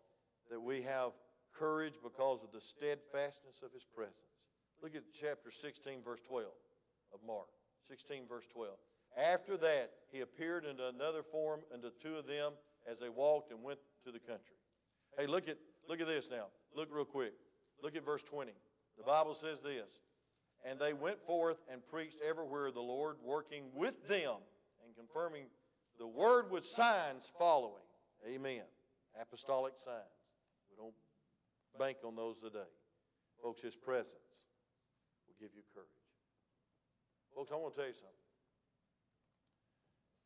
that 0.50 0.60
we 0.60 0.82
have 0.82 1.12
courage 1.52 1.94
because 2.02 2.42
of 2.42 2.52
the 2.52 2.60
steadfastness 2.60 3.62
of 3.62 3.72
his 3.72 3.84
presence. 3.84 4.16
Look 4.82 4.96
at 4.96 5.02
chapter 5.12 5.50
16, 5.50 6.02
verse 6.02 6.20
12 6.22 6.46
of 7.12 7.20
Mark. 7.26 7.48
16, 7.88 8.24
verse 8.28 8.46
12. 8.46 8.72
After 9.16 9.56
that, 9.58 9.90
he 10.10 10.20
appeared 10.20 10.64
in 10.64 10.78
another 10.80 11.22
form 11.22 11.60
unto 11.74 11.90
two 12.00 12.16
of 12.16 12.26
them 12.26 12.52
as 12.90 12.98
they 12.98 13.08
walked 13.08 13.50
and 13.50 13.62
went 13.62 13.80
to 14.04 14.12
the 14.12 14.18
country. 14.18 14.56
Hey, 15.18 15.26
look 15.26 15.48
at, 15.48 15.56
look 15.88 16.00
at 16.00 16.06
this 16.06 16.28
now. 16.30 16.46
Look 16.74 16.88
real 16.92 17.04
quick. 17.04 17.32
Look 17.82 17.96
at 17.96 18.04
verse 18.04 18.22
20. 18.22 18.52
The 18.96 19.04
Bible 19.04 19.34
says 19.34 19.60
this 19.60 19.88
And 20.64 20.78
they 20.78 20.92
went 20.92 21.20
forth 21.26 21.58
and 21.70 21.86
preached 21.86 22.18
everywhere 22.26 22.70
the 22.70 22.80
Lord, 22.80 23.16
working 23.24 23.64
with 23.74 24.08
them 24.08 24.36
and 24.84 24.94
confirming 24.96 25.46
the 25.98 26.06
word 26.06 26.50
with 26.50 26.64
signs 26.64 27.30
following. 27.38 27.84
Amen. 28.28 28.62
Apostolic 29.20 29.74
signs. 29.76 30.34
We 30.70 30.76
don't 30.76 30.94
bank 31.78 31.98
on 32.04 32.16
those 32.16 32.38
today. 32.38 32.70
Folks, 33.42 33.62
His 33.62 33.76
presence 33.76 34.48
will 35.26 35.34
give 35.40 35.50
you 35.54 35.62
courage. 35.74 35.88
Folks, 37.34 37.50
I 37.52 37.56
want 37.56 37.74
to 37.74 37.80
tell 37.80 37.88
you 37.88 37.94
something. 37.94 38.20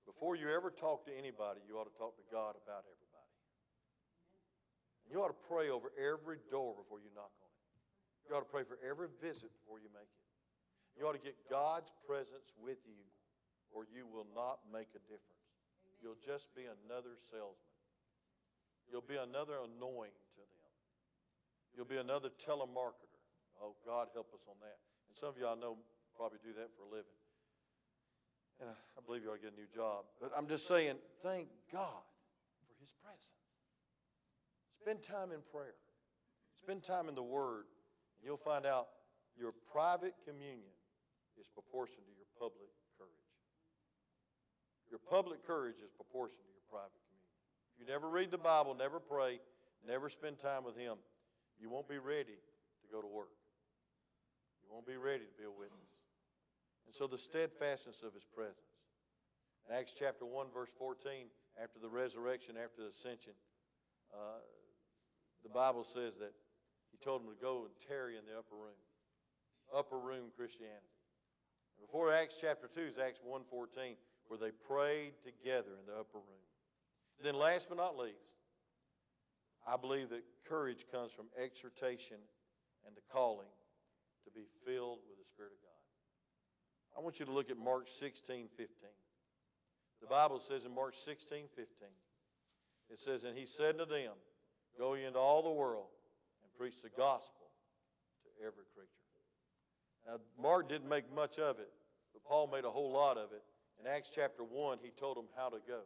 Before 0.06 0.36
you 0.36 0.50
ever 0.50 0.70
talk 0.70 1.06
to 1.06 1.12
anybody, 1.16 1.60
you 1.66 1.76
ought 1.78 1.90
to 1.90 1.98
talk 1.98 2.16
to 2.16 2.22
God 2.30 2.56
about 2.60 2.84
everybody. 2.84 3.03
You 5.10 5.22
ought 5.22 5.32
to 5.32 5.42
pray 5.48 5.68
over 5.70 5.92
every 5.98 6.38
door 6.50 6.74
before 6.74 6.98
you 6.98 7.12
knock 7.14 7.32
on 7.40 7.50
it. 7.50 7.64
You 8.28 8.36
ought 8.36 8.46
to 8.46 8.52
pray 8.52 8.64
for 8.64 8.80
every 8.80 9.08
visit 9.20 9.52
before 9.60 9.78
you 9.78 9.92
make 9.92 10.08
it. 10.08 10.24
You 10.96 11.06
ought 11.06 11.18
to 11.18 11.22
get 11.22 11.36
God's 11.50 11.92
presence 12.06 12.54
with 12.56 12.78
you, 12.86 13.02
or 13.74 13.84
you 13.84 14.06
will 14.06 14.26
not 14.32 14.64
make 14.72 14.88
a 14.96 15.02
difference. 15.10 15.44
You'll 16.00 16.20
just 16.20 16.54
be 16.54 16.64
another 16.64 17.18
salesman. 17.20 17.74
You'll 18.90 19.04
be 19.04 19.16
another 19.16 19.60
annoying 19.64 20.14
to 20.36 20.42
them. 20.44 20.72
You'll 21.74 21.90
be 21.90 21.98
another 21.98 22.30
telemarketer. 22.30 23.20
Oh, 23.60 23.74
God 23.84 24.08
help 24.14 24.32
us 24.32 24.46
on 24.48 24.56
that. 24.60 24.78
And 25.08 25.16
some 25.16 25.30
of 25.30 25.36
I 25.36 25.54
know 25.58 25.76
probably 26.16 26.38
do 26.44 26.52
that 26.54 26.70
for 26.76 26.86
a 26.86 26.90
living. 26.90 27.18
And 28.60 28.70
I 28.70 29.00
believe 29.04 29.24
you 29.24 29.30
ought 29.30 29.42
to 29.42 29.42
get 29.42 29.52
a 29.52 29.60
new 29.60 29.70
job. 29.74 30.06
But 30.20 30.30
I'm 30.36 30.46
just 30.46 30.68
saying, 30.68 30.96
thank 31.22 31.48
God 31.72 32.06
for 32.68 32.74
His 32.78 32.94
presence. 33.02 33.43
Spend 34.84 35.00
time 35.00 35.32
in 35.32 35.40
prayer. 35.48 35.80
Spend 36.60 36.84
time 36.84 37.08
in 37.08 37.14
the 37.16 37.24
Word, 37.24 37.64
and 38.20 38.28
you'll 38.28 38.36
find 38.36 38.66
out 38.68 38.88
your 39.32 39.56
private 39.72 40.12
communion 40.28 40.76
is 41.40 41.48
proportional 41.48 42.04
to 42.04 42.12
your 42.12 42.28
public 42.36 42.68
courage. 43.00 43.32
Your 44.92 45.00
public 45.00 45.40
courage 45.40 45.80
is 45.80 45.88
proportional 45.88 46.44
to 46.44 46.52
your 46.52 46.68
private 46.68 47.00
communion. 47.08 47.32
if 47.72 47.80
you 47.80 47.88
never 47.88 48.12
read 48.12 48.28
the 48.28 48.36
Bible, 48.36 48.76
never 48.76 49.00
pray, 49.00 49.40
never 49.88 50.12
spend 50.12 50.36
time 50.36 50.68
with 50.68 50.76
Him, 50.76 51.00
you 51.56 51.70
won't 51.72 51.88
be 51.88 51.96
ready 51.96 52.36
to 52.36 52.86
go 52.92 53.00
to 53.00 53.08
work. 53.08 53.32
You 54.60 54.68
won't 54.68 54.84
be 54.84 55.00
ready 55.00 55.24
to 55.24 55.34
be 55.40 55.48
a 55.48 55.50
witness. 55.50 56.04
And 56.84 56.92
so 56.92 57.06
the 57.06 57.16
steadfastness 57.16 58.04
of 58.04 58.12
His 58.12 58.28
presence. 58.28 58.84
In 59.64 59.74
Acts 59.80 59.96
chapter 59.96 60.28
1, 60.28 60.52
verse 60.52 60.76
14, 60.76 61.32
after 61.56 61.80
the 61.80 61.88
resurrection, 61.88 62.60
after 62.60 62.84
the 62.84 62.92
ascension, 62.92 63.32
uh, 64.12 64.44
the 65.44 65.50
Bible 65.52 65.84
says 65.84 66.16
that 66.18 66.32
he 66.90 66.98
told 66.98 67.22
them 67.22 67.34
to 67.34 67.40
go 67.40 67.68
and 67.68 67.74
tarry 67.86 68.16
in 68.16 68.24
the 68.24 68.36
upper 68.36 68.56
room. 68.56 68.80
Upper 69.74 69.98
room 69.98 70.32
Christianity. 70.36 70.90
Before 71.80 72.12
Acts 72.12 72.36
chapter 72.40 72.68
2 72.72 72.80
is 72.80 72.98
Acts 72.98 73.20
1.14, 73.20 73.96
where 74.28 74.38
they 74.38 74.50
prayed 74.50 75.12
together 75.22 75.76
in 75.78 75.86
the 75.86 75.98
upper 75.98 76.18
room. 76.18 76.44
Then 77.22 77.34
last 77.34 77.68
but 77.68 77.78
not 77.78 77.98
least, 77.98 78.34
I 79.66 79.76
believe 79.76 80.10
that 80.10 80.24
courage 80.48 80.86
comes 80.90 81.12
from 81.12 81.26
exhortation 81.40 82.18
and 82.86 82.96
the 82.96 83.02
calling 83.12 83.52
to 84.24 84.30
be 84.30 84.46
filled 84.66 85.00
with 85.08 85.18
the 85.18 85.24
Spirit 85.24 85.52
of 85.52 85.60
God. 85.62 86.98
I 86.98 87.02
want 87.02 87.18
you 87.18 87.26
to 87.26 87.32
look 87.32 87.50
at 87.50 87.58
Mark 87.58 87.88
16, 87.88 88.48
15. 88.56 88.66
The 90.00 90.06
Bible 90.06 90.38
says 90.38 90.64
in 90.64 90.74
Mark 90.74 90.94
16, 90.94 91.46
15, 91.56 91.66
it 92.90 92.98
says, 92.98 93.24
And 93.24 93.36
he 93.36 93.46
said 93.46 93.78
to 93.78 93.84
them, 93.84 94.12
Go 94.78 94.94
into 94.94 95.18
all 95.18 95.42
the 95.42 95.50
world 95.50 95.86
and 96.42 96.52
preach 96.58 96.82
the 96.82 96.90
gospel 96.90 97.46
to 98.24 98.46
every 98.46 98.64
creature. 98.74 98.90
Now, 100.06 100.16
Mark 100.40 100.68
didn't 100.68 100.88
make 100.88 101.12
much 101.14 101.38
of 101.38 101.58
it, 101.58 101.70
but 102.12 102.24
Paul 102.24 102.48
made 102.52 102.64
a 102.64 102.70
whole 102.70 102.92
lot 102.92 103.16
of 103.16 103.32
it. 103.32 103.42
In 103.80 103.86
Acts 103.86 104.10
chapter 104.14 104.42
1, 104.42 104.78
he 104.82 104.90
told 104.90 105.16
them 105.16 105.26
how 105.36 105.48
to 105.48 105.58
go. 105.66 105.80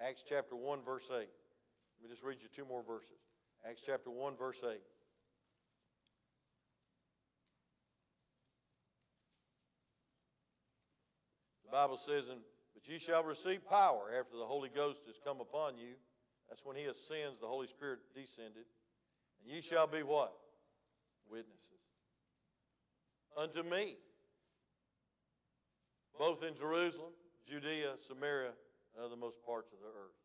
Acts 0.00 0.24
chapter 0.26 0.54
1, 0.56 0.80
verse 0.84 1.10
8. 1.10 1.16
Let 1.16 1.26
me 2.02 2.08
just 2.08 2.22
read 2.22 2.38
you 2.42 2.48
two 2.54 2.64
more 2.64 2.82
verses. 2.82 3.20
Acts 3.68 3.82
chapter 3.84 4.10
1, 4.10 4.36
verse 4.36 4.62
8. 4.64 4.80
The 11.64 11.70
Bible 11.70 11.98
says, 11.98 12.24
But 12.74 12.88
ye 12.88 12.98
shall 12.98 13.22
receive 13.22 13.64
power 13.68 14.10
after 14.18 14.36
the 14.36 14.46
Holy 14.46 14.70
Ghost 14.74 15.02
has 15.06 15.20
come 15.22 15.40
upon 15.40 15.76
you. 15.76 15.94
That's 16.50 16.66
when 16.66 16.76
he 16.76 16.84
ascends, 16.84 17.38
the 17.38 17.46
Holy 17.46 17.68
Spirit 17.68 18.00
descended. 18.12 18.66
And 19.40 19.54
ye 19.54 19.62
shall 19.62 19.86
be 19.86 20.02
what? 20.02 20.34
Witnesses. 21.30 21.86
Unto 23.38 23.62
me. 23.62 23.96
Both 26.18 26.42
in 26.42 26.54
Jerusalem, 26.54 27.12
Judea, 27.48 27.94
Samaria, 27.96 28.52
and 28.94 29.04
other 29.04 29.16
most 29.16 29.38
parts 29.46 29.72
of 29.72 29.78
the 29.78 29.86
earth. 29.86 30.18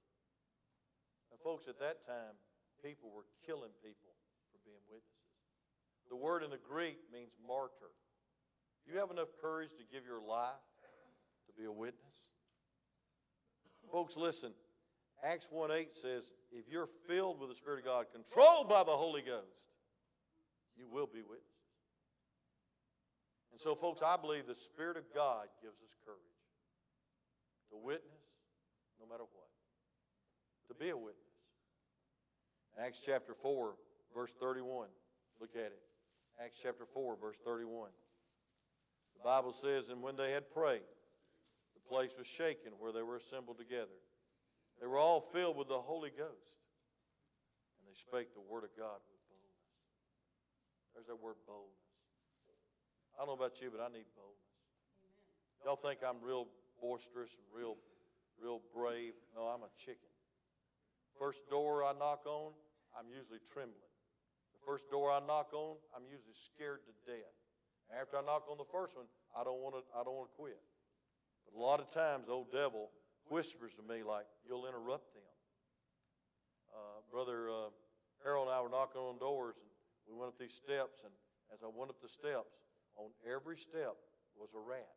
Now, 1.31 1.37
folks, 1.43 1.67
at 1.69 1.79
that 1.79 2.05
time, 2.05 2.35
people 2.83 3.11
were 3.15 3.29
killing 3.45 3.71
people 3.79 4.17
for 4.51 4.57
being 4.65 4.81
witnesses. 4.89 5.29
The 6.09 6.17
word 6.17 6.43
in 6.43 6.49
the 6.49 6.57
Greek 6.57 6.97
means 7.13 7.31
martyr. 7.47 7.93
Do 8.85 8.93
you 8.93 8.99
have 8.99 9.11
enough 9.11 9.29
courage 9.39 9.71
to 9.77 9.85
give 9.89 10.05
your 10.05 10.21
life 10.21 10.65
to 11.47 11.53
be 11.53 11.65
a 11.65 11.71
witness? 11.71 12.33
Folks, 13.91 14.17
listen. 14.17 14.51
Acts 15.23 15.47
1 15.49 15.71
8 15.71 15.95
says, 15.95 16.31
if 16.51 16.65
you're 16.69 16.89
filled 17.07 17.39
with 17.39 17.49
the 17.49 17.55
Spirit 17.55 17.79
of 17.79 17.85
God, 17.85 18.05
controlled 18.11 18.69
by 18.69 18.83
the 18.83 18.91
Holy 18.91 19.21
Ghost, 19.21 19.71
you 20.77 20.87
will 20.87 21.07
be 21.07 21.21
witnesses. 21.21 21.51
And 23.51 23.59
so, 23.59 23.73
folks, 23.73 24.01
I 24.01 24.17
believe 24.17 24.47
the 24.47 24.55
Spirit 24.55 24.97
of 24.97 25.03
God 25.13 25.47
gives 25.61 25.81
us 25.81 25.95
courage 26.05 26.19
to 27.71 27.77
witness 27.77 28.11
no 28.99 29.07
matter 29.07 29.23
what, 29.23 29.49
to 30.67 30.73
be 30.73 30.89
a 30.89 30.97
witness. 30.97 31.15
Acts 32.79 33.01
chapter 33.05 33.33
4, 33.33 33.75
verse 34.13 34.33
31. 34.39 34.87
Look 35.39 35.51
at 35.55 35.71
it. 35.71 35.81
Acts 36.43 36.57
chapter 36.61 36.85
4, 36.85 37.17
verse 37.19 37.39
31. 37.43 37.89
The 39.15 39.23
Bible 39.23 39.53
says, 39.53 39.89
And 39.89 40.01
when 40.01 40.15
they 40.15 40.31
had 40.31 40.51
prayed, 40.51 40.81
the 41.73 41.89
place 41.89 42.11
was 42.17 42.27
shaken 42.27 42.73
where 42.77 42.91
they 42.91 43.01
were 43.01 43.15
assembled 43.15 43.57
together. 43.57 43.95
They 44.79 44.87
were 44.87 44.99
all 44.99 45.21
filled 45.21 45.57
with 45.57 45.69
the 45.69 45.79
Holy 45.79 46.11
Ghost, 46.11 46.51
and 47.79 47.83
they 47.87 47.95
spake 47.95 48.33
the 48.35 48.43
word 48.43 48.63
of 48.67 48.75
God 48.75 48.99
with 49.07 49.21
boldness. 49.31 49.71
There's 50.93 51.07
that 51.07 51.19
word 51.19 51.39
boldness. 51.47 51.79
I 53.15 53.23
don't 53.23 53.31
know 53.31 53.39
about 53.39 53.61
you, 53.63 53.71
but 53.71 53.79
I 53.79 53.87
need 53.87 54.07
boldness. 54.15 54.51
Y'all 55.63 55.79
think 55.79 56.03
I'm 56.03 56.19
real 56.21 56.47
boisterous 56.81 57.39
and 57.39 57.47
real, 57.55 57.79
real 58.37 58.61
brave? 58.75 59.15
No, 59.33 59.47
I'm 59.47 59.63
a 59.63 59.71
chicken. 59.79 60.11
First 61.17 61.47
door 61.49 61.83
I 61.83 61.93
knock 61.97 62.27
on, 62.27 62.51
I'm 62.91 63.07
usually 63.07 63.39
trembling. 63.47 63.89
The 64.53 64.61
first 64.67 64.91
door 64.91 65.11
I 65.11 65.23
knock 65.25 65.55
on, 65.55 65.79
I'm 65.95 66.03
usually 66.11 66.35
scared 66.35 66.83
to 66.85 66.93
death. 67.07 67.35
After 67.89 68.17
I 68.17 68.21
knock 68.21 68.45
on 68.51 68.57
the 68.57 68.67
first 68.67 68.95
one, 68.95 69.05
I 69.31 69.43
don't 69.43 69.61
want 69.61 69.75
to. 69.75 69.81
I 69.95 70.03
don't 70.03 70.15
want 70.15 70.29
to 70.31 70.35
quit. 70.35 70.59
But 71.45 71.57
a 71.57 71.61
lot 71.61 71.79
of 71.79 71.87
times, 71.89 72.27
old 72.29 72.51
devil 72.51 72.89
whispers 73.29 73.75
to 73.75 73.83
me 73.83 74.03
like, 74.03 74.25
"You'll 74.47 74.67
interrupt 74.67 75.13
them." 75.13 75.23
Uh, 76.73 76.99
Brother 77.11 77.49
uh, 77.49 77.69
Harold 78.23 78.47
and 78.47 78.55
I 78.55 78.61
were 78.61 78.69
knocking 78.69 79.01
on 79.01 79.17
doors, 79.17 79.55
and 79.61 79.69
we 80.07 80.13
went 80.17 80.33
up 80.33 80.39
these 80.39 80.53
steps. 80.53 81.03
And 81.03 81.13
as 81.53 81.63
I 81.63 81.69
went 81.71 81.89
up 81.89 82.01
the 82.01 82.09
steps, 82.09 82.57
on 82.97 83.11
every 83.23 83.57
step 83.57 83.95
was 84.35 84.53
a 84.55 84.61
rat. 84.61 84.95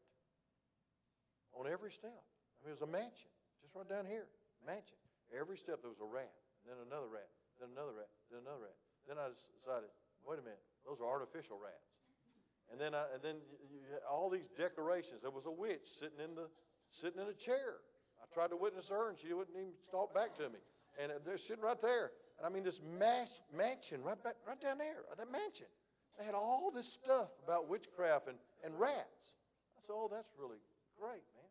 On 1.54 1.66
every 1.66 1.90
step, 1.90 2.18
I 2.18 2.58
mean, 2.66 2.74
it 2.74 2.78
was 2.78 2.86
a 2.86 2.90
mansion, 2.90 3.30
just 3.62 3.74
right 3.74 3.88
down 3.88 4.04
here, 4.04 4.28
mansion. 4.62 4.98
Every 5.32 5.56
step 5.56 5.80
there 5.80 5.90
was 5.90 6.02
a 6.02 6.08
rat, 6.08 6.34
and 6.62 6.72
then 6.72 6.78
another 6.86 7.08
rat, 7.08 7.30
then 7.58 7.72
another 7.72 7.94
rat, 7.94 8.10
then 8.30 8.44
another 8.44 8.68
rat. 8.68 8.78
Then 9.06 9.16
I 9.16 9.32
decided, 9.32 9.88
wait 10.26 10.38
a 10.38 10.44
minute, 10.44 10.60
those 10.84 11.00
are 11.00 11.08
artificial 11.08 11.56
rats. 11.56 12.04
And 12.68 12.76
then, 12.76 12.92
I, 12.92 13.08
and 13.16 13.24
then 13.24 13.40
you, 13.48 13.80
you, 13.80 13.96
all 14.04 14.28
these 14.28 14.48
decorations. 14.52 15.24
There 15.24 15.32
was 15.32 15.48
a 15.48 15.50
witch 15.50 15.88
sitting 15.88 16.20
in 16.20 16.36
the 16.36 16.52
sitting 16.92 17.20
in 17.20 17.28
a 17.28 17.36
chair. 17.36 17.80
Tried 18.34 18.50
to 18.50 18.56
witness 18.56 18.88
her, 18.88 19.08
and 19.08 19.18
she 19.18 19.32
wouldn't 19.32 19.56
even 19.56 19.72
talk 19.90 20.14
back 20.14 20.34
to 20.36 20.48
me. 20.48 20.60
And 21.00 21.12
they're 21.24 21.38
sitting 21.38 21.62
right 21.62 21.80
there. 21.80 22.10
And 22.38 22.46
I 22.46 22.50
mean, 22.50 22.62
this 22.62 22.80
mash, 22.98 23.40
mansion 23.56 24.02
right 24.02 24.22
back, 24.22 24.36
right 24.46 24.60
down 24.60 24.78
there, 24.78 25.06
uh, 25.10 25.14
that 25.16 25.30
mansion. 25.30 25.66
They 26.18 26.24
had 26.24 26.34
all 26.34 26.70
this 26.74 26.90
stuff 26.92 27.30
about 27.44 27.68
witchcraft 27.68 28.28
and, 28.28 28.38
and 28.64 28.78
rats. 28.78 29.38
I 29.78 29.80
said, 29.86 29.94
oh, 29.94 30.08
that's 30.10 30.30
really 30.38 30.58
great, 30.98 31.22
man. 31.38 31.50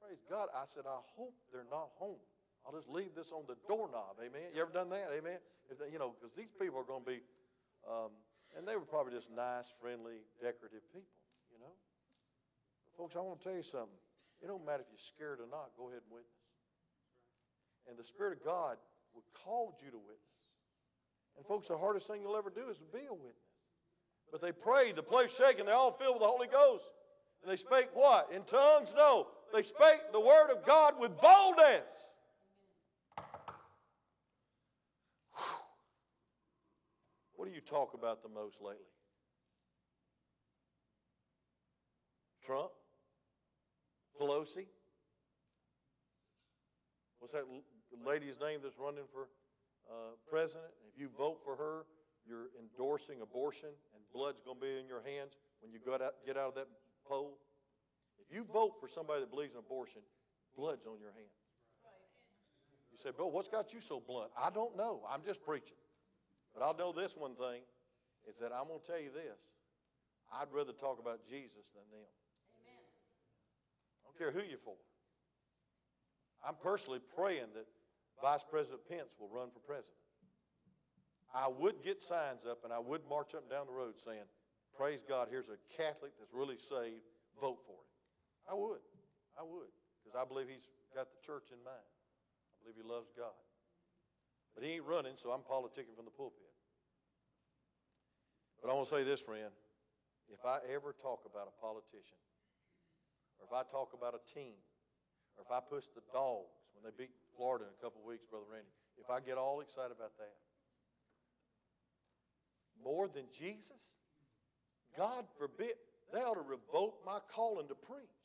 Praise 0.00 0.24
God. 0.28 0.48
I 0.56 0.64
said, 0.64 0.84
I 0.88 1.00
hope 1.16 1.34
they're 1.52 1.68
not 1.70 1.92
home. 2.00 2.20
I'll 2.64 2.72
just 2.72 2.88
leave 2.88 3.14
this 3.14 3.32
on 3.32 3.44
the 3.46 3.56
doorknob. 3.68 4.16
Amen. 4.20 4.52
You 4.54 4.62
ever 4.62 4.72
done 4.72 4.88
that? 4.90 5.08
Amen. 5.12 5.38
If 5.70 5.78
they, 5.78 5.92
you 5.92 5.98
know, 5.98 6.16
because 6.16 6.34
these 6.36 6.52
people 6.58 6.80
are 6.80 6.88
going 6.88 7.04
to 7.04 7.10
be, 7.10 7.20
um, 7.84 8.12
and 8.56 8.66
they 8.66 8.76
were 8.76 8.88
probably 8.88 9.12
just 9.12 9.30
nice, 9.30 9.68
friendly, 9.80 10.24
decorative 10.40 10.84
people. 10.92 11.12
You 11.52 11.60
know. 11.60 11.72
But 12.84 12.96
folks, 12.96 13.16
I 13.16 13.20
want 13.20 13.40
to 13.40 13.44
tell 13.44 13.56
you 13.56 13.62
something. 13.62 14.00
It 14.42 14.46
don't 14.46 14.64
matter 14.64 14.82
if 14.82 14.90
you're 14.90 14.98
scared 14.98 15.40
or 15.40 15.50
not. 15.50 15.70
Go 15.76 15.88
ahead 15.88 16.02
and 16.04 16.12
witness. 16.12 16.38
And 17.88 17.98
the 17.98 18.04
Spirit 18.04 18.38
of 18.38 18.44
God 18.44 18.76
will 19.14 19.24
called 19.44 19.74
you 19.84 19.90
to 19.90 19.98
witness. 19.98 20.22
And 21.36 21.46
folks, 21.46 21.68
the 21.68 21.76
hardest 21.76 22.06
thing 22.06 22.22
you'll 22.22 22.36
ever 22.36 22.50
do 22.50 22.68
is 22.70 22.78
to 22.78 22.84
be 22.84 23.06
a 23.08 23.14
witness. 23.14 23.34
But 24.30 24.42
they 24.42 24.52
prayed, 24.52 24.96
the 24.96 25.02
place 25.02 25.34
shaking, 25.36 25.64
they 25.64 25.72
all 25.72 25.92
filled 25.92 26.14
with 26.14 26.22
the 26.22 26.28
Holy 26.28 26.48
Ghost. 26.48 26.84
And 27.42 27.50
they 27.50 27.56
spake 27.56 27.88
what? 27.94 28.30
In 28.34 28.42
tongues? 28.42 28.92
No. 28.96 29.28
They 29.52 29.62
spake 29.62 30.12
the 30.12 30.20
word 30.20 30.50
of 30.50 30.64
God 30.66 30.94
with 30.98 31.16
boldness. 31.18 32.08
What 37.34 37.48
do 37.48 37.54
you 37.54 37.60
talk 37.60 37.94
about 37.94 38.22
the 38.22 38.28
most 38.28 38.60
lately? 38.60 38.82
Trump? 42.44 42.70
Pelosi? 44.18 44.66
What's 47.18 47.32
that 47.32 47.44
lady's 48.06 48.38
name 48.40 48.60
that's 48.62 48.78
running 48.78 49.04
for 49.12 49.28
uh, 49.90 50.16
president? 50.28 50.70
If 50.92 51.00
you 51.00 51.08
vote 51.16 51.38
for 51.44 51.56
her, 51.56 51.84
you're 52.26 52.50
endorsing 52.60 53.20
abortion, 53.22 53.70
and 53.94 54.02
blood's 54.12 54.42
going 54.42 54.58
to 54.58 54.64
be 54.64 54.78
in 54.78 54.86
your 54.86 55.02
hands 55.02 55.36
when 55.60 55.72
you 55.72 55.78
get 55.80 56.02
out, 56.02 56.14
of 56.36 56.54
that 56.54 56.68
poll. 57.08 57.38
If 58.18 58.34
you 58.34 58.44
vote 58.44 58.74
for 58.80 58.88
somebody 58.88 59.20
that 59.20 59.30
believes 59.30 59.52
in 59.54 59.58
abortion, 59.58 60.02
blood's 60.56 60.86
on 60.86 61.00
your 61.00 61.12
hands. 61.12 61.38
You 62.92 62.98
say, 62.98 63.10
Bill, 63.16 63.30
what's 63.30 63.48
got 63.48 63.72
you 63.72 63.80
so 63.80 64.02
blunt? 64.04 64.30
I 64.36 64.50
don't 64.50 64.76
know. 64.76 65.02
I'm 65.08 65.22
just 65.24 65.42
preaching. 65.42 65.78
But 66.54 66.62
I'll 66.62 66.76
know 66.76 66.92
this 66.92 67.16
one 67.16 67.34
thing 67.34 67.62
is 68.28 68.38
that 68.38 68.52
I'm 68.52 68.68
going 68.68 68.80
to 68.80 68.86
tell 68.86 69.00
you 69.00 69.10
this. 69.14 69.38
I'd 70.32 70.52
rather 70.52 70.72
talk 70.72 70.98
about 71.00 71.20
Jesus 71.24 71.72
than 71.72 71.86
them. 71.90 72.08
Care 74.18 74.32
who 74.32 74.40
you're 74.40 74.58
for. 74.58 74.74
I'm 76.46 76.54
personally 76.60 76.98
praying 77.14 77.54
that 77.54 77.66
Vice 78.20 78.42
President 78.42 78.80
Pence 78.88 79.14
will 79.18 79.30
run 79.30 79.50
for 79.50 79.60
president. 79.60 80.02
I 81.34 81.46
would 81.46 81.82
get 81.84 82.02
signs 82.02 82.42
up 82.44 82.64
and 82.64 82.72
I 82.72 82.78
would 82.78 83.02
march 83.08 83.34
up 83.34 83.42
and 83.42 83.50
down 83.50 83.66
the 83.66 83.72
road 83.72 83.94
saying, 84.02 84.26
Praise 84.76 85.02
God, 85.06 85.28
here's 85.30 85.50
a 85.50 85.58
Catholic 85.76 86.12
that's 86.18 86.34
really 86.34 86.58
saved, 86.58 87.06
vote 87.40 87.58
for 87.66 87.78
him. 87.78 87.90
I 88.50 88.54
would. 88.54 88.82
I 89.38 89.42
would. 89.42 89.70
Because 90.02 90.18
I 90.18 90.26
believe 90.26 90.46
he's 90.48 90.66
got 90.94 91.10
the 91.10 91.20
church 91.22 91.50
in 91.50 91.58
mind. 91.62 91.82
I 91.82 92.54
believe 92.62 92.78
he 92.78 92.86
loves 92.86 93.10
God. 93.14 93.34
But 94.54 94.64
he 94.64 94.78
ain't 94.78 94.86
running, 94.86 95.14
so 95.14 95.30
I'm 95.30 95.42
politicking 95.46 95.94
from 95.94 96.06
the 96.06 96.14
pulpit. 96.14 96.50
But 98.62 98.70
I 98.70 98.74
want 98.74 98.88
to 98.88 98.94
say 98.94 99.04
this, 99.04 99.20
friend. 99.20 99.50
If 100.30 100.44
I 100.44 100.58
ever 100.74 100.94
talk 100.94 101.22
about 101.26 101.46
a 101.46 101.54
politician, 101.60 102.18
or 103.38 103.46
if 103.46 103.52
I 103.54 103.62
talk 103.70 103.94
about 103.94 104.14
a 104.14 104.22
team, 104.34 104.58
or 105.36 105.44
if 105.46 105.50
I 105.50 105.60
push 105.60 105.86
the 105.94 106.02
dogs 106.12 106.58
when 106.74 106.82
they 106.82 106.94
beat 106.96 107.14
Florida 107.36 107.64
in 107.64 107.70
a 107.70 107.80
couple 107.82 108.02
of 108.02 108.06
weeks, 108.06 108.26
Brother 108.26 108.46
Randy, 108.50 108.70
if 108.98 109.10
I 109.10 109.20
get 109.20 109.38
all 109.38 109.60
excited 109.60 109.94
about 109.94 110.16
that, 110.18 110.36
more 112.82 113.08
than 113.08 113.24
Jesus? 113.36 113.98
God 114.96 115.24
forbid. 115.38 115.74
They 116.12 116.20
ought 116.20 116.34
to 116.34 116.46
revoke 116.46 117.04
my 117.04 117.18
calling 117.30 117.68
to 117.68 117.74
preach. 117.74 118.18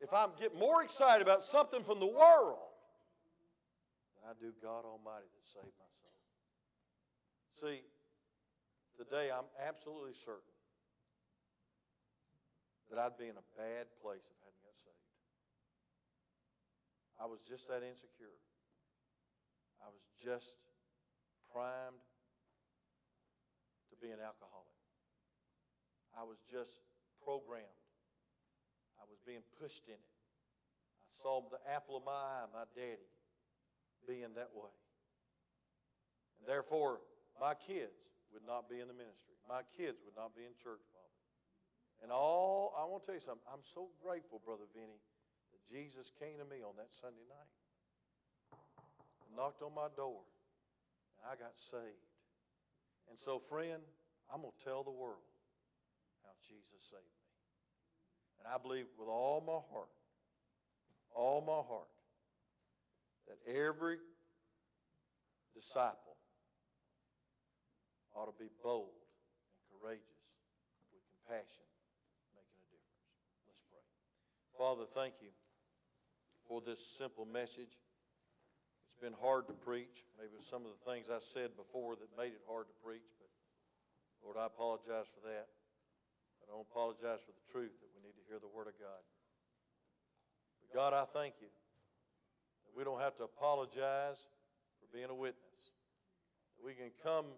If 0.00 0.12
I 0.12 0.26
get 0.38 0.56
more 0.58 0.82
excited 0.82 1.22
about 1.22 1.42
something 1.42 1.82
from 1.82 2.00
the 2.00 2.06
world 2.06 2.58
than 4.14 4.30
I 4.30 4.34
do 4.40 4.52
God 4.62 4.84
Almighty 4.84 5.26
that 5.30 5.46
saved 5.46 5.74
my 5.78 5.90
soul. 6.00 7.70
See, 7.70 7.82
today 8.98 9.30
I'm 9.30 9.46
absolutely 9.66 10.14
certain 10.14 10.51
that 12.92 13.00
I'd 13.00 13.16
be 13.16 13.32
in 13.32 13.40
a 13.40 13.48
bad 13.56 13.88
place 14.04 14.20
if 14.20 14.36
I 14.44 14.52
hadn't 14.52 14.60
got 14.68 14.76
saved. 14.84 15.08
I 17.16 17.24
was 17.24 17.40
just 17.40 17.64
that 17.72 17.80
insecure. 17.80 18.36
I 19.80 19.88
was 19.88 20.04
just 20.20 20.60
primed 21.48 22.04
to 23.88 23.96
be 23.96 24.12
an 24.12 24.20
alcoholic. 24.20 24.76
I 26.12 26.20
was 26.28 26.36
just 26.44 26.84
programmed. 27.24 27.80
I 29.00 29.08
was 29.08 29.24
being 29.24 29.40
pushed 29.56 29.88
in 29.88 29.96
it. 29.96 30.12
I 31.00 31.08
saw 31.08 31.40
the 31.48 31.64
apple 31.72 31.96
of 31.96 32.04
my 32.04 32.12
eye, 32.12 32.44
my 32.52 32.68
daddy, 32.76 33.08
being 34.04 34.36
that 34.36 34.52
way. 34.52 34.76
And 36.36 36.44
therefore, 36.44 37.00
my 37.40 37.56
kids 37.56 37.96
would 38.36 38.44
not 38.44 38.68
be 38.68 38.84
in 38.84 38.88
the 38.92 38.96
ministry. 38.96 39.32
My 39.48 39.64
kids 39.80 40.04
would 40.04 40.16
not 40.16 40.36
be 40.36 40.44
in 40.44 40.52
church. 40.60 40.84
And 42.02 42.10
all, 42.10 42.74
I 42.74 42.84
want 42.84 43.02
to 43.02 43.06
tell 43.06 43.14
you 43.14 43.22
something. 43.22 43.46
I'm 43.46 43.62
so 43.62 43.88
grateful, 44.02 44.42
Brother 44.44 44.66
Vinny, 44.74 44.98
that 45.54 45.62
Jesus 45.70 46.10
came 46.18 46.36
to 46.42 46.44
me 46.44 46.60
on 46.66 46.74
that 46.76 46.90
Sunday 46.90 47.22
night 47.30 47.52
and 49.26 49.36
knocked 49.38 49.62
on 49.62 49.72
my 49.74 49.86
door, 49.94 50.26
and 51.16 51.30
I 51.30 51.38
got 51.38 51.54
saved. 51.54 52.10
And 53.08 53.18
so, 53.18 53.38
friend, 53.38 53.82
I'm 54.32 54.42
going 54.42 54.52
to 54.56 54.64
tell 54.64 54.82
the 54.82 54.90
world 54.90 55.22
how 56.26 56.34
Jesus 56.42 56.82
saved 56.90 57.06
me. 57.06 57.22
And 58.42 58.50
I 58.52 58.58
believe 58.58 58.90
with 58.98 59.08
all 59.08 59.40
my 59.46 59.62
heart, 59.70 59.94
all 61.14 61.40
my 61.40 61.62
heart, 61.62 61.92
that 63.28 63.38
every 63.46 63.98
disciple 65.54 66.18
ought 68.14 68.26
to 68.26 68.36
be 68.36 68.50
bold 68.64 68.98
and 68.98 69.62
courageous 69.70 70.26
with 70.90 71.00
compassion, 71.06 71.64
making 72.34 72.60
a 72.60 72.66
difference. 72.68 73.08
Let's 73.46 73.64
pray. 73.70 73.84
Father, 74.62 74.86
thank 74.86 75.18
you 75.18 75.34
for 76.46 76.62
this 76.62 76.78
simple 76.78 77.26
message. 77.26 77.82
It's 78.86 78.94
been 79.02 79.18
hard 79.18 79.50
to 79.50 79.56
preach. 79.58 80.06
Maybe 80.14 80.38
some 80.38 80.62
of 80.62 80.70
the 80.70 80.82
things 80.86 81.10
I 81.10 81.18
said 81.18 81.58
before 81.58 81.98
that 81.98 82.06
made 82.14 82.30
it 82.30 82.46
hard 82.46 82.70
to 82.70 82.76
preach, 82.78 83.10
but 83.18 83.26
Lord, 84.22 84.38
I 84.38 84.46
apologize 84.46 85.10
for 85.10 85.26
that. 85.26 85.50
I 86.38 86.44
don't 86.46 86.62
apologize 86.62 87.18
for 87.26 87.34
the 87.34 87.42
truth 87.50 87.74
that 87.82 87.90
we 87.90 88.06
need 88.06 88.14
to 88.14 88.22
hear 88.30 88.38
the 88.38 88.54
Word 88.54 88.70
of 88.70 88.78
God. 88.78 89.02
But 90.62 90.70
God, 90.70 90.94
I 90.94 91.10
thank 91.10 91.42
you 91.42 91.50
that 91.50 92.72
we 92.78 92.86
don't 92.86 93.02
have 93.02 93.18
to 93.18 93.26
apologize 93.26 94.30
for 94.78 94.86
being 94.94 95.10
a 95.10 95.18
witness. 95.18 95.74
That 96.54 96.62
we 96.62 96.78
can 96.78 96.94
come 97.02 97.34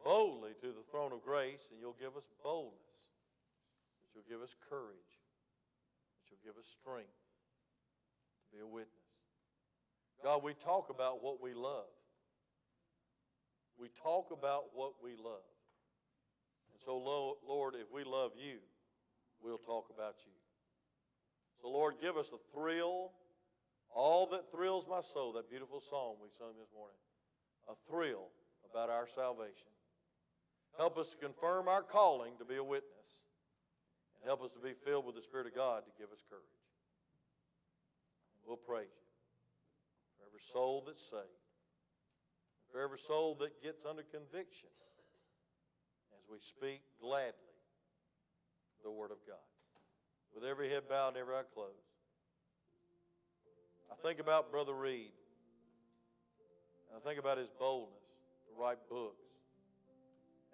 boldly 0.00 0.56
to 0.64 0.72
the 0.72 0.88
throne 0.88 1.12
of 1.12 1.20
grace 1.20 1.68
and 1.68 1.76
you'll 1.84 2.00
give 2.00 2.16
us 2.16 2.32
boldness. 2.40 3.12
That 4.00 4.16
you'll 4.16 4.24
give 4.24 4.40
us 4.40 4.56
courage. 4.72 5.20
Give 6.44 6.56
us 6.58 6.66
strength 6.66 7.08
to 8.50 8.56
be 8.56 8.62
a 8.62 8.66
witness. 8.66 8.90
God, 10.22 10.42
we 10.42 10.54
talk 10.54 10.90
about 10.90 11.22
what 11.22 11.42
we 11.42 11.54
love. 11.54 11.90
We 13.78 13.88
talk 14.02 14.30
about 14.30 14.66
what 14.74 14.94
we 15.02 15.10
love. 15.10 15.46
And 16.72 16.80
so, 16.84 16.96
Lord, 16.96 17.74
if 17.74 17.92
we 17.92 18.04
love 18.04 18.32
you, 18.36 18.58
we'll 19.42 19.58
talk 19.58 19.86
about 19.94 20.16
you. 20.24 20.32
So, 21.60 21.68
Lord, 21.68 21.94
give 22.00 22.16
us 22.16 22.30
a 22.32 22.56
thrill, 22.56 23.12
all 23.94 24.26
that 24.32 24.50
thrills 24.50 24.86
my 24.88 25.00
soul, 25.00 25.32
that 25.34 25.50
beautiful 25.50 25.80
song 25.80 26.16
we 26.22 26.28
sung 26.38 26.52
this 26.58 26.70
morning, 26.74 26.96
a 27.68 27.74
thrill 27.90 28.28
about 28.70 28.90
our 28.90 29.06
salvation. 29.06 29.70
Help 30.78 30.98
us 30.98 31.16
confirm 31.20 31.68
our 31.68 31.82
calling 31.82 32.32
to 32.38 32.44
be 32.44 32.56
a 32.56 32.64
witness. 32.64 33.22
And 34.22 34.28
help 34.28 34.42
us 34.42 34.52
to 34.52 34.60
be 34.60 34.72
filled 34.72 35.04
with 35.04 35.16
the 35.16 35.22
Spirit 35.22 35.48
of 35.48 35.54
God 35.54 35.82
to 35.84 35.90
give 35.98 36.12
us 36.14 36.22
courage. 36.30 36.46
We'll 38.46 38.56
praise 38.56 38.86
you 38.86 39.10
for 40.14 40.26
every 40.30 40.40
soul 40.40 40.84
that's 40.86 41.02
saved, 41.02 41.42
for 42.70 42.80
every 42.80 42.98
soul 42.98 43.34
that 43.40 43.60
gets 43.62 43.84
under 43.84 44.02
conviction 44.02 44.70
as 46.14 46.22
we 46.30 46.38
speak 46.38 46.82
gladly 47.00 47.34
the 48.84 48.90
Word 48.90 49.10
of 49.10 49.18
God. 49.26 49.42
With 50.34 50.44
every 50.44 50.70
head 50.70 50.84
bowed 50.88 51.08
and 51.08 51.16
every 51.16 51.34
eye 51.34 51.42
closed. 51.52 51.90
I 53.90 53.94
think 54.06 54.20
about 54.20 54.50
Brother 54.50 54.74
Reed. 54.74 55.12
And 56.88 57.00
I 57.02 57.08
think 57.08 57.18
about 57.18 57.38
his 57.38 57.48
boldness 57.58 58.06
to 58.46 58.62
write 58.62 58.78
books 58.88 59.26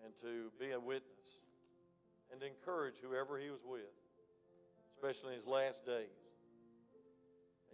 and 0.05 0.16
to 0.23 0.51
be 0.59 0.73
a 0.73 0.81
witness 0.81 1.48
and 2.33 2.43
encourage 2.43 2.97
whoever 3.03 3.39
he 3.39 3.51
was 3.51 3.61
with, 3.64 3.95
especially 4.95 5.35
in 5.35 5.39
his 5.39 5.47
last 5.47 5.85
days. 5.85 6.07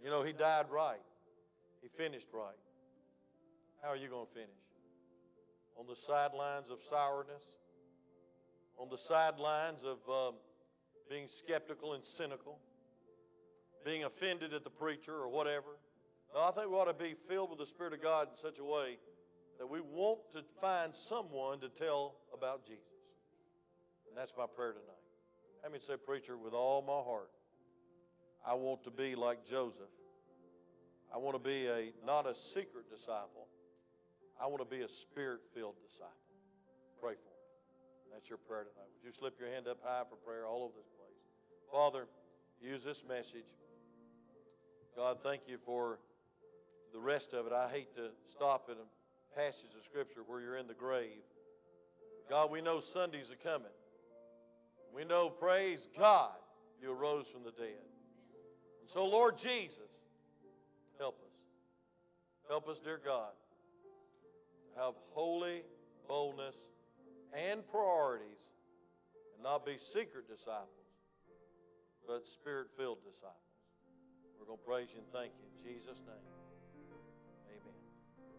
You 0.03 0.09
know, 0.09 0.23
he 0.23 0.33
died 0.33 0.65
right, 0.71 1.01
he 1.81 1.87
finished 1.87 2.27
right. 2.33 2.59
How 3.81 3.89
are 3.89 3.95
you 3.95 4.07
going 4.07 4.25
to 4.25 4.33
finish? 4.33 4.49
On 5.77 5.85
the 5.87 5.95
sidelines 5.95 6.69
of 6.69 6.79
sourness, 6.79 7.55
on 8.77 8.89
the 8.89 8.97
sidelines 8.97 9.83
of 9.83 9.97
um, 10.09 10.35
being 11.09 11.27
skeptical 11.27 11.93
and 11.93 12.03
cynical, 12.05 12.59
being 13.85 14.03
offended 14.03 14.53
at 14.53 14.63
the 14.63 14.69
preacher 14.69 15.13
or 15.13 15.29
whatever. 15.29 15.77
No, 16.33 16.41
I 16.41 16.51
think 16.51 16.69
we 16.69 16.75
ought 16.75 16.85
to 16.85 16.93
be 16.93 17.15
filled 17.27 17.51
with 17.51 17.59
the 17.59 17.65
Spirit 17.65 17.93
of 17.93 18.01
God 18.01 18.29
in 18.31 18.37
such 18.37 18.59
a 18.59 18.63
way 18.63 18.97
that 19.59 19.67
we 19.67 19.79
want 19.79 20.19
to 20.33 20.43
find 20.59 20.93
someone 20.93 21.59
to 21.59 21.69
tell 21.69 22.15
about 22.33 22.65
Jesus. 22.65 22.94
And 24.15 24.21
that's 24.21 24.31
my 24.37 24.45
prayer 24.47 24.71
tonight. 24.71 25.03
Let 25.61 25.73
me 25.73 25.79
say, 25.85 25.95
preacher, 25.97 26.37
with 26.37 26.53
all 26.53 26.81
my 26.81 27.03
heart, 27.03 27.31
I 28.47 28.53
want 28.53 28.81
to 28.85 28.89
be 28.89 29.13
like 29.13 29.45
Joseph. 29.45 29.91
I 31.13 31.17
want 31.17 31.35
to 31.35 31.49
be 31.49 31.67
a 31.67 31.91
not 32.05 32.25
a 32.25 32.33
secret 32.33 32.89
disciple. 32.89 33.47
I 34.41 34.47
want 34.47 34.59
to 34.59 34.65
be 34.65 34.83
a 34.83 34.87
spirit-filled 34.87 35.75
disciple. 35.85 36.13
Pray 37.01 37.15
for 37.15 37.27
me. 37.27 38.13
That's 38.13 38.29
your 38.29 38.37
prayer 38.37 38.63
tonight. 38.63 38.87
Would 38.95 39.05
you 39.05 39.11
slip 39.11 39.37
your 39.37 39.49
hand 39.49 39.67
up 39.67 39.79
high 39.83 40.03
for 40.09 40.15
prayer 40.15 40.45
all 40.45 40.63
over 40.63 40.75
this 40.77 40.87
place? 40.95 41.19
Father, 41.69 42.07
use 42.61 42.85
this 42.85 43.03
message. 43.05 43.51
God, 44.95 45.17
thank 45.23 45.41
you 45.45 45.57
for 45.57 45.99
the 46.93 46.99
rest 46.99 47.33
of 47.33 47.47
it. 47.47 47.51
I 47.51 47.67
hate 47.67 47.93
to 47.95 48.11
stop 48.29 48.69
at 48.71 48.77
a 48.77 49.37
passage 49.37 49.75
of 49.77 49.83
Scripture 49.83 50.21
where 50.25 50.39
you're 50.39 50.55
in 50.55 50.67
the 50.67 50.73
grave. 50.73 51.19
God, 52.29 52.49
we 52.49 52.61
know 52.61 52.79
Sundays 52.79 53.29
are 53.29 53.35
coming. 53.35 53.74
We 54.95 55.03
know, 55.03 55.29
praise 55.29 55.89
God, 55.97 56.31
you 56.81 56.91
arose 56.91 57.27
from 57.27 57.43
the 57.43 57.51
dead. 57.51 57.83
And 58.79 58.89
so, 58.89 59.05
Lord 59.05 59.37
Jesus, 59.37 60.05
help 60.97 61.19
us. 61.21 61.33
Help 62.47 62.69
us, 62.69 62.79
dear 62.79 63.01
God, 63.03 63.33
have 64.77 64.93
holy 65.11 65.63
boldness 66.07 66.55
and 67.33 67.67
priorities 67.67 68.53
and 69.33 69.43
not 69.43 69.65
be 69.65 69.77
secret 69.77 70.29
disciples, 70.29 70.69
but 72.07 72.25
spirit 72.25 72.67
filled 72.77 72.99
disciples. 73.03 73.35
We're 74.39 74.45
going 74.45 74.59
to 74.59 74.65
praise 74.65 74.87
you 74.93 74.99
and 74.99 75.11
thank 75.11 75.33
you 75.37 75.73
in 75.73 75.73
Jesus' 75.75 76.01
name. 76.05 76.34